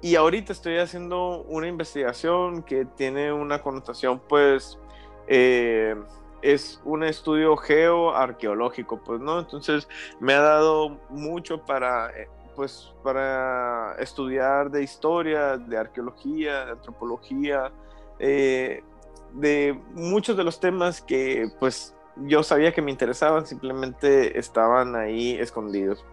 [0.00, 4.78] y ahorita estoy haciendo una investigación que tiene una connotación, pues,
[5.28, 5.94] eh,
[6.42, 9.38] es un estudio geoarqueológico, pues, ¿no?
[9.38, 16.72] Entonces me ha dado mucho para, eh, pues, para estudiar de historia, de arqueología, de
[16.72, 17.70] antropología,
[18.18, 18.82] eh,
[19.34, 25.34] de muchos de los temas que, pues, yo sabía que me interesaban, simplemente estaban ahí
[25.38, 26.04] escondidos.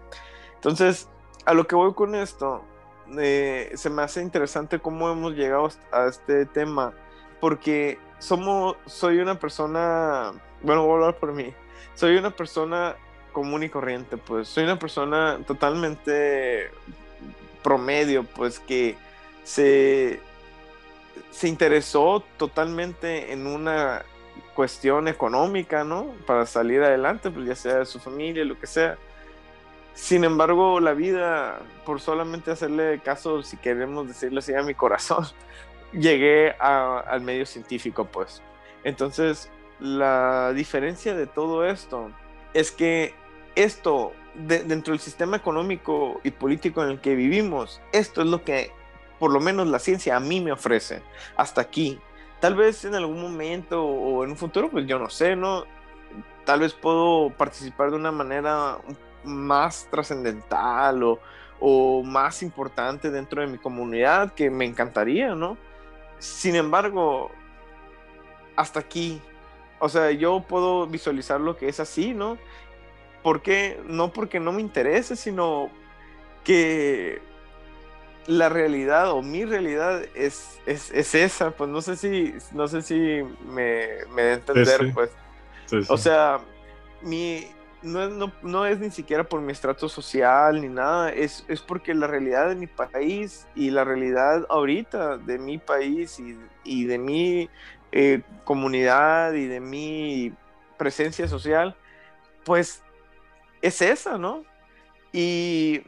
[0.60, 1.08] Entonces,
[1.46, 2.66] a lo que voy con esto,
[3.18, 6.94] eh, se me hace interesante cómo hemos llegado a este tema,
[7.40, 11.54] porque somos, soy una persona, bueno, voy a hablar por mí,
[11.96, 12.98] soy una persona
[13.32, 16.72] común y corriente, pues soy una persona totalmente
[17.64, 18.98] promedio, pues que
[19.46, 20.20] se,
[21.32, 24.04] se interesó totalmente en una
[24.56, 26.08] cuestión económica, ¿no?
[26.28, 28.98] Para salir adelante, pues ya sea de su familia, lo que sea.
[30.00, 35.26] Sin embargo, la vida, por solamente hacerle caso, si queremos decirlo así, a mi corazón,
[35.92, 38.42] llegué al medio científico, pues.
[38.86, 42.12] Entonces, la diferencia de todo esto
[42.54, 43.14] es que
[43.56, 48.72] esto, dentro del sistema económico y político en el que vivimos, esto es lo que,
[49.20, 51.04] por lo menos la ciencia a mí me ofrece,
[51.36, 52.00] hasta aquí.
[52.40, 55.66] Tal vez en algún momento o en un futuro, pues yo no sé, ¿no?
[56.46, 61.20] Tal vez puedo participar de una manera un más trascendental o,
[61.60, 65.58] o, más importante dentro de mi comunidad que me encantaría, ¿no?
[66.20, 67.32] Sin embargo,
[68.56, 69.22] hasta aquí,
[69.80, 72.38] o sea, yo puedo visualizar lo que es así, ¿no?
[73.24, 75.70] porque No porque no me interese, sino
[76.44, 77.22] que
[78.28, 82.82] la realidad o mi realidad es, es, es, esa, pues no sé si, no sé
[82.82, 85.12] si me, me a entender, pues.
[85.88, 86.40] O sea,
[87.02, 87.48] mi,
[87.82, 92.56] no es, ni siquiera por mi estrato social ni nada, es, porque la realidad de
[92.56, 96.22] mi país y la realidad ahorita de mi país
[96.64, 97.50] y, de mi
[97.92, 100.34] eh, comunidad y de mi
[100.78, 101.76] presencia social,
[102.44, 102.84] pues
[103.62, 104.44] es esa, ¿no?
[105.12, 105.82] Y,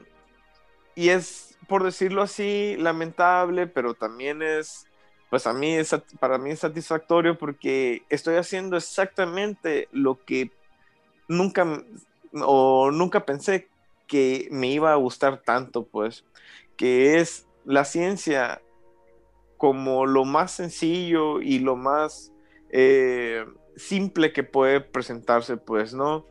[0.96, 4.88] y es, por decirlo así, lamentable, pero también es,
[5.30, 10.52] pues a mí es, para mí es satisfactorio porque estoy haciendo exactamente lo que
[11.32, 11.84] nunca
[12.34, 13.68] o nunca pensé
[14.08, 16.26] que me iba a gustar tanto, pues,
[16.78, 18.62] que es la ciencia
[19.58, 22.34] como lo más sencillo y lo más
[22.72, 26.26] eh, simple que puede presentarse, pues, ¿no?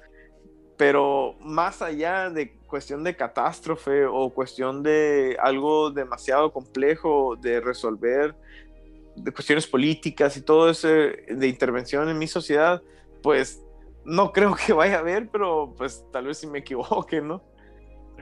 [0.76, 8.34] Pero más allá de cuestión de catástrofe o cuestión de algo demasiado complejo de resolver,
[9.16, 12.82] de cuestiones políticas y todo eso de intervención en mi sociedad,
[13.22, 13.62] pues
[14.10, 17.42] no creo que vaya a haber, pero pues tal vez si me equivoque, ¿no?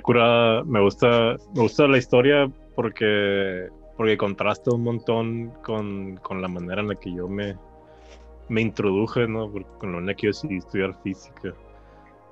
[0.03, 6.49] Cura, me gusta, me gusta la historia porque, porque contrasta un montón con, con la
[6.49, 7.57] manera en la que yo me,
[8.49, 9.53] me introduje, ¿no?
[9.79, 11.55] con lo que yo decidí estudiar física.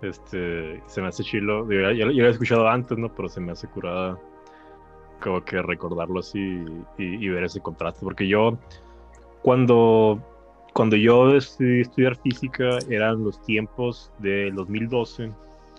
[0.03, 3.13] Este, se me hace chilo, ya, ya, lo había escuchado antes, ¿no?
[3.15, 4.19] Pero se me hace curada
[5.23, 6.65] como que recordarlo así
[6.99, 8.59] y, ver ese contraste, porque yo
[9.43, 10.21] cuando,
[10.77, 15.33] cuando yo decidí estudiar física eran los tiempos de 2012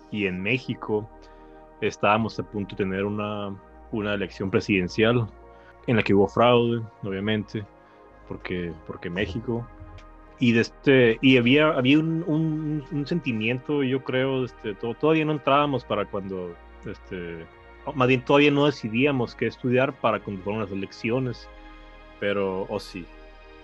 [0.09, 1.07] y en México
[1.81, 3.55] estábamos a punto de tener una,
[3.91, 5.27] una elección presidencial
[5.85, 7.63] en la que hubo fraude, obviamente,
[8.27, 9.67] porque, porque México.
[10.39, 16.05] Y, este, y había, había un, un, sentimiento, yo creo, este, todavía no entrábamos para
[16.05, 16.55] cuando,
[16.87, 17.45] este,
[17.93, 21.47] más bien todavía no decidíamos qué estudiar para cuando fueron las elecciones,
[22.19, 23.05] pero, o oh, sí,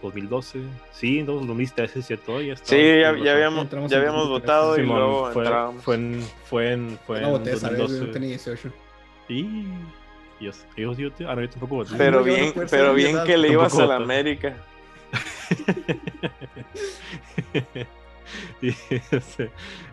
[0.03, 0.59] 2012,
[0.91, 2.41] sí, 2013, ¿cierto?
[2.41, 5.83] Ya sí, ya, ya, habíamos, ya habíamos votado y luego fue, entramos.
[5.83, 7.99] Fue en, fue en, fue en no, 2012.
[7.99, 8.69] Yo tenía 18.
[9.29, 9.65] Y...
[10.39, 11.95] Yo, yo, yo, ahora yo tampoco voté.
[11.97, 14.57] Pero bien, pero bien que le ibas a la América.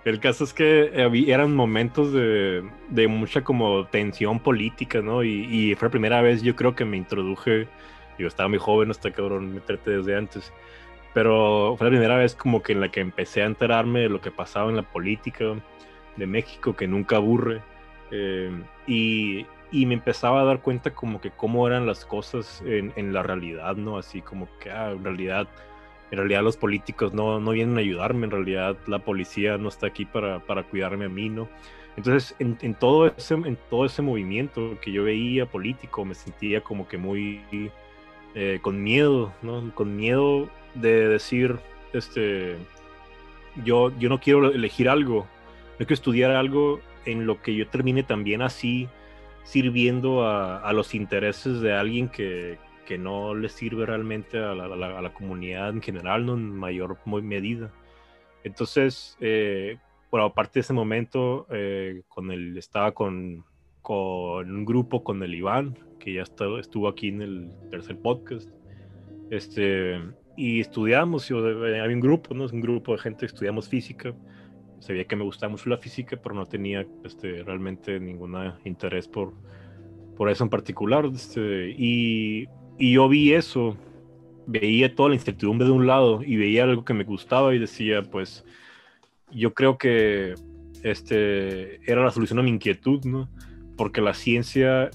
[0.05, 0.91] el caso es que
[1.29, 5.23] eran momentos de, de, mucha como tensión política, ¿no?
[5.23, 7.69] Y, y, fue la primera vez yo creo que me introduje,
[8.23, 10.53] yo estaba muy joven, hasta cabrón meterte desde antes,
[11.15, 14.21] pero fue la primera vez como que en la que empecé a enterarme de lo
[14.21, 15.45] que pasaba en la política
[16.17, 17.63] de México, que nunca aburre,
[18.11, 18.51] eh,
[18.87, 23.13] y, y me empezaba a dar cuenta como que cómo eran las cosas en, en
[23.13, 23.99] la realidad, ¿no?
[23.99, 25.49] Así como que ah, en realidad
[26.11, 29.87] en realidad los políticos no, no vienen a ayudarme, en realidad la policía no está
[29.87, 31.49] aquí para, para cuidarme a mí, ¿no?
[31.97, 36.63] Entonces, en, en, todo ese, en todo ese movimiento que yo veía político, me sentía
[36.63, 37.71] como que muy
[38.35, 39.73] eh, con miedo, ¿no?
[39.75, 41.59] Con miedo de decir,
[41.93, 42.57] este,
[43.65, 45.27] yo, yo no quiero elegir algo,
[45.79, 48.89] no quiero estudiar algo en lo que yo termine también así,
[49.43, 52.59] sirviendo a, a los intereses de alguien que,
[52.91, 56.35] que no le sirve realmente a la, comunidad en general, ¿no?
[56.35, 57.71] en mayor medida.
[58.43, 59.79] Entonces, eh,
[60.11, 63.45] bueno, aparte de ese momento, eh, con el, estaba con,
[63.81, 68.51] con un grupo, con el Iván, que ya estuvo aquí en el tercer podcast,
[69.31, 70.01] este,
[70.37, 72.47] y estudiamos, yo, había un grupo, ¿no?
[72.47, 74.13] un grupo de gente estudiamos física,
[74.81, 78.35] sabía que me gustaba mucho la física, pero no tenía este, realmente ningún
[78.65, 79.35] interés por,
[80.17, 82.49] por eso en particular, este, y
[82.81, 83.77] y yo vi eso,
[84.47, 88.03] veía toda la incertidumbre de un lado y veía algo que me gustaba y decía,
[88.03, 88.43] pues,
[89.31, 90.35] yo creo que
[90.83, 93.29] este era la solución a mi inquietud, ¿no?
[93.77, 94.91] Porque la ciencia,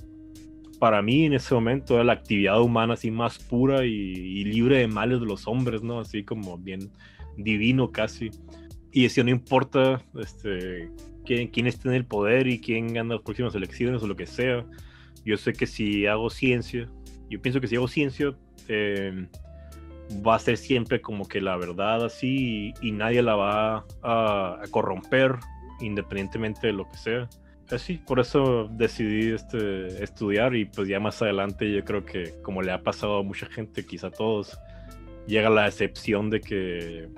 [0.79, 4.87] para mí en ese momento, era la actividad humana así más pura y, libre de
[4.87, 5.99] males de los hombres, ¿no?
[5.99, 6.91] Así como bien
[7.37, 8.31] divino casi.
[8.91, 10.89] Y decía, no importa este,
[11.25, 14.25] quién, quién esté en el poder y quién gana las próximas elecciones o lo que
[14.25, 14.65] sea.
[15.25, 16.89] Yo sé que si hago ciencia,
[17.29, 18.35] yo pienso que si hago ciencia,
[18.67, 19.27] eh,
[20.25, 25.35] va a ser siempre como que la verdad así y, nadie la va a, corromper
[25.81, 27.29] independientemente de lo que sea.
[27.71, 32.61] Así, por eso decidí este, estudiar y pues ya más adelante yo creo que como
[32.61, 34.59] le ha pasado a mucha gente, quizá a todos,
[35.25, 37.09] llega la excepción de que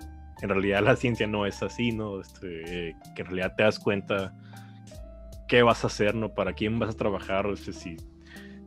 [0.42, 2.22] en realidad la ciencia no es así, ¿no?
[2.22, 4.34] Este, que en realidad te das cuenta
[5.50, 6.34] qué vas a hacer, ¿no?
[6.34, 7.98] Para quién vas a trabajar, si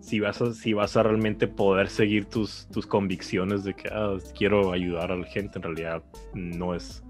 [0.00, 4.16] si vas a, si vas a realmente poder seguir tus, tus convicciones de que ah,
[4.36, 6.02] quiero ayudar a la gente, en realidad
[6.34, 7.02] no es,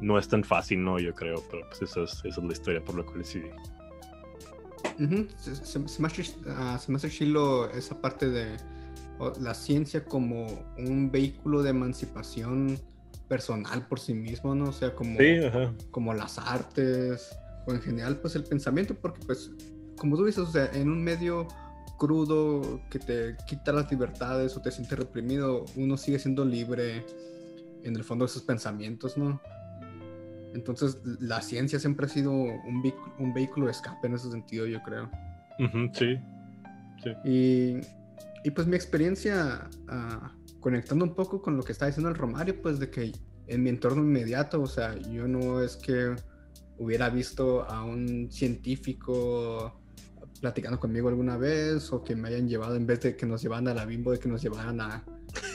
[0.00, 0.98] no es tan fácil, ¿no?
[0.98, 3.48] Yo creo, pero pues esa es, esa es la historia por la cual decidí.
[5.38, 6.08] Se, me
[6.96, 8.56] hace, chilo esa parte de
[9.40, 10.46] la ciencia como
[10.76, 12.78] un vehículo de emancipación
[13.28, 14.70] personal por sí mismo, ¿no?
[14.70, 15.18] O sea, como,
[15.90, 17.30] como las artes
[17.66, 19.50] o en general pues el pensamiento, porque pues
[19.96, 21.46] como tú dices, o sea, en un medio
[21.98, 27.04] crudo que te quita las libertades o te siente reprimido, uno sigue siendo libre
[27.82, 29.40] en el fondo de sus pensamientos, ¿no?
[30.54, 32.82] Entonces, la ciencia siempre ha sido un,
[33.18, 35.10] un vehículo de escape en ese sentido, yo creo.
[35.92, 36.18] sí,
[37.02, 37.10] sí.
[37.24, 37.76] Y,
[38.44, 42.60] y, pues mi experiencia, uh, conectando un poco con lo que está diciendo el Romario,
[42.60, 43.12] pues de que
[43.46, 46.14] en mi entorno inmediato, o sea, yo no es que
[46.78, 49.80] hubiera visto a un científico
[50.40, 53.66] platicando conmigo alguna vez o que me hayan llevado en vez de que nos llevaran
[53.68, 55.04] a la bimbo de que nos llevaran a,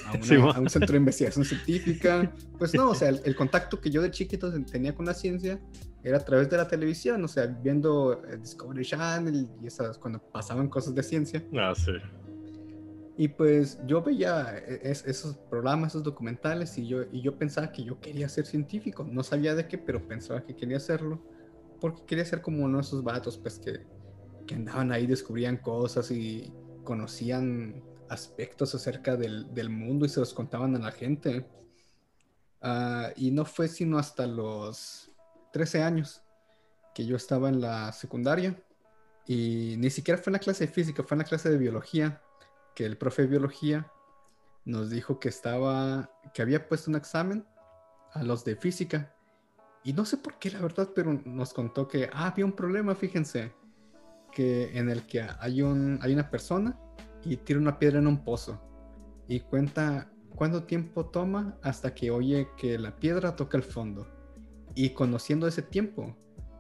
[0.08, 2.32] a, un centro de investigación científica.
[2.58, 5.60] Pues no, o sea, el, contacto que yo de chiquito tenía con la ciencia
[6.04, 10.70] era a través de la televisión, o sea, viendo Discovery Channel y esas, cuando pasaban
[10.70, 11.44] cosas de ciencia.
[11.58, 11.94] Ah, sí.
[13.16, 17.84] Y pues yo veía e, esos programas, esos documentales y yo, y yo pensaba que
[17.84, 19.08] yo quería ser científico.
[19.10, 21.22] No sabía de qué, pero pensaba que quería hacerlo.
[21.80, 23.82] Porque quería ser como uno de esos vatos pues que,
[24.48, 26.52] que andaban ahí, descubrían cosas y
[26.84, 31.46] conocían aspectos acerca del, del mundo y se los contaban a la gente.
[32.62, 35.12] Ah, y no fue sino hasta los
[35.52, 36.24] 13 años
[36.96, 38.58] que yo estaba en la secundaria
[39.26, 42.22] y ni siquiera fue en la clase de física, fue en la clase de biología
[42.76, 43.92] que el profe de biología
[44.66, 47.46] nos dijo que estaba, que había puesto un examen
[48.14, 49.14] a los de física.
[49.84, 52.96] Y no sé por qué, la verdad, pero nos contó que ah, había un problema,
[52.96, 53.54] fíjense,
[54.32, 56.80] que en el que hay, un, hay una persona
[57.26, 58.62] y tira una piedra en un pozo
[59.28, 64.08] y cuenta cuánto tiempo toma hasta que oye que la piedra toca el fondo.
[64.76, 66.16] Y conociendo ese tiempo,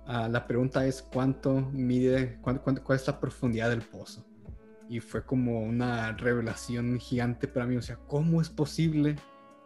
[0.05, 2.61] ah, la pregunta es cuánto mide, cuál
[2.95, 4.25] es la profundidad del pozo
[4.89, 7.75] y fue como una revelación gigante para mí.
[7.77, 9.15] O sea, ¿cómo es posible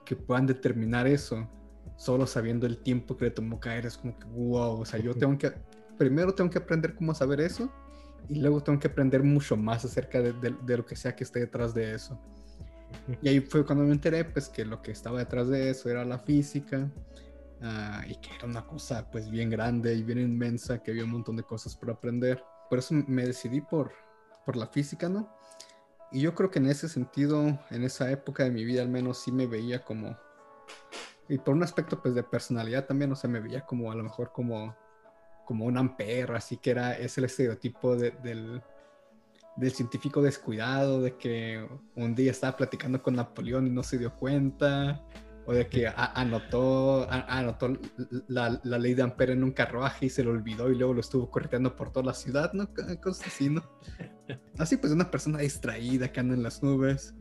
[0.06, 1.50] que puedan determinar eso
[1.98, 3.86] solo sabiendo el tiempo que le tomó caer?
[3.86, 5.52] Es como que, wow, o sea, yo tengo que,
[5.98, 7.72] primero tengo que aprender cómo saber eso
[8.30, 11.40] y luego tengo que aprender mucho más acerca de, de, lo que sea que esté
[11.40, 12.20] detrás de eso.
[13.22, 16.04] Y ahí fue cuando me enteré, pues, que lo que estaba detrás de eso era
[16.06, 16.92] la física.
[17.60, 21.10] Uh, y que era una cosa pues bien grande y bien inmensa, que había un
[21.10, 22.44] montón de cosas por aprender.
[22.70, 23.92] Por eso me decidí por,
[24.46, 25.28] por la física, ¿no?
[26.12, 29.18] Y yo creo que en ese sentido, en esa época de mi vida al menos
[29.18, 30.16] sí me veía como,
[31.28, 34.04] y por un aspecto pues de personalidad también, o sea, me veía como a lo
[34.04, 34.76] mejor como,
[35.48, 38.62] como un ampere, así que era, es el estereotipo del,
[39.56, 44.14] del científico descuidado, de que un día estaba platicando con Napoleón y no se dio
[44.14, 45.02] cuenta,
[45.46, 47.80] o de que anotó, anotó
[48.28, 51.00] la, la, ley de Ampere en un carruaje y se lo olvidó y luego lo
[51.00, 52.68] estuvo correteando por toda la ciudad, ¿no?
[53.02, 53.64] Cosas así, ¿no?
[54.58, 57.16] Así pues una persona distraída que anda en las nubes.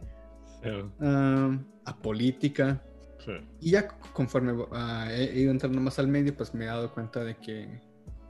[0.64, 2.82] Uh, apolítica.
[3.24, 3.32] Sí.
[3.60, 4.68] Y ya conforme uh,
[5.10, 7.80] he ido entrando más al medio, pues me he dado cuenta de que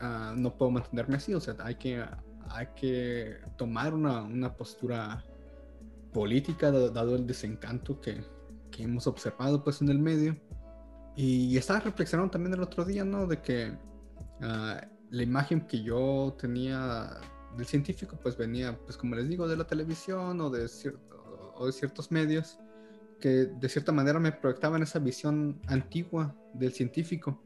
[0.03, 1.34] uh, no puedo mantenerme así.
[1.34, 2.05] O sea, hay que,
[2.51, 5.24] hay que tomar una, una postura
[6.12, 8.24] política dado el desencanto que,
[8.70, 10.36] que hemos observado pues en el medio.
[11.14, 13.26] Y estaba reflexionando también el otro día, ¿no?
[13.26, 13.70] De que
[14.40, 17.09] uh, la imagen que yo tenía
[17.57, 20.68] del científico pues venía, pues como les digo, de la televisión o de,
[21.55, 22.59] o de ciertos medios
[23.20, 27.42] que de cierta manera me proyectaban esa visión antigua del científico.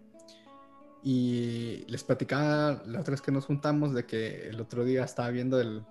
[1.02, 5.30] Y les platicaba la otra vez que nos juntamos de que el otro día estaba
[5.30, 5.82] viendo el,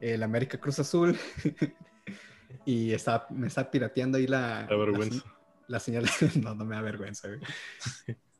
[0.00, 1.16] el América Cruz Azul
[2.64, 4.66] y estaba, me está pirateando ahí la...
[4.68, 5.24] La vergüenza.
[5.68, 6.06] La, señal,
[6.42, 7.28] no, no me da vergüenza.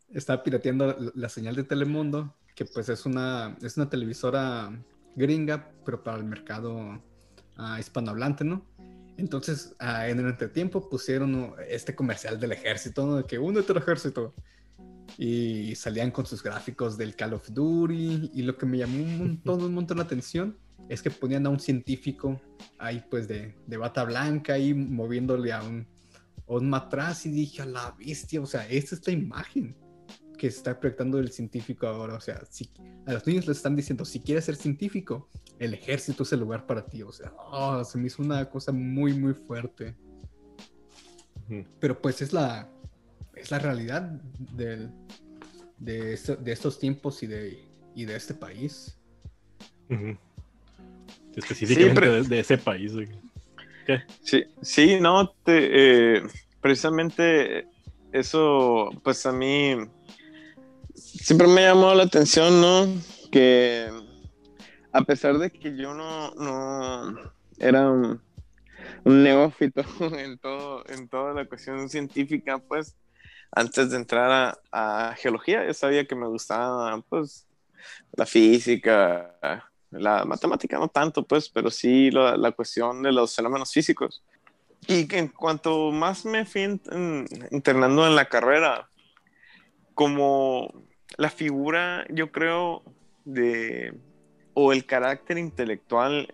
[0.09, 4.73] Estaba pirateando la, señal de Telemundo, que pues es una, es una televisora
[5.15, 7.03] gringa, pero para el mercado
[7.59, 8.67] uh, hispanohablante, ¿no?
[9.17, 13.17] Entonces, uh, en el entretiempo pusieron este comercial del ejército, ¿no?
[13.17, 14.35] De que únete al ejército.
[15.19, 18.31] Y salían con sus gráficos del Call of Duty.
[18.35, 20.57] Y lo que me llamó un montón, un montón la atención
[20.89, 22.41] es que ponían a un científico
[22.79, 25.87] ahí pues de, de bata blanca ahí moviéndole a un,
[26.47, 29.77] un matraz y dije a la bestia, o sea, esta es la imagen
[30.37, 32.71] que está proyectando del científico ahora, o sea, si,
[33.07, 36.67] a los niños les están diciendo, si quieres ser científico, el ejército es el lugar
[36.67, 39.95] para ti, o sea, oh, se me hizo una cosa muy, muy fuerte.
[41.79, 42.71] Pero pues es la,
[43.41, 44.91] es la realidad del,
[45.79, 47.65] de, de, estos tiempos y de,
[47.95, 48.97] y de este país
[51.37, 52.93] específicamente de, ese país.
[54.23, 56.23] Sí, sí, no, eh,
[56.61, 57.67] precisamente
[58.13, 59.77] eso, pues a mí
[60.95, 62.87] siempre me ha llamado la atención, ¿no?
[63.33, 63.89] Que
[64.93, 68.21] a pesar de que yo no, no era un,
[69.05, 69.83] neófito
[70.19, 72.97] en, todo, en toda la cuestión científica, pues
[73.53, 77.47] antes de entrar a, a geología, yo sabía que me gustaba, pues,
[78.13, 79.37] la física,
[79.91, 84.23] la matemática no tanto, pues, pero sí la, la cuestión de los fenómenos físicos.
[84.87, 86.63] Y que en cuanto más me fui
[87.51, 88.89] internando en la carrera,
[89.95, 90.73] como
[91.17, 92.83] la figura, yo creo,
[93.25, 93.95] de,
[94.55, 96.33] o el carácter intelectual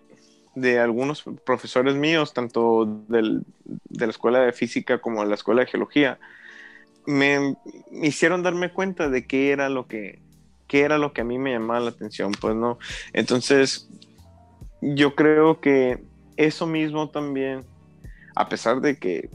[0.55, 5.61] de algunos profesores míos, tanto del, de la escuela de física como de la escuela
[5.61, 6.19] de geología,
[7.07, 7.55] me,
[7.91, 10.19] hicieron darme cuenta de qué era lo que
[10.67, 12.77] qué era lo que a mí me llamaba la atención, pues no.
[13.13, 13.89] Entonces,
[14.81, 16.03] yo creo que
[16.35, 17.65] eso mismo también,
[18.35, 19.29] a pesar de que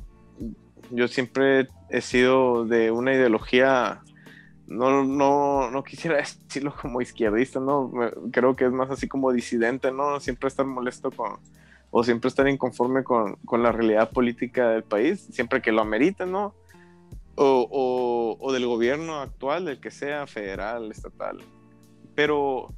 [0.91, 4.03] yo siempre he sido de una ideología,
[4.67, 7.91] no, no, no quisiera decirlo como izquierdista, ¿no?
[8.31, 10.21] Creo que es más así como disidente, ¿no?
[10.21, 11.39] Siempre estar molesto con,
[11.91, 16.27] o siempre estar inconforme con, con la realidad política del país, siempre que lo amerita,
[16.27, 16.55] ¿no?
[17.35, 21.39] O, del gobierno actual, del que sea, federal, estatal.
[22.15, 22.69] Pero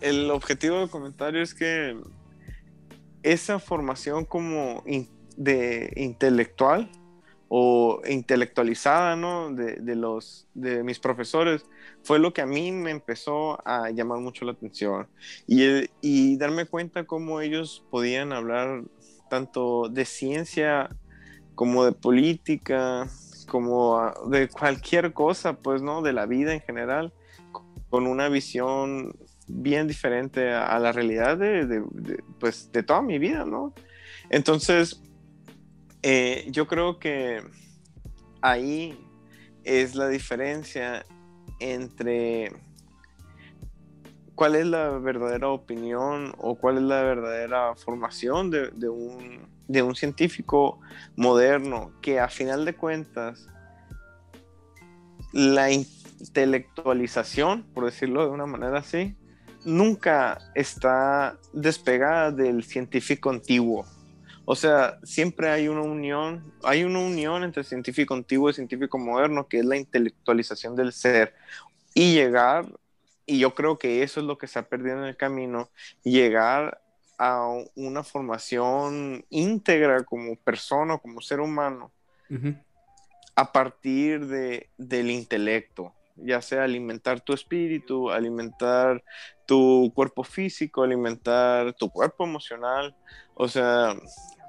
[0.00, 2.00] el, objetivo del comentario es que
[3.22, 4.82] esa formación como
[5.36, 6.90] de intelectual
[7.48, 9.52] o intelectualizada, ¿no?
[9.52, 11.64] De, de, los, de mis profesores,
[12.02, 15.08] fue lo que a mí me empezó a llamar mucho la atención.
[15.46, 18.84] Y, y darme cuenta cómo ellos podían hablar
[19.28, 20.90] tanto de ciencia
[21.54, 23.08] como de política,
[23.48, 26.02] como de cualquier cosa, pues, ¿no?
[26.02, 27.12] De la vida en general,
[27.90, 29.16] con una visión
[29.48, 31.82] bien diferente a, la realidad de,
[32.38, 33.72] pues, de toda mi vida, ¿no?
[34.30, 35.02] Entonces,
[36.02, 37.42] eh, yo creo que
[38.40, 39.04] ahí
[39.64, 41.04] es la diferencia
[41.60, 42.52] entre
[44.34, 49.94] cuál es la verdadera opinión o cuál es la verdadera formación de, un, de un
[49.94, 50.80] científico
[51.14, 53.46] moderno que a final de cuentas
[55.32, 59.16] la intelectualización, por decirlo de una manera así,
[59.64, 63.86] nunca está despegada del científico antiguo.
[64.46, 69.46] O sea, siempre hay una unión, hay una unión entre científico antiguo y científico moderno,
[69.46, 71.34] que es la intelectualización del ser.
[71.92, 72.66] Y llegar,
[73.26, 75.68] y yo creo que eso es lo que se ha perdido en el camino,
[76.02, 76.80] llegar
[77.18, 81.90] a una formación íntegra como persona, como ser humano,
[82.30, 82.64] uh -huh.
[83.34, 85.92] a partir de, del intelecto
[86.22, 89.02] ya sea alimentar tu espíritu, alimentar
[89.46, 92.96] tu cuerpo físico, alimentar tu cuerpo emocional.
[93.34, 93.94] O sea,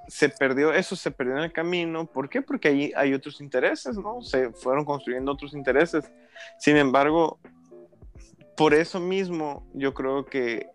[0.08, 2.06] se perdió, eso se perdió en el camino.
[2.06, 2.42] ¿Por qué?
[2.42, 4.22] Porque ahí hay otros intereses, ¿no?
[4.22, 6.12] Se fueron construyendo otros intereses.
[6.58, 7.40] Sin embargo,
[8.58, 10.68] por eso mismo yo creo que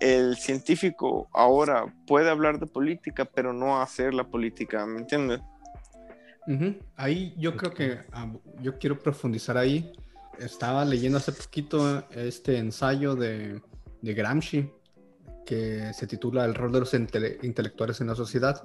[0.00, 5.40] el científico ahora puede hablar de política, pero no hacer la política, ¿me entiendes?
[6.46, 6.78] Uh -huh.
[6.96, 9.92] Ahí yo creo que um, yo quiero profundizar ahí
[10.38, 13.60] estaba leyendo hace poquito este ensayo de,
[14.02, 14.70] de, Gramsci
[15.44, 18.62] que se titula El rol de los intele intelectuales en la sociedad.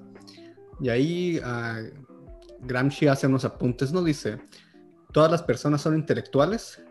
[0.79, 4.03] Y ahí uh, Gramsci hace unos apuntes, ¿no?
[4.03, 4.39] Dice,
[5.11, 6.83] todas las personas son intelectuales,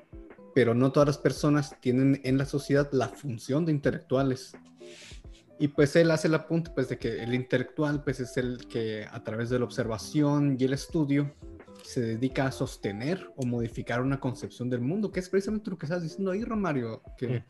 [0.54, 4.52] pero no todas las personas tienen en la sociedad la función de intelectuales.
[5.58, 9.06] Y pues él hace el apunte pues, de que el intelectual pues, es el que
[9.10, 11.34] a través de la observación y el estudio
[11.84, 15.86] se dedica a sostener o modificar una concepción del mundo, que es precisamente lo que
[15.86, 17.44] estás diciendo ahí, Romario, que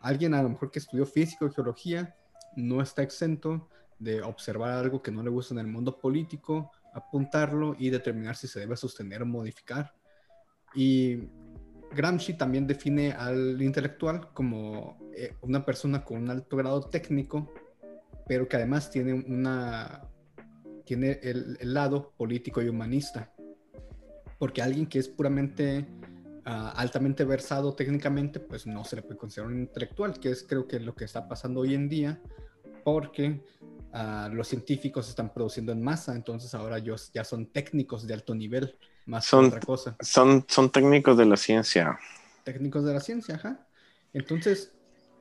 [0.00, 2.14] alguien a lo mejor que estudió física o geología
[2.56, 3.68] no está exento
[3.98, 8.48] de observar algo que no le gusta en el mundo político, apuntarlo y determinar si
[8.48, 9.94] se debe sostener o modificar.
[10.74, 11.28] Y
[11.94, 17.52] Gramsci también define al intelectual como eh, una persona con un alto grado técnico,
[18.26, 20.08] pero que además tiene una
[20.86, 23.34] tiene el, lado político y humanista.
[24.38, 25.86] Porque alguien que es puramente
[26.46, 30.66] uh, altamente versado técnicamente, pues no se le puede considerar un intelectual, que es creo
[30.66, 32.22] que lo que está pasando hoy en día,
[32.84, 33.42] porque
[33.92, 38.34] uh, los científicos están produciendo en masa, entonces ahora ellos ya son técnicos de alto
[38.34, 38.76] nivel,
[39.06, 39.96] más son, otra cosa.
[40.00, 41.98] Son, son técnicos de la ciencia.
[42.44, 43.66] Técnicos de la ciencia, ajá.
[44.12, 44.72] Entonces,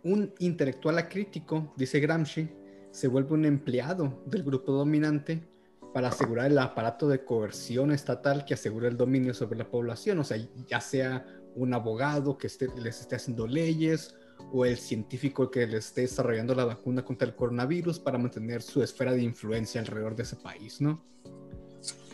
[0.03, 2.49] un intelectual acrítico, dice Gramsci,
[2.91, 5.47] se vuelve un empleado del grupo dominante
[5.93, 10.23] para asegurar el aparato de coerción estatal que asegura el dominio sobre la población, o
[10.23, 11.25] sea, ya sea
[11.55, 14.15] un abogado que esté, les esté haciendo leyes
[14.51, 18.83] o el científico que les esté desarrollando la vacuna contra el coronavirus para mantener su
[18.83, 21.03] esfera de influencia alrededor de ese país, ¿no?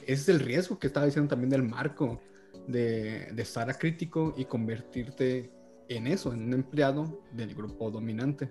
[0.04, 2.22] Ese es el riesgo que estaba diciendo también del marco
[2.68, 5.52] de, de estar acrítico y convertirte
[5.88, 8.50] en eso, en un empleado del grupo dominante.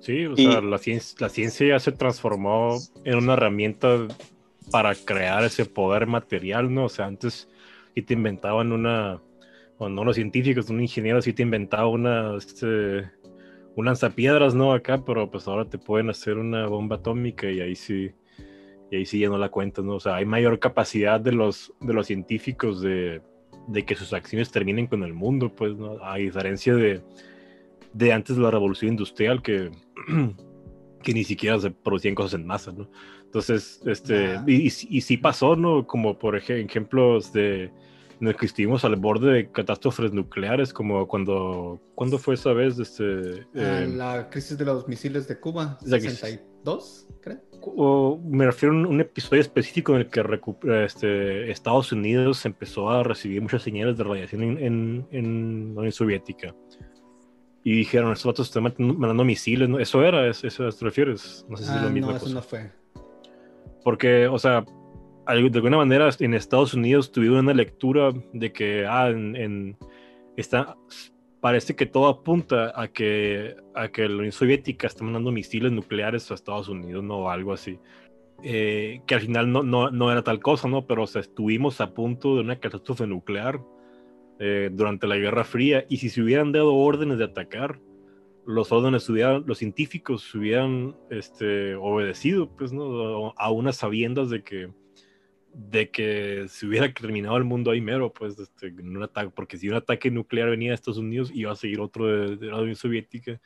[0.00, 4.06] Sí, o y, sea, la ciencia, la ciencia ya se transformó en una herramienta
[4.70, 6.84] para crear ese poder material, ¿no?
[6.84, 7.48] O sea, antes
[7.94, 9.22] sí te inventaban una,
[9.78, 13.10] o no los científicos, un ingeniero sí te inventaba una, este,
[13.76, 14.74] un lanzapiedras, ¿no?
[14.74, 18.10] Acá, pero pues ahora te pueden hacer una bomba atómica y ahí sí,
[18.90, 19.96] y ahí sí ya no la cuentas, ¿no?
[19.96, 23.22] O sea, hay mayor capacidad de los, de los científicos de,
[23.68, 26.04] de que sus acciones terminen con el mundo, pues, ¿no?
[26.04, 27.02] A diferencia de,
[27.92, 29.70] de antes de la revolución industrial que
[31.02, 32.88] que ni siquiera se producían cosas en masa, ¿no?
[33.24, 35.86] Entonces, este, y, y, y, sí pasó, ¿no?
[35.86, 37.70] Como por ejemplos de
[38.20, 42.78] en el que estuvimos al borde de catástrofes nucleares, como cuando, ¿cuándo fue esa vez?
[42.78, 45.78] Este, ah, eh, la crisis de los misiles de Cuba,
[46.64, 47.40] 62, creo.
[47.76, 50.22] O, me refiero a un, un, episodio específico en el que
[50.84, 55.92] este, Estados Unidos empezó a recibir muchas señales de radiación en, en, en la Unión
[55.92, 56.54] Soviética
[57.62, 58.64] y dijeron, estos vatos están
[58.98, 59.78] mandando misiles, ¿no?
[59.78, 61.46] Eso era, eso, eso te refieres.
[61.48, 62.10] No sé si es Ah, lo mismo.
[62.10, 62.70] no, eso no fue.
[63.82, 64.64] Porque, o sea,
[65.26, 69.76] de alguna manera en Estados Unidos tuvieron una lectura de que, ah, en, en-
[70.36, 70.76] está,
[71.44, 76.30] parece que todo apunta a que, a que la Unión Soviética está mandando misiles nucleares
[76.30, 77.18] a Estados Unidos, ¿no?
[77.18, 77.78] O algo así.
[78.42, 80.86] Eh, que al final no, no, no era tal cosa, ¿no?
[80.86, 83.60] Pero, o sea, estuvimos a punto de una catástrofe nuclear
[84.38, 87.78] eh, durante la Guerra Fría y si se hubieran dado órdenes de atacar,
[88.46, 93.34] los órdenes hubieran, los científicos hubieran este, obedecido, pues, ¿no?
[93.36, 94.70] A unas sabiendas de que,
[95.54, 99.56] de que se hubiera terminado el mundo ahí mero, pues, este, en un ataque, porque
[99.56, 102.58] si un ataque nuclear venía de Estados Unidos, iba a seguir otro de, de la
[102.58, 103.40] Unión Soviética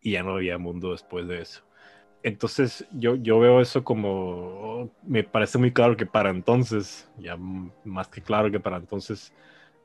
[0.00, 1.64] y ya no había mundo después de eso.
[2.22, 8.08] Entonces, yo, yo veo eso como, me parece muy claro que para entonces, ya más
[8.08, 9.32] que claro que para entonces,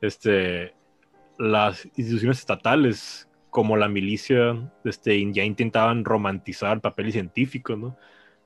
[0.01, 0.73] este,
[1.37, 7.95] las instituciones estatales como la milicia este, ya intentaban romantizar el papel científico, ¿no?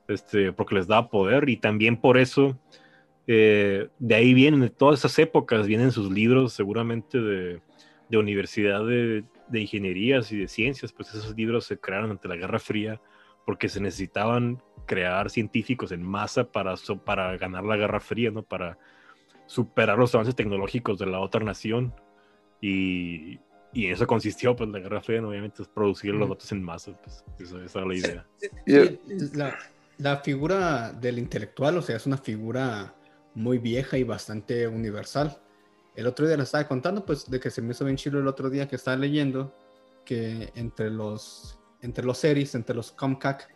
[0.08, 2.60] Este, porque les daba poder y también por eso,
[3.28, 7.62] eh, de ahí vienen, de todas esas épocas, vienen sus libros seguramente de,
[8.10, 12.36] de universidad de, de ingenierías y de ciencias, pues esos libros se crearon ante la
[12.38, 13.02] Guerra Fría
[13.46, 18.44] porque se necesitaban crear científicos en masa para, so- para ganar la Guerra Fría, ¿no?
[18.44, 18.78] Para
[19.46, 21.94] superar los avances tecnológicos de la otra nación.
[22.62, 23.40] Y,
[23.74, 25.30] y en eso consistió, pues, la Guerra Fría, ¿no?
[25.30, 26.34] obviamente, es producir los Ujú.
[26.36, 28.28] datos en masa, pues, eso- esa era la idea.
[28.66, 29.00] Sí,
[29.36, 29.58] la,
[29.98, 32.94] la figura del intelectual, o sea, es una figura
[33.38, 35.40] muy vieja y bastante universal.
[35.96, 38.28] El otro día le estaba contando, pues, de que se me hizo bien chido el
[38.28, 39.56] otro día que estaba leyendo
[40.06, 43.48] que entre los, entre los series, entre los Comcac,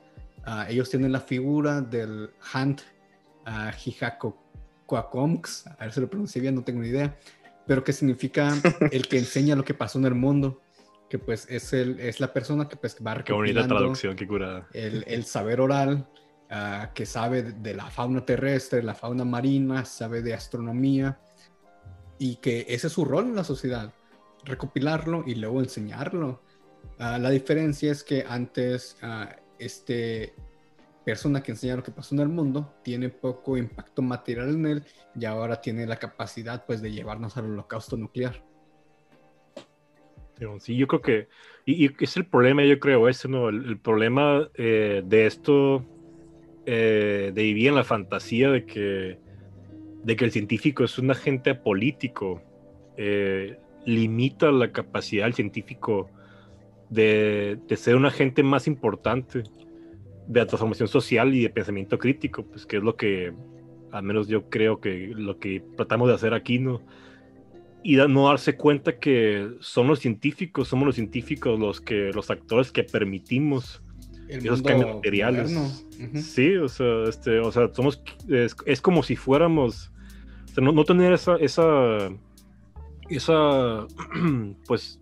[0.46, 2.82] ah, ellos tienen la figura del Hand
[3.48, 7.18] uh, Hijakoquacoms, a ver si lo pronuncié bien, no tengo ni idea,
[7.66, 8.54] pero que significa
[8.92, 10.62] el que enseña lo que pasó en el mundo,
[11.10, 14.68] que pues es, el, es la persona que pues va Qué bonita traducción, qué curada.
[14.74, 16.08] el, el saber oral,
[16.52, 21.20] ah, que sabe de, la fauna terrestre, la fauna marina, sabe de astronomía,
[22.20, 23.94] y que ese es su rol en la sociedad,
[24.46, 26.42] recopilarlo y luego enseñarlo.
[27.00, 30.34] Ah, la diferencia es que antes ah, este
[31.06, 34.84] persona que enseña lo que pasó en el mundo tiene poco impacto material en él
[35.16, 38.44] y ahora tiene la capacidad pues de llevarnos al holocausto nuclear.
[40.60, 41.28] Sí, yo creo que,
[41.66, 43.50] y, y es el problema, yo creo, ese, ¿no?
[43.50, 45.86] El, el problema eh, de esto,
[46.66, 49.18] eh, de vivir en la fantasía de que,
[50.04, 52.42] de que el científico es un agente político,
[52.98, 56.10] eh, limita la capacidad del científico
[56.90, 59.44] de, de ser un agente más importante
[60.28, 63.34] de la transformación social y de pensamiento crítico, pues que es lo que,
[63.92, 66.82] al menos yo creo que lo que tratamos de hacer aquí, ¿no?
[67.84, 72.72] y no darse cuenta que son los científicos, somos los científicos los que los actores
[72.72, 73.82] que permitimos
[74.32, 75.86] El esos cambios materiales.
[76.16, 79.92] Sí, o sea, este, o sea, somos es, es como si fuéramos
[80.46, 82.10] o sea, no, no tener esa esa
[83.10, 83.86] esa
[84.68, 85.00] pues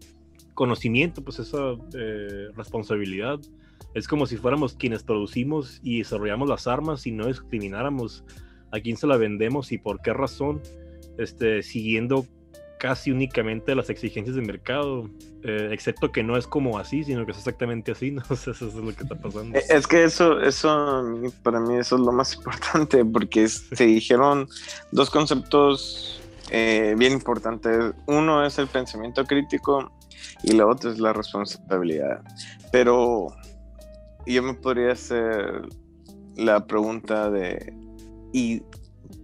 [0.55, 3.39] conocimiento, pues esa eh, responsabilidad.
[3.93, 8.23] Es como si fuéramos quienes producimos y desarrollamos las armas y no discrimináramos
[8.71, 10.61] a quién se la vendemos y por qué razón,
[11.17, 12.25] este, siguiendo
[12.79, 15.09] casi únicamente las exigencias del mercado,
[15.43, 18.23] eh, excepto que no es como así, sino que es exactamente así, ¿no?
[18.27, 19.57] O sea, eso es lo que está pasando.
[19.57, 21.05] Eh, Es que eso, eso
[21.43, 24.47] para mí eso es lo más importante, porque se dijeron
[24.91, 27.93] dos conceptos eh, bien importantes.
[28.07, 29.91] Uno es el pensamiento crítico
[30.41, 32.21] y la otra es la responsabilidad.
[32.71, 33.27] Pero
[34.25, 35.67] yo me podría hacer
[36.35, 37.73] la pregunta de
[38.31, 38.61] ¿y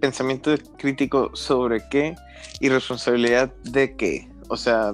[0.02, 2.16] pensamiento crítico sobre qué
[2.60, 4.30] y responsabilidad de qué?
[4.50, 4.94] O sea,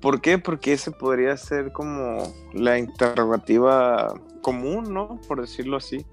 [0.00, 0.38] ¿por qué?
[0.38, 5.20] Porque ese podría ser como la interrogativa común, ¿no?
[5.26, 6.06] Por decirlo así.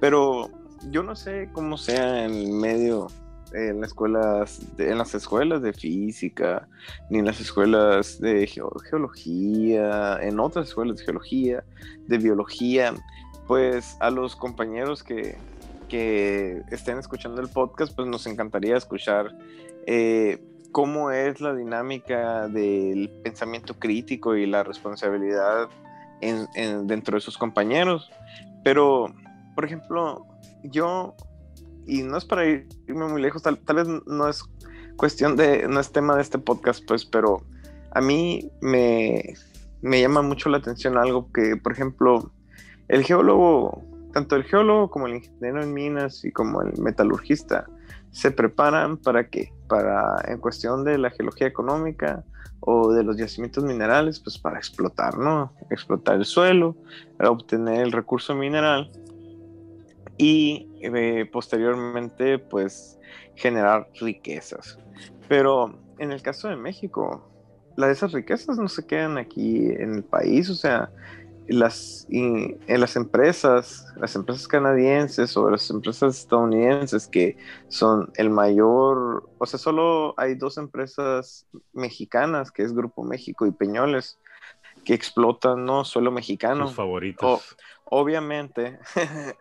[0.00, 0.50] Pero
[0.90, 3.08] yo no sé cómo sea en el medio,
[3.52, 6.68] en las escuelas, en las escuelas de física,
[7.10, 11.64] ni en las escuelas de geo- geología, en otras escuelas de geología,
[12.06, 12.94] de biología,
[13.46, 15.36] pues a los compañeros que,
[15.88, 19.34] que estén escuchando el podcast, pues nos encantaría escuchar
[19.90, 20.38] eh,
[20.70, 25.70] cómo es la dinámica del pensamiento crítico y la responsabilidad
[26.20, 28.10] en, en- dentro de sus compañeros.
[28.64, 29.14] Pero,
[29.54, 30.26] por ejemplo,
[30.62, 31.14] yo,
[31.86, 34.44] y no es para ir- irme muy lejos, tal, vez no es
[34.96, 37.40] cuestión de, no es tema de este podcast, pues, pero
[37.92, 42.30] a mí me llama mucho la atención algo que, por ejemplo,
[42.88, 43.82] el geólogo,
[44.12, 47.66] tanto el geólogo como el ingeniero en minas y como el metalurgista,
[48.10, 49.52] se preparan para qué?
[49.68, 52.24] Para, en cuestión de la geología económica
[52.60, 55.52] o de los yacimientos minerales, pues para explotar, ¿no?
[55.70, 56.76] Explotar el suelo,
[57.18, 58.90] obtener el recurso mineral
[60.16, 62.98] y eh, posteriormente, pues
[63.36, 64.78] generar riquezas.
[65.28, 67.30] Pero en el caso de México,
[67.76, 70.90] las, esas riquezas no se quedan aquí en el país, o sea,
[71.48, 77.36] las, en las empresas, las empresas canadienses o las empresas estadounidenses que
[77.68, 83.50] son el mayor, o sea, solo hay dos empresas mexicanas, que es Grupo México y
[83.50, 84.18] Peñoles,
[84.84, 86.66] que explotan no suelo mexicano.
[86.66, 87.56] Sus favoritos.
[87.84, 88.78] obviamente,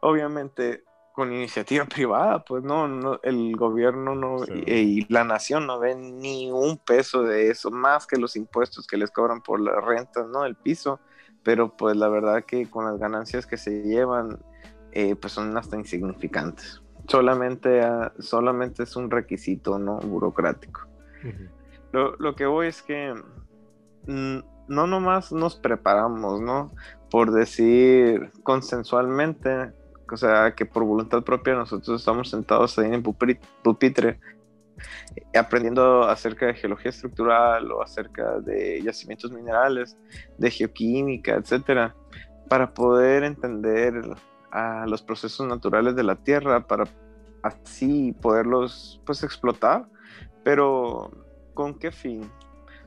[0.00, 0.84] obviamente
[1.18, 6.78] con iniciativa privada, pues no, el gobierno no y, la nación no ven ni un
[6.78, 10.44] peso de eso, más que los impuestos que les cobran por la renta, ¿no?
[10.44, 11.00] El piso,
[11.42, 14.38] pero pues la verdad que con las ganancias que se llevan,
[14.92, 16.82] eh, pues son hasta insignificantes.
[17.08, 19.98] Solamente, ah, solamente es un requisito, ¿no?
[19.98, 20.82] Burocrático.
[21.90, 23.12] lo, lo, que voy es que
[24.06, 24.38] mm,
[24.68, 26.70] no nomás nos preparamos, ¿no?
[27.10, 29.72] Por decir consensualmente,
[30.10, 34.18] o sea, que por voluntad propia nosotros estamos sentados ahí en el pupitre
[35.34, 39.96] aprendiendo acerca de geología estructural o acerca de yacimientos minerales,
[40.36, 41.94] de geoquímica, etcétera,
[42.48, 43.94] para poder entender
[44.50, 46.84] a los procesos naturales de la Tierra, para
[47.42, 49.86] así poderlos pues explotar,
[50.44, 51.10] pero
[51.54, 52.30] ¿con qué fin?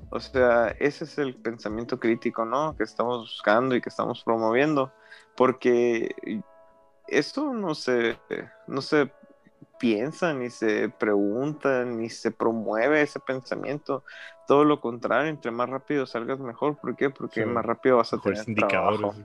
[0.09, 2.75] O sea, ese es el pensamiento crítico, ¿no?
[2.75, 4.91] Que estamos buscando y que estamos promoviendo,
[5.37, 6.13] porque
[7.11, 8.17] esto no se,
[8.67, 9.11] no se
[9.79, 14.03] piensa, ni se pregunta, ni se promueve ese pensamiento.
[14.47, 16.77] Todo lo contrario, entre más rápido salgas mejor.
[16.77, 17.09] ¿Por qué?
[17.09, 19.15] Porque más rápido vas a tener trabajo.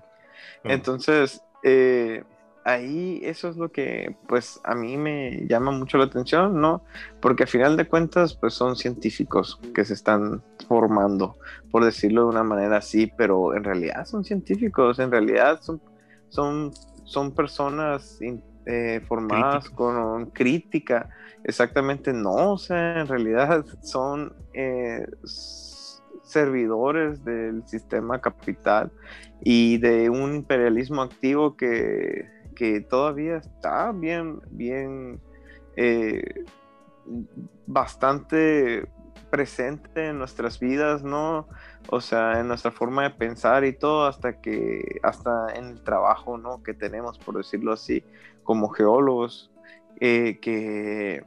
[0.65, 2.25] Entonces, eh,
[2.67, 6.83] ahí eso es lo que pues a mí me llama mucho la atención, ¿no?
[7.21, 11.37] Porque a final de cuentas pues son científicos que se están formando,
[11.71, 15.81] por decirlo de una manera así, pero en realidad son científicos, en realidad son,
[16.29, 16.73] son
[17.07, 18.19] son personas
[18.67, 21.09] eh, formadas con crítica.
[21.45, 25.07] Exactamente, no, o sea, en realidad son eh,
[26.23, 28.91] servidores del sistema capital
[29.43, 32.27] y de un imperialismo activo que,
[32.91, 35.21] todavía está bien, bien,
[35.77, 36.45] eh,
[37.67, 38.89] bastante
[39.31, 41.47] presente en nuestras vidas, ¿no?
[41.89, 46.37] O sea, en nuestra forma de pensar y todo, hasta que, hasta en el trabajo,
[46.39, 46.63] ¿no?
[46.63, 48.03] Que tenemos, por decirlo así,
[48.43, 49.51] como geólogos,
[50.01, 51.25] eh, que,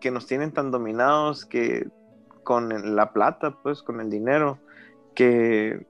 [0.00, 1.88] que nos tienen tan dominados que
[2.44, 4.58] con la plata, pues, con el dinero,
[5.14, 5.86] que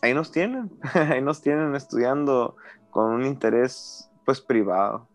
[0.00, 2.56] ahí nos tienen, ahí nos tienen estudiando
[2.90, 5.06] con un interés, pues, privado.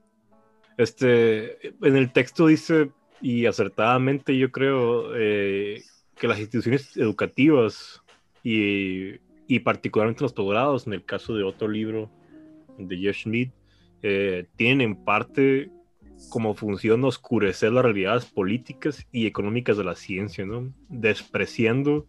[0.78, 5.84] Este, en el texto dice, y acertadamente yo creo, eh,
[6.16, 8.02] que las instituciones educativas
[8.44, 12.10] y, y particularmente los posgrados, en el caso de otro libro
[12.78, 13.52] de Jeff Schmidt,
[14.04, 15.70] eh, tienen en parte
[16.30, 20.72] como función oscurecer las realidades políticas y económicas de la ciencia, ¿no?
[20.88, 22.08] despreciando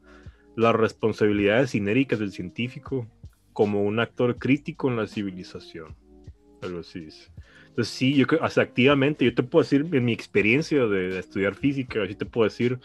[0.54, 3.08] las responsabilidades inéricas del científico
[3.52, 5.96] como un actor crítico en la civilización.
[6.62, 7.08] Algo así
[7.68, 11.54] Entonces sí, yo creo, activamente, yo te puedo decir, en mi experiencia de, de estudiar
[11.54, 12.78] física, así te puedo decir,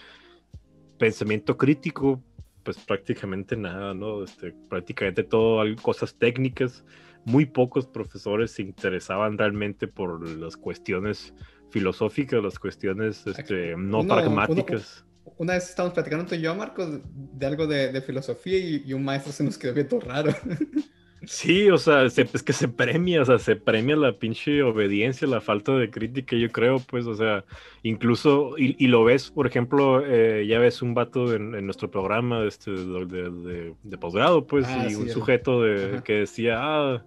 [0.97, 2.23] pensamiento crítico
[2.67, 4.25] pues prácticamente nada, ¿no?
[4.25, 6.83] Este, prácticamente todo, cosas técnicas.
[7.23, 11.33] Muy pocos profesores se interesaban realmente por las cuestiones
[11.69, 15.05] filosóficas, las cuestiones este, no pragmáticas.
[15.37, 19.05] una vez estábamos platicando tú y yo, Marcos, de algo de, filosofía y, y, un
[19.05, 20.33] maestro se nos quedó viendo raro.
[21.25, 25.41] Sí, o sea, es que se premia, o sea, se premia la pinche obediencia, la
[25.41, 27.43] falta de crítica, yo creo, pues, o sea,
[27.83, 32.71] incluso, y, lo ves, por ejemplo, eh, ya ves un vato en, nuestro programa este,
[32.71, 37.03] de, de, posgrado, pues, ah, y un sujeto de, que decía, ah,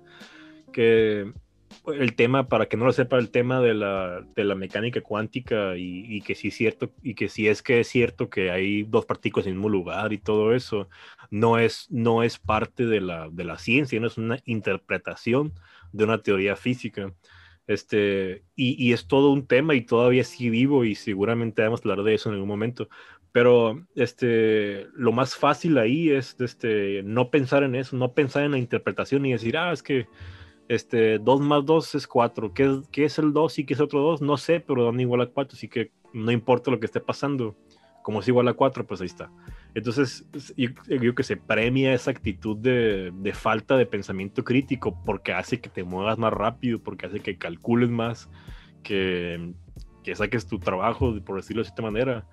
[0.73, 1.33] que
[1.87, 5.77] el tema, para que no lo sepa, el tema de la, de la mecánica cuántica
[5.77, 9.07] y, que sí es cierto, y que si es que es cierto que hay dos
[9.07, 10.89] partículas en el mismo lugar y todo eso,
[11.31, 15.55] no es, no es parte de la, de la ciencia, no es una interpretación
[15.93, 17.13] de una teoría física.
[17.67, 21.89] Este, y, y, es todo un tema y todavía sí vivo y seguramente vamos a
[21.89, 22.89] hablar de eso en algún momento.
[23.33, 28.53] Pero este, lo más fácil ahí es este, no pensar en eso, no pensar en
[28.53, 30.09] la interpretación y decir, ah, es que
[30.69, 32.53] este, 2 más 2 es 4.
[32.55, 34.21] ¿Qué, ¿Qué, es el 2 y qué es otro 2?
[34.23, 37.57] No sé, pero dan igual a 4, así que no importa lo que esté pasando.
[38.03, 39.31] Como es igual a 4, pues ahí está.
[39.75, 40.27] Entonces,
[40.57, 45.61] yo creo que se premia esa actitud de, de, falta de pensamiento crítico porque hace
[45.61, 48.29] que te muevas más rápido, porque hace que calcules más,
[48.83, 49.53] que,
[50.03, 52.27] que saques tu trabajo, por decirlo de esta manera,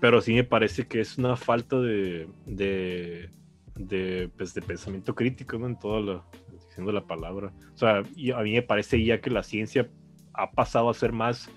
[0.00, 3.30] pero sí me parece que es una falta de, de,
[3.76, 5.66] de, pues, de pensamiento crítico ¿no?
[5.66, 7.52] en toda la, diciendo la palabra.
[7.74, 9.88] O sea, a mí me parece ya que la ciencia
[10.34, 11.48] ha pasado a ser más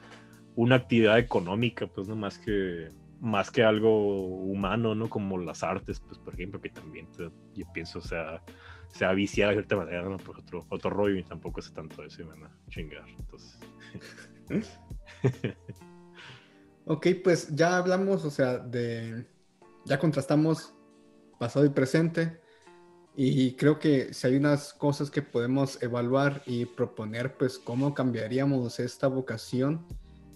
[0.55, 5.09] una actividad económica, pues no más que más que algo humano, ¿no?
[5.09, 7.07] Como las artes, pues por ejemplo, que también
[7.53, 8.43] yo pienso, o sea,
[8.89, 10.17] se ha viciado de cierta manera, ¿no?
[10.17, 13.05] Pues otro, otro rollo y tampoco es tanto eso y van a chingar.
[13.07, 13.59] Entonces.
[16.85, 19.25] ok, pues ya hablamos, o sea, de.
[19.85, 20.73] Ya contrastamos
[21.39, 22.41] pasado y presente.
[23.19, 28.79] Y creo que si hay unas cosas que podemos evaluar y proponer, pues cómo cambiaríamos
[28.79, 29.87] esta vocación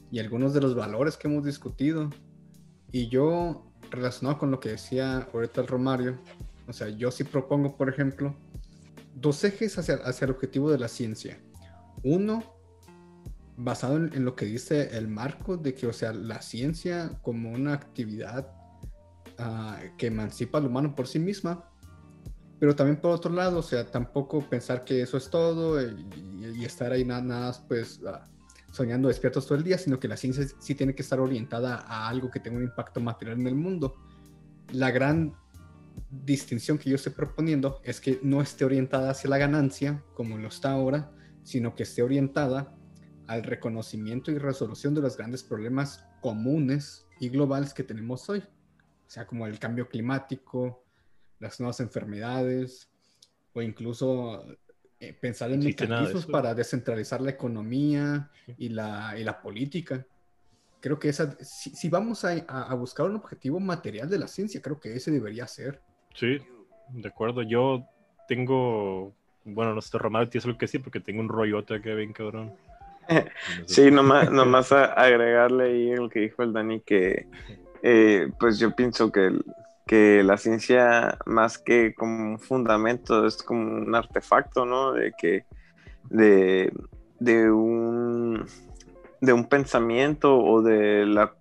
[0.09, 2.09] y algunos de los valores que hemos discutido.
[2.91, 6.17] Y yo, relacionado con lo que decía ahorita el Romario,
[6.67, 8.35] o sea, yo sí propongo, por ejemplo,
[9.15, 11.39] dos ejes hacia, hacia el objetivo de la ciencia.
[12.03, 12.43] Uno,
[13.57, 17.73] basado en, lo que dice el marco de que, o sea, la ciencia como una
[17.73, 18.51] actividad
[19.37, 21.69] ah, que emancipa al humano por sí misma,
[22.59, 26.91] pero también por otro lado, o sea, tampoco pensar que eso es todo y, estar
[26.91, 28.23] ahí nada, nada pues ah,
[28.71, 32.07] soñando despiertos todo el día, sino que la ciencia sí tiene que estar orientada a
[32.07, 33.95] algo que tenga un impacto material en el mundo.
[34.71, 35.35] La gran
[36.09, 40.47] distinción que yo estoy proponiendo es que no esté orientada hacia la ganancia, como lo
[40.47, 41.11] está ahora,
[41.43, 42.75] sino que esté orientada
[43.27, 49.09] al reconocimiento y resolución de los grandes problemas comunes y globales que tenemos hoy, o
[49.09, 50.83] sea, como el cambio climático,
[51.39, 52.89] las nuevas enfermedades
[53.53, 54.45] o incluso
[55.01, 60.05] eh, pensar en mecanismos para descentralizar la economía y la, y la política.
[60.79, 64.79] Creo que esa, si, vamos a, a, buscar un objetivo material de la ciencia, creo
[64.79, 65.81] que ese debería ser.
[66.13, 66.37] Sí,
[66.89, 67.41] de acuerdo.
[67.41, 67.83] Yo
[68.27, 72.13] tengo, bueno, no sé, Román, tienes lo que sí, porque tengo un rollote acá bien
[72.13, 72.53] cabrón.
[73.65, 77.25] sí, nomás, nomás agregarle ahí lo que dijo el Dani, que
[77.81, 79.43] eh, pues yo pienso que el,
[79.87, 84.93] que la ciencia más que como un fundamento es como un artefacto, ¿no?
[84.93, 85.45] De que
[86.09, 86.71] de,
[87.19, 88.45] de un
[89.21, 91.33] de un pensamiento o de la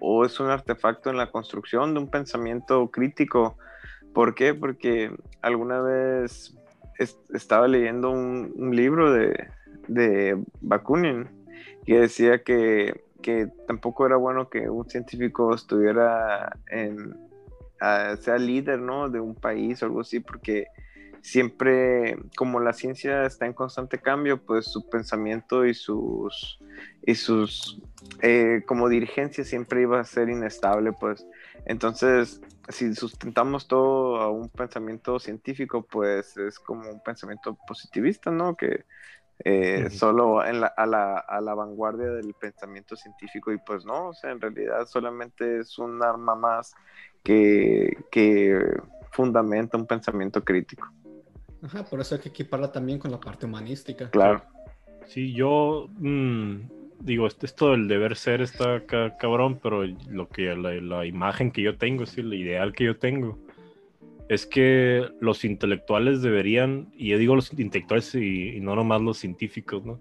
[0.00, 3.56] o es un artefacto en la construcción de un pensamiento crítico.
[4.14, 4.54] ¿Por qué?
[4.54, 5.12] Porque
[5.42, 6.56] alguna vez
[7.32, 9.48] estaba leyendo un, libro de,
[9.88, 11.28] de, Bakunin
[11.86, 17.14] que decía que, que tampoco era bueno que un científico estuviera en,
[18.20, 19.08] sea líder, ¿no?
[19.08, 20.66] De un país o algo así, porque
[21.22, 26.60] siempre, como la ciencia está en constante cambio, pues su pensamiento y sus,
[27.02, 27.80] y sus,
[28.22, 31.26] eh, como dirigencia siempre iba a ser inestable, pues.
[31.66, 38.56] Entonces, si sustentamos todo a un pensamiento científico, pues es como un pensamiento positivista, ¿no?
[38.56, 38.84] Que
[39.44, 44.08] eh, solo en la, a, la, a, la, vanguardia del pensamiento científico y pues no,
[44.08, 46.74] o sea, en realidad solamente es un arma más
[47.22, 48.58] que, que
[49.10, 50.90] fundamenta un pensamiento crítico.
[51.62, 54.10] Ajá, por eso hay que equiparla también con la parte humanística.
[54.10, 54.42] Claro.
[55.06, 56.56] Sí, yo mm,
[57.00, 58.84] digo, esto del deber ser está
[59.18, 63.38] cabrón, pero lo que la, imagen que yo tengo, sí, el ideal que yo tengo,
[64.28, 69.18] es que los intelectuales deberían, y yo digo los intelectuales y, y no nomás los
[69.18, 70.00] científicos, ¿no?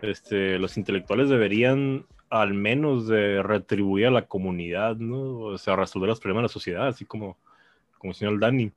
[0.00, 5.40] Este, los intelectuales deberían al menos de retribuir a la comunidad, ¿no?
[5.40, 7.38] O sea, resolver los problemas de la sociedad, así como,
[7.98, 8.72] como el señor Dani.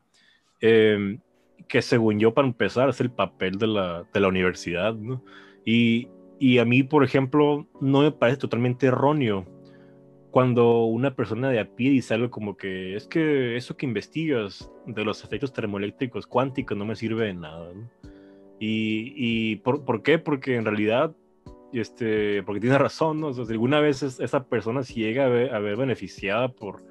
[0.60, 1.20] Em,
[1.68, 5.24] que según yo, para empezar, es el papel de la, de la universidad, ¿no?
[5.66, 6.08] Y,
[6.40, 9.46] y, a mí, por ejemplo, no me parece totalmente erróneo
[10.32, 14.70] cuando una persona de a pie dice algo como que es que eso que investigas
[14.86, 17.90] de los efectos termoeléctricos cuánticos no me sirve de nada, ¿no?
[18.60, 20.20] Y, y ¿por, ¿por qué?
[20.20, 21.16] Porque en realidad
[21.74, 23.28] este, porque tiene razón, ¿no?
[23.28, 26.84] O sea, si alguna vez esa persona si llega a ver, a ver beneficiada por,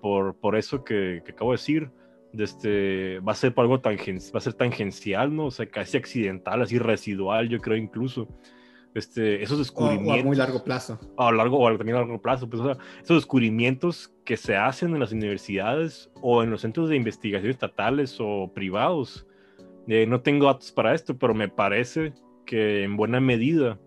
[0.00, 1.90] por, por eso que, que, acabo de decir,
[2.32, 5.46] este, va a ser algo tan, va a ser tangencial, ¿no?
[5.46, 8.28] O sea, casi accidental, así residual, yo creo incluso.
[8.94, 10.16] Este, esos descubrimientos.
[10.16, 10.98] O, a muy largo plazo.
[11.16, 12.48] A largo, o también a largo plazo.
[12.48, 16.88] Pues, o sea, esos descubrimientos que se hacen en las universidades o en los centros
[16.88, 19.26] de investigación estatales o privados.
[19.86, 22.12] Eh, no tengo datos para esto, pero me parece
[22.44, 23.78] que en buena medida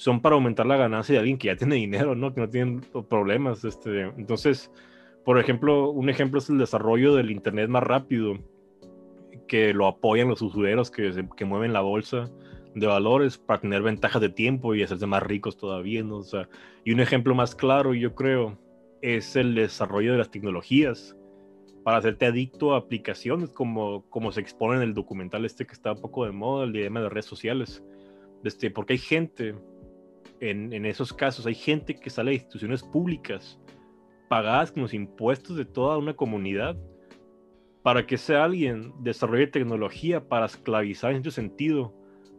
[0.00, 2.32] son para aumentar la ganancia de alguien que ya tiene dinero, ¿no?
[2.32, 3.64] Que no tiene problemas.
[3.66, 4.72] Este, entonces,
[5.26, 8.38] por ejemplo, un ejemplo es el desarrollo del Internet más rápido,
[9.46, 12.30] que lo apoyan los usureros que, que mueven la bolsa
[12.74, 16.16] de valores para tener ventajas de tiempo y hacerse más ricos todavía, ¿no?
[16.16, 16.48] O sea,
[16.82, 18.56] y un ejemplo más claro, yo creo,
[19.02, 21.14] es el desarrollo de las tecnologías
[21.84, 25.92] para hacerte adicto a aplicaciones como, como se expone en el documental este que está
[25.92, 27.84] un poco de moda, el dilema de redes sociales.
[28.44, 29.54] Este, porque hay gente
[30.40, 33.58] en, esos casos hay gente que sale de instituciones públicas
[34.28, 36.76] pagadas con los impuestos de toda una comunidad
[37.82, 41.94] para que sea alguien desarrolle tecnología para esclavizar en ese sentido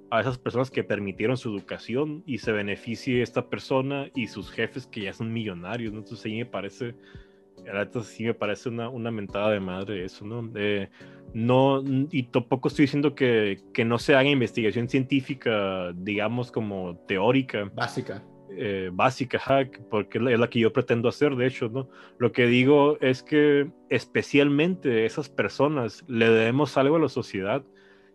[0.09, 4.85] a esas personas que permitieron su educación y se beneficie esta persona y sus jefes
[4.85, 5.99] que ya son millonarios, ¿no?
[5.99, 6.95] Entonces sí me parece,
[8.03, 10.41] sí me parece una, una mentada de madre eso, ¿no?
[11.33, 17.71] no, y tampoco estoy diciendo que, que no se haga investigación científica, digamos, como teórica.
[17.73, 18.23] Básica.
[18.53, 19.39] Eh, básica,
[19.89, 21.89] porque es la, que yo pretendo hacer, de hecho, ¿no?
[22.17, 27.63] Lo que digo es que especialmente esas personas le debemos algo a la sociedad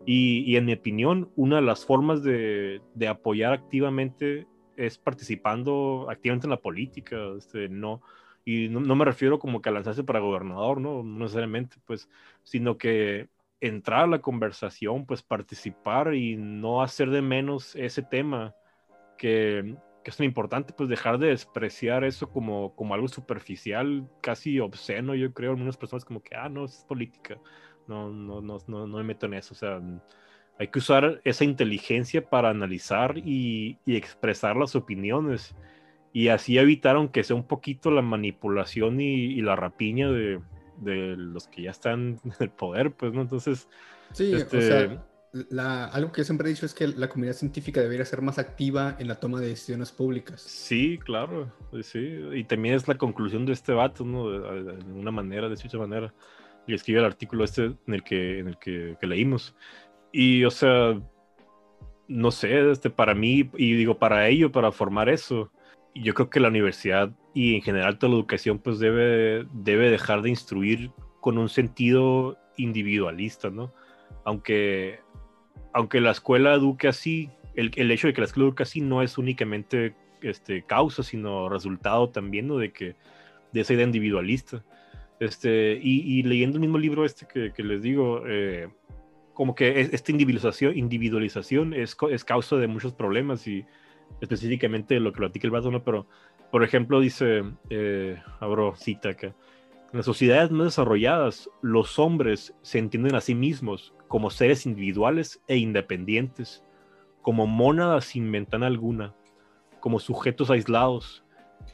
[0.05, 4.45] y, en mi opinión, una de las formas de, de, apoyar activamente
[4.75, 8.03] es participando activamente en la política, este, no,
[8.47, 11.03] y no, me refiero como que a lanzarse para gobernador, ¿no?
[11.03, 12.09] No necesariamente, pues,
[12.43, 13.27] sino que
[13.59, 18.55] entrar a la conversación, pues participar y no hacer de menos ese tema
[19.17, 24.61] que, que es muy importante, pues dejar de despreciar eso como, como algo superficial, casi
[24.61, 27.37] obsceno, yo creo, algunas personas como que, ah, no, es política,
[27.85, 29.81] no, no, no, no, no me meto en eso, o sea,
[30.57, 35.53] hay que usar esa inteligencia para analizar y, y expresar las opiniones
[36.17, 40.39] y así evitaron que sea un poquito la manipulación y, y la rapiña de,
[40.77, 43.21] de, los que ya están en el poder, pues, ¿no?
[43.21, 43.67] Entonces,
[44.13, 44.57] sí, este...
[44.57, 45.03] o sea
[45.93, 48.95] algo que yo siempre he dicho es que la comunidad científica debería ser más activa
[48.97, 50.41] en la toma de decisiones públicas.
[50.41, 51.51] Sí, claro,
[51.83, 52.19] sí.
[52.33, 54.31] Y también es la conclusión de este vato, ¿no?
[54.31, 56.13] De, una manera, de cierta manera.
[56.65, 59.55] Y escribe el artículo este en el que, en el que, leímos.
[60.11, 60.99] Y, o sea,
[62.07, 65.51] no sé, este, para mí, y digo, para ello, para formar eso,
[66.01, 70.21] yo creo que la universidad y en general toda la educación, pues debe, debe dejar
[70.21, 70.91] de instruir
[71.21, 73.73] con un sentido individualista, ¿no?
[74.25, 74.99] Aunque
[75.73, 79.03] aunque la escuela eduque así, el, el, hecho de que la escuela eduque así no
[79.03, 82.57] es únicamente este, causa, sino resultado también ¿no?
[82.57, 82.95] de, que,
[83.53, 84.63] de esa idea individualista.
[85.19, 88.69] Este, y, leyendo el mismo libro este que, que les digo, eh,
[89.33, 93.65] como que esta individualización, individualización es, es, causa de muchos problemas y
[94.21, 95.83] específicamente lo que platica el vaso, ¿no?
[95.83, 96.07] Pero,
[96.51, 102.79] por ejemplo, dice, eh, abro cita acá, en las sociedades más desarrolladas, los hombres se
[102.79, 106.63] entienden a sí mismos como seres individuales e independientes,
[107.21, 109.15] como mónadas sin ventana alguna,
[109.79, 111.23] como sujetos aislados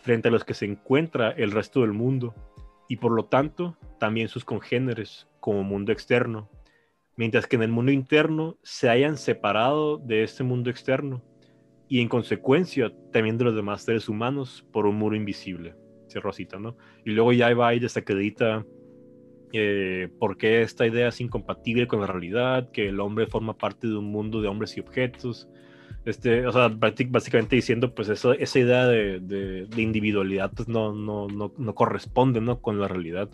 [0.02, 2.36] frente a los que se encuentra el resto del mundo,
[2.88, 6.50] y por lo tanto también sus congéneres como mundo externo,
[7.16, 11.24] mientras que en el mundo interno se hayan separado de este mundo externo,
[11.94, 15.76] y en consecuencia también de los demás seres humanos por un muro invisible.
[16.16, 16.76] Rosita, ¿no?
[17.06, 18.66] Y luego ya va y desacredita
[19.52, 23.88] eh, por qué esta idea es incompatible con la realidad, que el hombre forma parte
[23.88, 25.48] de un mundo de hombres y objetos.
[26.04, 31.28] Este, o sea, básicamente diciendo, pues eso, esa idea de, de, individualidad pues no, no,
[31.28, 32.60] no, no, corresponde ¿no?
[32.60, 33.30] con la realidad.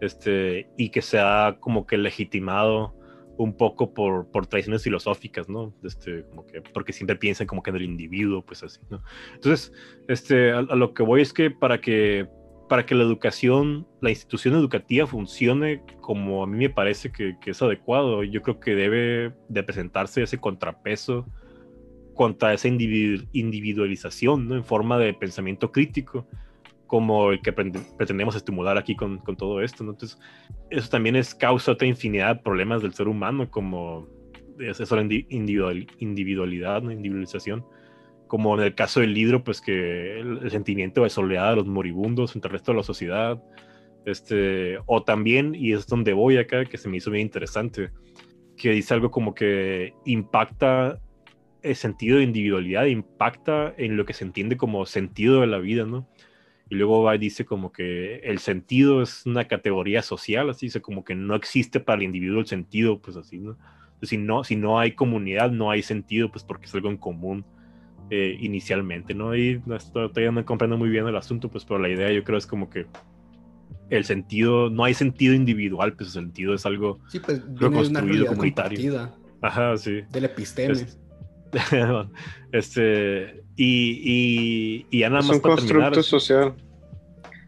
[0.00, 2.94] Este, y que se ha como que legitimado
[3.38, 5.74] un poco por, por tradiciones filosóficas, ¿no?
[5.82, 6.24] Este,
[6.72, 9.02] porque siempre piensan como que en el individuo, pues así, ¿no?
[9.34, 9.72] Entonces,
[10.08, 12.28] este, a, lo que voy es que para que
[12.68, 17.52] para que la educación, la institución educativa funcione como a mí me parece que, que
[17.52, 21.26] es adecuado, yo creo que debe de presentarse ese contrapeso
[22.14, 24.56] contra esa individualización, ¿no?
[24.56, 26.26] En forma de pensamiento crítico
[26.86, 29.84] como el que pretendemos estimular aquí con, con, todo esto.
[29.84, 29.92] ¿no?
[29.92, 30.18] Entonces,
[30.70, 34.08] eso también es causa otra infinidad de problemas del ser humano, como
[34.60, 36.92] esa individual, individualidad, ¿no?
[36.92, 37.64] individualización.
[38.28, 42.34] Como en el caso del libro, pues que el, sentimiento de soledad de los moribundos
[42.34, 43.42] entre el resto de la sociedad.
[44.04, 47.90] Este, o también, y es donde voy acá, que se me hizo bien interesante,
[48.56, 51.00] que dice algo como que impacta
[51.62, 55.84] el sentido de individualidad, impacta en lo que se entiende como sentido de la vida,
[55.84, 56.08] ¿no?
[56.68, 60.80] Y luego va y dice como que el sentido es una categoría social, así dice
[60.80, 63.56] como que no existe para el individuo el sentido, pues así, ¿no?
[64.02, 67.44] Si no, si no hay comunidad, no hay sentido, pues porque es algo en común
[68.10, 69.34] eh, inicialmente, ¿no?
[69.34, 69.62] Y
[69.92, 72.68] todavía no comprendo muy bien el asunto, pues pero la idea yo creo es como
[72.68, 72.86] que
[73.90, 79.10] el sentido, no hay sentido individual, pues el sentido es algo sí, pues, construido comunitario.
[79.40, 80.02] Ajá, sí.
[80.10, 80.86] Del episteme.
[82.52, 86.54] este, y, y, y ya nada es más un constructo social.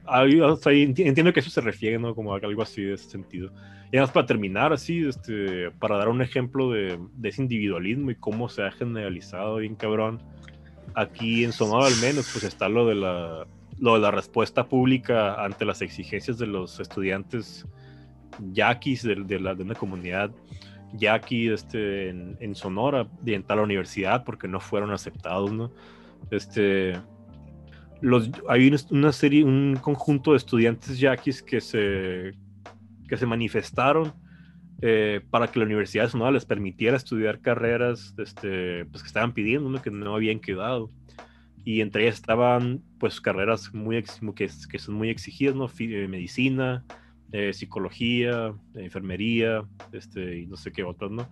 [0.07, 2.15] entiendo que eso se refiere, ¿no?
[2.15, 3.53] Como algo así de ese sentido.
[3.91, 8.11] Y nada más para terminar, así, este, para dar un ejemplo de, de, ese individualismo
[8.11, 10.23] y cómo se ha generalizado bien cabrón.
[10.95, 13.47] Aquí en Sonora al menos, pues está lo de la,
[13.79, 17.67] lo de la respuesta pública ante las exigencias de los estudiantes
[18.53, 20.31] yaquis de, de, la, de una comunidad
[20.93, 25.71] ya aquí este, en, Sonora, de entrar a la universidad porque no fueron aceptados, ¿no?
[26.31, 26.95] Este,
[28.01, 32.33] los, hay una serie, un conjunto de estudiantes yaquis que se,
[33.09, 34.13] que se manifestaron
[34.81, 39.33] eh, para que la Universidad de Sonora les permitiera estudiar carreras este, pues, que estaban
[39.33, 40.93] pidiendo, que no habían quedado.
[41.65, 44.03] Y entre ellas estaban pues carreras muy
[44.35, 45.69] que, que son muy exigidas, ¿no?
[45.79, 46.85] Eh, medicina,
[47.33, 51.29] eh, psicología, enfermería, este, y no sé qué otras, ¿no?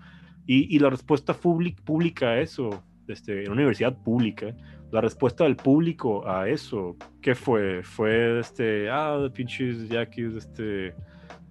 [0.47, 4.55] Y, y la respuesta pública a eso, este, en una universidad pública,
[4.91, 7.83] la respuesta del público a eso, ¿qué fue?
[7.83, 10.95] Fue este, ah, pinches yaquis, este,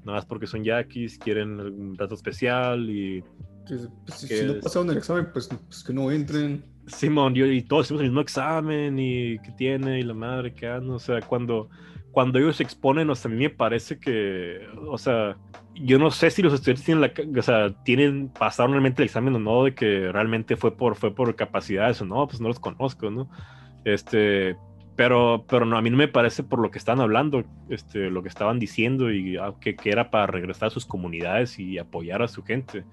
[0.04, 3.24] nada más porque son yaquis, quieren un trato especial y...
[3.68, 6.64] Pues, si no pasaron el examen, pues, pues, que no entren.
[6.86, 10.68] Simón, yo, y todos hicimos el mismo examen y que tiene y la madre que
[10.68, 11.70] anda, o sea, cuando,
[12.16, 15.36] cuando ellos se exponen, o sea, a mí me parece que, o sea,
[15.74, 19.36] yo no sé si los estudiantes tienen la, o sea, tienen, pasaron realmente el examen
[19.36, 22.62] o no, de que realmente fue por, fue por capacidades o no, pues no los
[22.62, 23.30] conozco, ¿no?
[23.84, 24.56] Este,
[24.96, 28.24] pero, pero no, a mí no me parece por lo que están hablando, este, lo
[28.24, 32.22] que estaban diciendo y ah, que, que, era para regresar a sus comunidades y apoyar
[32.22, 32.86] a su gente.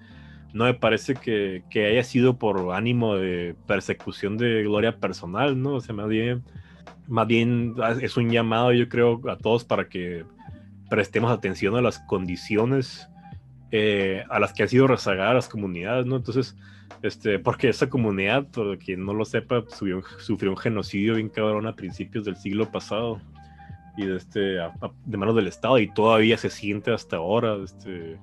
[0.51, 5.75] No me parece que, que, haya sido por ánimo de persecución de gloria personal, ¿no?
[5.75, 6.43] O sea, más bien,
[7.07, 10.25] más bien ah, es un llamado, yo creo, a todos para que
[10.89, 13.07] prestemos atención a las condiciones
[13.75, 16.17] eh, a las que han sido rezagadas las comunidades, ¿no?
[16.17, 16.55] Entonces,
[17.01, 21.75] este, porque esa comunidad, por quien no lo sepa, sufrió, un genocidio bien cabrón a
[21.75, 23.19] principios del siglo pasado
[23.97, 28.19] y de, este, de manos del Estado y todavía se siente hasta ahora este,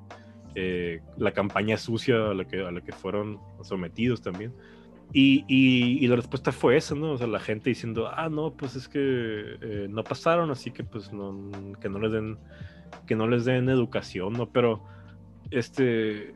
[0.54, 4.54] eh, la campaña sucia a la, que, a la que fueron sometidos también.
[5.12, 7.12] Y, y, la respuesta fue esa, ¿no?
[7.12, 10.84] O sea, la gente diciendo, ah, no, pues es que eh, no pasaron, así que
[10.84, 11.50] pues no,
[11.80, 12.38] que no les den,
[13.06, 14.48] que no les den educación, ¿no?
[14.48, 14.84] Pero,
[15.50, 16.32] este,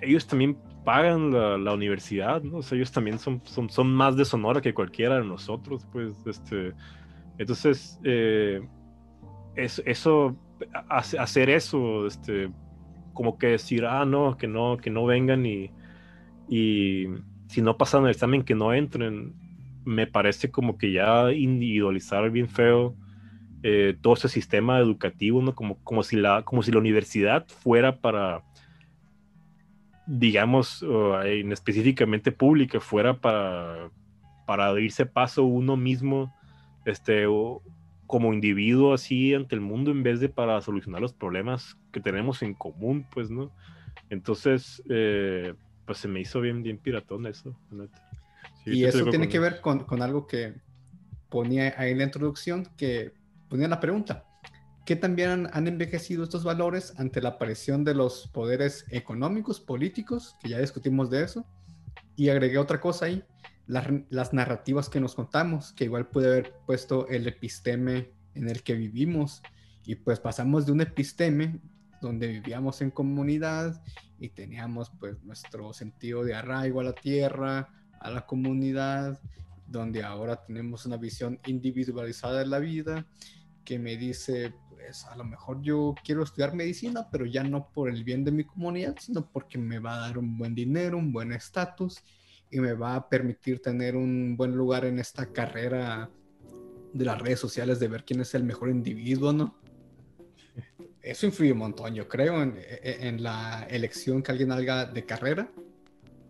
[0.00, 2.58] ellos también pagan la, universidad, ¿no?
[2.58, 6.14] O sea, ellos también son, son, son, más de Sonora que cualquiera de nosotros, pues,
[6.26, 6.72] este,
[7.36, 8.66] entonces, eh,
[9.56, 10.36] eso,
[10.88, 12.50] hacer eso, este,
[13.12, 15.70] como que decir, ah, no, que no, que no vengan y,
[16.48, 17.06] y
[17.48, 19.34] si no pasan el examen, que no entren.
[19.84, 22.96] Me parece como que ya individualizar bien feo
[23.62, 25.54] eh, todo ese sistema educativo, ¿no?
[25.54, 28.42] Como, como, si la, como si la universidad fuera para,
[30.06, 30.84] digamos,
[31.24, 33.90] en específicamente pública, fuera para,
[34.46, 36.34] para abrirse paso uno mismo,
[36.84, 37.26] este,
[38.06, 42.42] como individuo así ante el mundo, en vez de para solucionar los problemas que tenemos
[42.42, 43.50] en común, pues, ¿no?
[44.10, 45.54] Entonces, eh,
[45.86, 47.56] pues se me hizo bien, bien piratón eso.
[48.64, 50.54] y eso tiene que ver con, con, algo que
[51.30, 53.12] ponía ahí en la introducción, que
[53.48, 54.24] ponía la pregunta.
[54.84, 60.50] ¿Qué también han, envejecido estos valores ante la aparición de los poderes económicos, políticos, que
[60.50, 61.44] ya discutimos de eso?
[62.14, 63.24] Y agregué otra cosa ahí,
[63.66, 68.62] las, las narrativas que nos contamos, que igual puede haber puesto el episteme en el
[68.62, 69.42] que vivimos.
[69.84, 71.60] Y pues pasamos de un episteme
[72.00, 73.82] donde vivíamos en comunidad
[74.18, 77.68] y teníamos pues nuestro sentido de arraigo a la tierra,
[78.00, 79.20] a la comunidad,
[79.66, 83.06] donde ahora tenemos una visión individualizada de la vida
[83.64, 87.90] que me dice, pues a lo mejor yo quiero estudiar medicina, pero ya no por
[87.90, 91.12] el bien de mi comunidad, sino porque me va a dar un buen dinero, un
[91.12, 92.02] buen estatus
[92.50, 96.08] y me va a permitir tener un buen lugar en esta carrera
[96.92, 99.58] de las redes sociales de ver quién es el mejor individuo, ¿no?
[101.06, 105.48] eso influye un montón, yo creo, en, en, la elección que alguien haga de carrera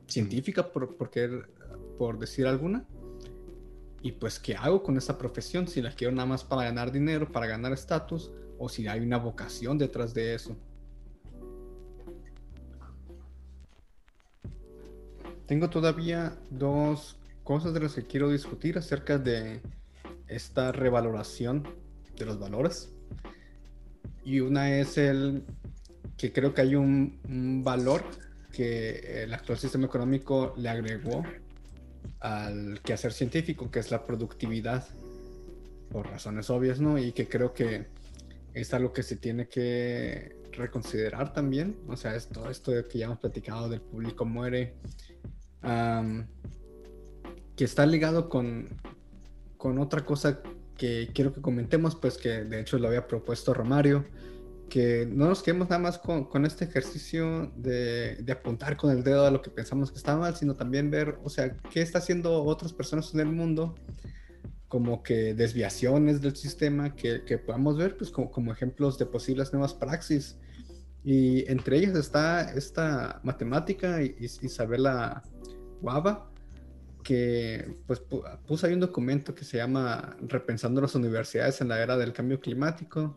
[0.06, 2.84] científica, por, por decir alguna.
[4.02, 5.66] Y pues, ¿qué hago con esa profesión?
[5.66, 9.16] Si la quiero nada más para ganar dinero, para ganar estatus, o si hay una
[9.16, 10.54] vocación detrás de eso.
[15.46, 19.62] Tengo todavía dos cosas de las que quiero discutir acerca de
[20.28, 21.66] esta revaloración
[22.16, 22.95] de los valores
[24.26, 25.44] y una es el
[26.16, 28.02] que creo que hay un, valor
[28.52, 31.22] que el actual sistema económico le agregó
[32.18, 34.84] al quehacer científico, que es la productividad,
[35.90, 36.98] por razones obvias, ¿no?
[36.98, 37.86] Y que creo que
[38.52, 43.04] es algo que se tiene que reconsiderar también, o sea, es todo esto que ya
[43.04, 44.74] hemos platicado del público muere,
[47.54, 48.70] que está ligado con,
[49.56, 50.40] con otra cosa
[50.76, 54.04] que quiero que comentemos, pues que de hecho lo había propuesto Romario,
[54.68, 59.04] que no nos quedemos nada más con, con este ejercicio de, de, apuntar con el
[59.04, 61.98] dedo a lo que pensamos que está mal, sino también ver, o sea, qué está
[61.98, 63.76] haciendo otras personas en el mundo,
[64.68, 69.52] como que desviaciones del sistema que, que podamos ver, pues como, como, ejemplos de posibles
[69.52, 70.36] nuevas praxis.
[71.04, 75.22] Y entre ellas está esta matemática, Isabela
[75.80, 76.28] Guava,
[77.06, 78.02] que pues
[78.48, 82.40] puso ahí un documento que se llama Repensando las universidades en la era del cambio
[82.40, 83.16] climático,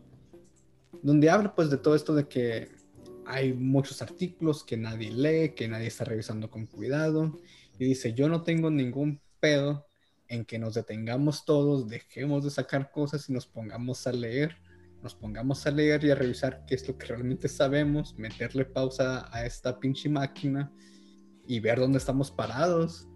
[1.02, 2.68] donde habla pues de todo esto de que
[3.26, 7.36] hay muchos artículos que nadie lee, que nadie está revisando con cuidado,
[7.80, 9.86] y dice, yo no tengo ningún pedo
[10.28, 14.56] en que nos detengamos todos, dejemos de sacar cosas y nos pongamos a leer,
[15.02, 19.28] nos pongamos a leer y a revisar qué es lo que realmente sabemos, meterle pausa
[19.34, 20.72] a esta pinche máquina
[21.48, 23.09] y ver dónde estamos parados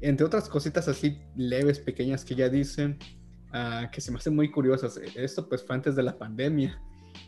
[0.00, 2.96] entre otras cositas así leves, pequeñas que ella dice,
[3.52, 4.98] ah, que se me hacen muy curiosas.
[5.14, 6.80] Esto pues fue antes de la pandemia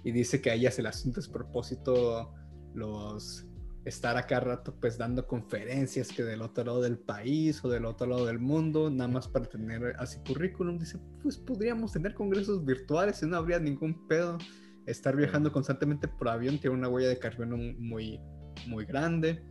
[0.05, 2.33] y dice que a le hace un despropósito
[2.75, 3.47] los
[3.85, 8.07] estar acá rato pues dando conferencias que del otro lado del país o del otro
[8.07, 10.79] lado del mundo, nada más para tener así currículum.
[10.79, 14.39] Dice, pues podríamos tener congresos virtuales y no habría ningún pedo.
[14.87, 18.21] Estar viajando constantemente por avión tiene una huella de carbono muy,
[18.67, 19.43] muy grande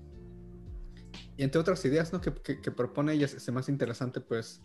[1.37, 2.21] y entre otras ideas ¿no?
[2.21, 4.61] que, que, propone ella, es más interesante pues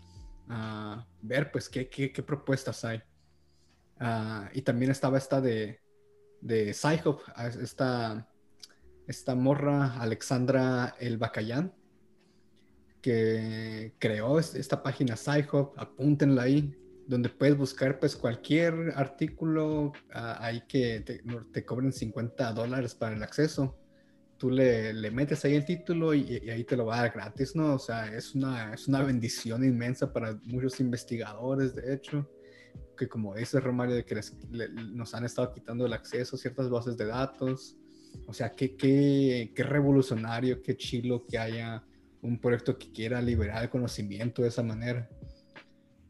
[1.22, 3.02] ver pues qué, qué, qué propuestas hay.
[3.98, 5.80] Ah, y también estaba esta de,
[6.40, 8.28] de ah, esta,
[9.06, 11.72] esta morra Alexandra El Bacayán,
[13.00, 20.62] que creó esta página Sci-Hop, apúntenla ahí, donde puedes buscar pues cualquier artículo ah, ahí
[20.68, 23.78] que te, te, cobren 50 dólares para el acceso
[24.38, 27.54] tú le, le, metes ahí el título y, ahí te lo va a dar gratis,
[27.56, 27.74] ¿no?
[27.74, 32.28] O sea, es una, es una bendición inmensa para muchos investigadores, de hecho,
[32.96, 34.20] que como dice Romario, de que
[34.94, 37.76] nos han estado quitando el acceso a ciertas bases de datos.
[38.26, 41.84] O sea, qué, qué, qué revolucionario, qué chilo que haya
[42.22, 45.08] un proyecto que quiera liberar el conocimiento de esa manera.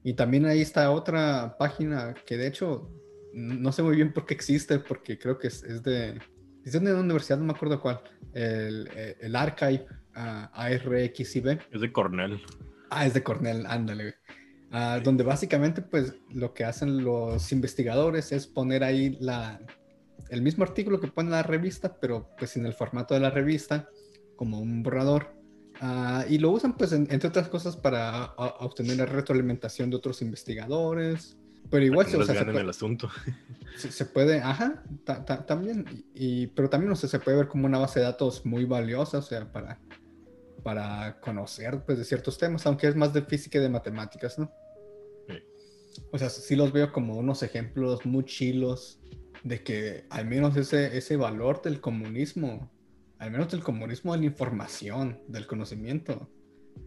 [0.05, 2.89] Y también ahí está otra página que de hecho
[3.37, 6.19] no sé muy bien por qué existe, porque creo que es, es de,
[6.67, 8.01] es de una universidad, no me acuerdo cuál,
[8.35, 8.89] el,
[9.21, 9.87] el Archive
[10.17, 11.61] uh, ARXIB.
[11.71, 12.43] Es de Cornell.
[12.91, 14.17] Ah, es de Cornell, ándale.
[14.73, 19.61] Uh, donde básicamente pues lo que hacen los investigadores es poner ahí la,
[20.29, 23.89] el mismo artículo que pone la revista, pero pues en el formato de la revista,
[24.35, 25.37] como un borrador.
[25.81, 31.39] Uh, y lo usan pues entre otras cosas para obtener la retroalimentación de otros investigadores,
[31.71, 33.11] pero igual se, o sea, el asunto.
[33.77, 34.83] Se, puede, ajá,
[35.47, 35.85] también,
[36.15, 39.19] y, pero también o sea, se puede ver como una base de datos muy valiosa,
[39.19, 39.79] o sea, para,
[40.63, 44.51] para conocer pues, de ciertos temas, aunque es más de física y de matemáticas, ¿no?
[46.11, 48.99] O sea, sí los veo como unos ejemplos muy chilos
[49.45, 52.71] de que al menos ese, ese valor del comunismo,
[53.19, 56.31] al menos del comunismo de la información, del conocimiento,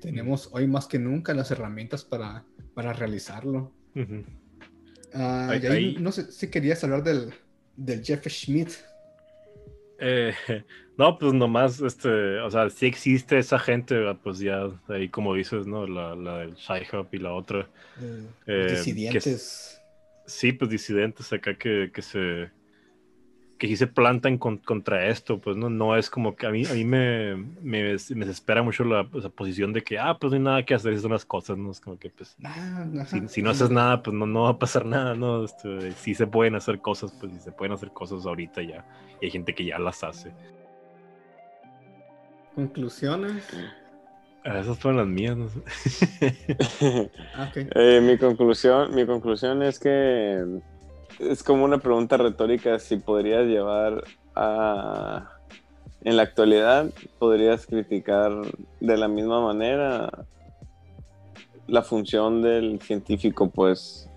[0.01, 3.72] tenemos hoy más que nunca las herramientas para, para realizarlo.
[5.14, 5.53] Ah,
[5.99, 7.34] no sé si querías hablar del,
[7.76, 8.72] del Jeff Schmidt.
[9.99, 10.34] Eh,
[10.98, 15.68] no, pues nomás, este, o sea, sí existe esa gente, pues ya ahí como dices,
[15.68, 15.88] ¿no?
[15.88, 17.69] La, la del Shy Hub y la otra.
[18.02, 19.81] Eh, eh, disidentes.
[20.26, 22.52] sí, pues disidentes acá que, que se
[23.60, 26.73] que sí se plantan contra esto, pues no, no es como que a mí, a
[26.73, 30.65] mí me, me, me desespera mucho la, posición de que, ah, pues no hay nada
[30.65, 31.69] que hacer, son las cosas, ¿no?
[31.69, 32.38] Es como que, pues,
[33.27, 35.44] si, no haces nada, pues no, no va a pasar nada, ¿no?
[35.44, 38.86] Este, si se pueden hacer cosas, pues si se pueden hacer cosas ahorita ya,
[39.22, 40.31] y hay gente que ya las hace.
[42.56, 43.44] ¿Conclusiones?
[44.45, 45.49] Ah, esas fueron las mías, ¿no?
[47.36, 50.45] Ah, eh, mi, conclusión, mi conclusión es que
[51.19, 54.03] es como una pregunta retórica si podrías llevar
[54.35, 55.35] a...
[56.01, 56.89] En la actualidad,
[57.19, 58.31] podrías criticar
[58.79, 60.25] de la misma manera
[61.67, 64.09] la función del científico, pues,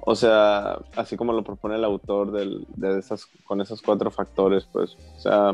[0.00, 4.96] o sea, así como lo propone el autor de esas, con esos cuatro factores, pues,
[5.16, 5.52] o sea,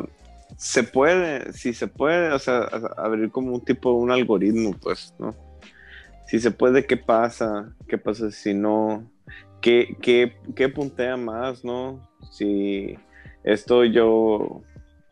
[0.57, 5.35] se puede, si se puede, o sea, abrir como un tipo, un algoritmo, pues, ¿no?
[6.27, 7.75] Si se puede, ¿qué pasa?
[7.89, 9.05] ¿Qué pasa si no?
[9.63, 12.07] ¿Qué, puntea más, no?
[12.31, 12.97] Si
[13.45, 14.63] esto yo,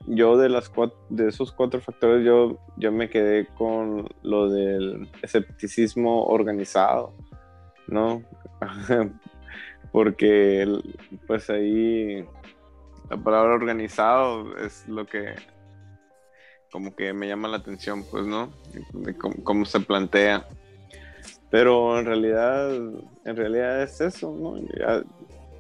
[0.07, 0.71] yo de, las
[1.09, 7.15] de esos cuatro factores, yo, yo me quedé con lo del escepticismo organizado,
[7.87, 8.23] ¿no?
[9.93, 10.67] Porque
[11.27, 12.25] pues ahí
[13.09, 15.35] la palabra organizado es lo que
[16.71, 18.53] como que me llama la atención, pues, ¿no?
[18.93, 20.47] De cómo se plantea.
[21.51, 24.57] Pero en realidad, en realidad es eso, ¿no?
[24.79, 25.03] Ya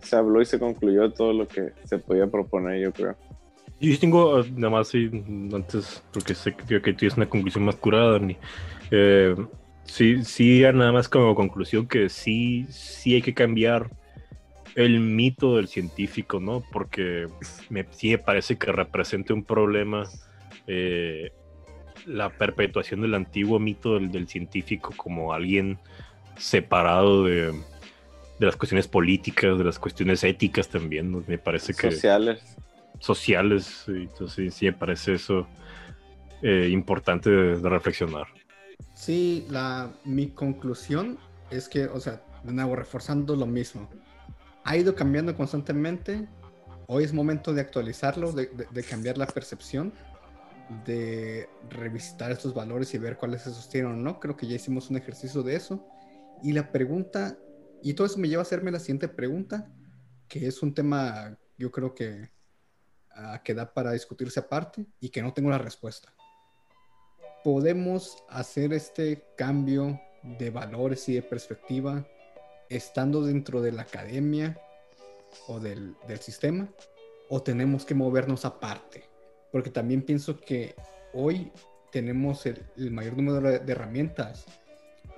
[0.02, 3.16] se habló y se concluyó todo lo que se podía proponer, yo creo.
[3.80, 5.10] Yo tengo, ah, nada más, sí,
[5.52, 8.36] antes, porque sé que, que tienes una conclusión más curada, Dani.
[8.90, 9.34] Eh,
[9.84, 13.90] sí, sí, nada más como conclusión que sí, sí hay que cambiar
[14.74, 16.62] el mito del científico, ¿no?
[16.72, 17.26] Porque
[17.68, 20.04] me, sí me parece que representa un problema
[20.66, 21.32] eh,
[22.06, 25.78] la perpetuación del antiguo mito del, del científico como alguien
[26.36, 27.52] separado de,
[28.39, 31.90] de, las cuestiones políticas, de las cuestiones éticas también, me parece que...
[31.90, 32.56] Sociales.
[32.98, 35.47] Sociales, entonces sí, me parece eso
[36.43, 38.27] eh, importante de, de, reflexionar.
[38.94, 41.18] Sí, la, mi conclusión
[41.51, 43.89] es que, o sea, de nuevo, reforzando lo mismo,
[44.64, 46.27] ha ido cambiando constantemente,
[46.86, 49.93] hoy es momento de actualizarlo, de, de, de cambiar la percepción
[50.84, 54.20] de revisitar estos valores y ver cuáles se sostienen o no.
[54.20, 55.86] Creo que ya hicimos un ejercicio de eso.
[56.42, 57.38] Y la pregunta,
[57.82, 59.70] y todo eso me lleva a hacerme la siguiente pregunta,
[60.28, 62.30] que es un tema, yo creo que,
[63.44, 66.14] que da para discutirse aparte y que no tengo la respuesta.
[67.42, 72.06] ¿Podemos hacer este cambio de valores y de perspectiva
[72.68, 74.60] estando dentro de la academia
[75.48, 76.68] o del, del sistema?
[77.28, 79.09] ¿O tenemos que movernos aparte?
[79.52, 80.74] Porque también pienso que
[81.12, 81.51] hoy
[81.90, 84.47] tenemos el, el mayor número de, de, herramientas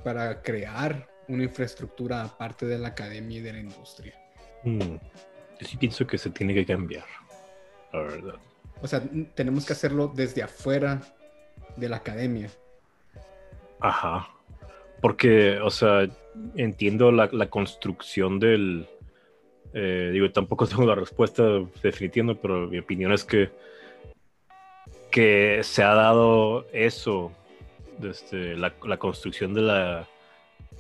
[0.05, 4.15] para crear una infraestructura aparte de la academia y de la industria.
[4.65, 4.97] Mm,
[5.61, 7.05] yo sí pienso que se tiene que cambiar,
[7.93, 8.35] la verdad.
[8.81, 9.03] O sea,
[9.35, 11.01] tenemos que hacerlo desde afuera
[11.77, 12.51] de la academia.
[13.81, 14.29] Ajá.
[15.01, 16.09] Porque, o sea,
[16.57, 18.89] entiendo la, la construcción del...
[19.75, 21.43] Eh, digo, tampoco tengo la respuesta
[21.83, 23.51] definitiva, pero mi opinión es que
[25.13, 27.31] que se ha dado eso,
[27.99, 30.09] desde la, la construcción de la,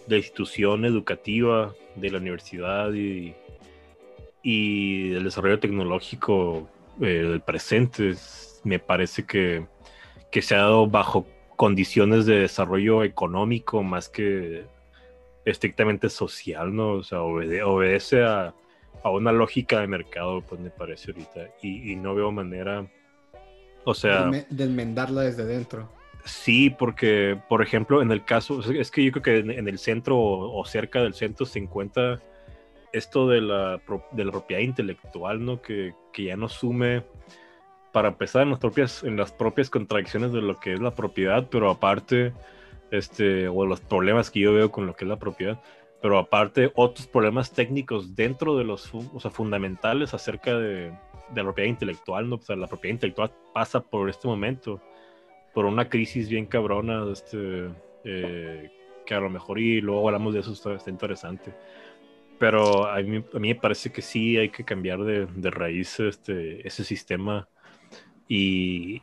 [0.06, 3.34] de la, institución educativa, de la universidad y,
[4.42, 6.68] y del desarrollo tecnológico
[7.00, 8.14] eh, del presente,
[8.64, 9.66] me parece que,
[10.32, 14.64] que, se ha dado bajo condiciones de desarrollo económico más que
[15.44, 16.92] estrictamente social, ¿no?
[16.94, 18.54] O sea, obede obedece a,
[19.04, 22.86] a, una lógica de mercado, pues me parece ahorita, y no veo manera
[23.84, 24.26] o sea...
[24.26, 25.88] De, de, enmendarla desde dentro.
[26.24, 29.78] Sí, porque, por ejemplo, en el caso, es que yo creo que en, en el
[29.78, 32.20] centro o, o, cerca del centro se encuentra
[32.92, 33.80] esto de la,
[34.12, 35.60] de la propiedad intelectual, ¿no?
[35.60, 37.02] Que, que, ya no sume,
[37.90, 41.48] para empezar, en las, propias, en las propias contradicciones de lo que es la propiedad,
[41.50, 42.32] pero aparte,
[42.90, 45.60] este, o los problemas que yo veo con lo que es la propiedad,
[46.00, 50.92] pero aparte, otros problemas técnicos dentro de los, o sea, fundamentales acerca de,
[51.30, 52.36] de la propiedad intelectual, ¿no?
[52.36, 54.80] O sea, la propiedad intelectual pasa por este momento,
[55.54, 57.70] por una crisis bien cabrona, este,
[58.04, 58.70] eh,
[59.04, 61.54] que a lo mejor y luego hablamos de eso, está, está interesante.
[62.38, 66.00] Pero a mí, a mí, me parece que sí hay que cambiar de, de raíz
[66.00, 67.48] este, ese sistema
[68.28, 69.00] y,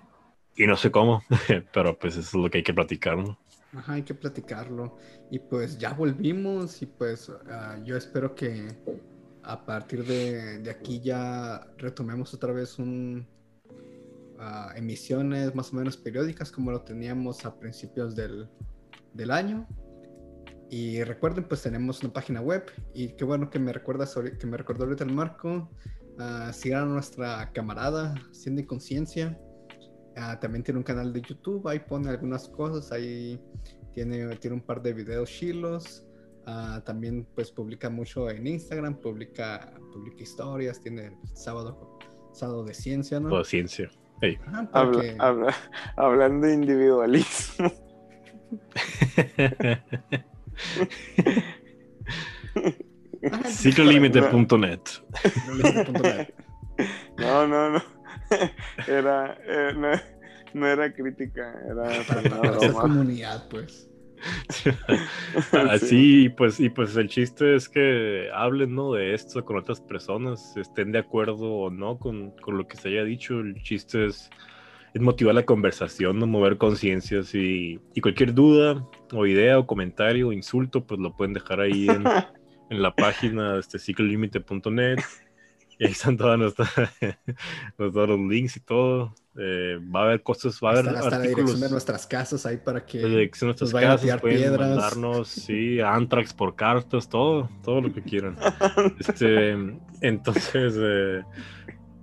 [0.56, 1.24] y, no sé cómo,
[1.74, 3.38] pero pues eso es lo que hay que platicar, ¿no?
[3.74, 4.98] Ajá, hay que platicarlo.
[5.30, 8.68] Y pues ya volvimos y pues uh, yo espero que
[9.44, 13.28] a partir de, de, aquí ya retomemos otra vez un,
[14.40, 18.50] uh, emisiones más o menos periódicas como lo teníamos a principios del,
[19.14, 19.68] del, año.
[20.70, 22.64] Y recuerden, pues tenemos una página web
[22.94, 25.70] y qué bueno que me recuerdas que me recordó ahorita el marco.
[26.18, 29.40] Uh, sigan a nuestra camarada Cindy Conciencia.
[30.18, 33.42] Uh, también tiene un canal de YouTube, ahí pone algunas cosas, ahí
[33.94, 36.06] tiene, tiene un par de videos chilos.
[36.48, 42.00] Uh, también pues publica mucho en Instagram, publica, publica historias, tiene sábado,
[42.34, 43.30] sábado de ciencia, ¿no?
[43.30, 43.90] Todo ciencia.
[44.22, 44.38] Hey.
[44.48, 45.16] Ajá, habla, que...
[45.20, 45.54] habla,
[45.96, 47.72] hablando de individualismo.
[53.46, 54.80] Ciclolímite.net.
[57.18, 57.84] No, no, no.
[58.88, 59.90] Era, eh, no,
[60.54, 63.89] no, era crítica, era para hacer comunidad, pues.
[65.52, 66.30] Así, sí.
[66.30, 68.94] pues, y pues el chiste es que hablen ¿no?
[68.94, 72.90] de esto con otras personas, estén de acuerdo o no con, con lo que se
[72.90, 73.40] haya dicho.
[73.40, 74.30] El chiste es,
[74.94, 76.28] es motivar la conversación, ¿no?
[76.28, 81.34] mover conciencias y, y, cualquier duda o idea o comentario o insulto, pues lo pueden
[81.34, 82.04] dejar ahí en,
[82.70, 85.00] en la página de este ciclolímite.net.
[85.80, 86.70] Y ahí están todas nuestras,
[87.78, 89.16] todos los links y todo.
[89.42, 92.46] Eh, va a haber cosas, va a haber hasta, hasta la dirección de nuestras casas
[92.46, 94.60] ahí para que la dirección de nuestras casas, a pueden piedras.
[94.60, 98.36] mandarnos, sí, Antrax por cartas, todo, todo lo que quieran.
[99.00, 99.58] este,
[100.02, 101.24] entonces, eh,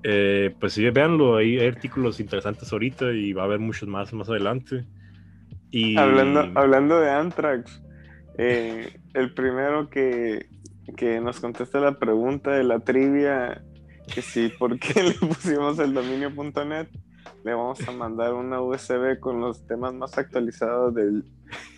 [0.02, 4.30] eh, pues sí, véanlo, hay artículos interesantes ahorita y va a haber muchos más más
[4.30, 4.86] adelante.
[5.70, 5.98] Y...
[5.98, 7.82] Hablando, hablando de Antrax,
[8.38, 10.46] eh, el primero que,
[10.96, 13.62] que nos contesta la pregunta de la trivia,
[14.12, 16.88] que sí, ¿por qué le pusimos el dominio.net?
[17.44, 21.24] Le vamos a mandar una USB con los temas más actualizados del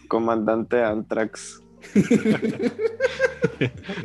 [0.09, 1.63] comandante Antrax.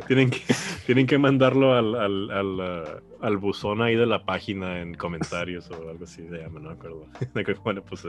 [0.08, 0.42] tienen, que,
[0.86, 5.72] Tienen que mandarlo al, al, al, uh, al, buzón ahí de la página en comentarios
[5.72, 7.08] o algo así se llama, no me acuerdo.
[7.64, 8.04] bueno, pues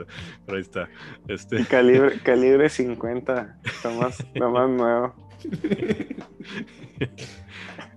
[0.45, 0.87] pero ahí está.
[1.27, 1.65] Este...
[1.65, 5.15] Calibre, calibre 50, lo más, lo más nuevo.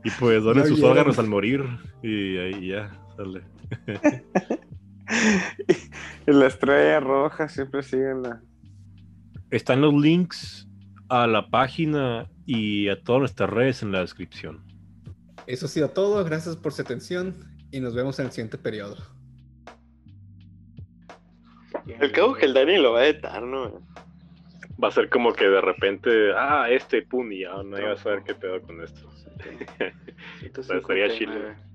[0.04, 1.64] Y pues donen sus órganos al morir
[2.02, 3.42] y ahí ya sale.
[6.26, 8.42] y la estrella roja siempre sigue en la...
[9.50, 10.68] Están los links
[11.08, 14.64] a la página y a todas nuestras redes en la descripción.
[15.46, 17.34] Eso ha sido todo, gracias por su atención
[17.70, 18.96] y nos vemos en el siguiente periodo.
[21.86, 23.80] El cabo que el Dani lo va a editar, ¿no?
[24.82, 27.96] Va a ser como que de repente, ah, este pum, y ya no iba a
[27.96, 29.08] saber qué pedo con esto.
[30.42, 31.67] Entonces estaría chido.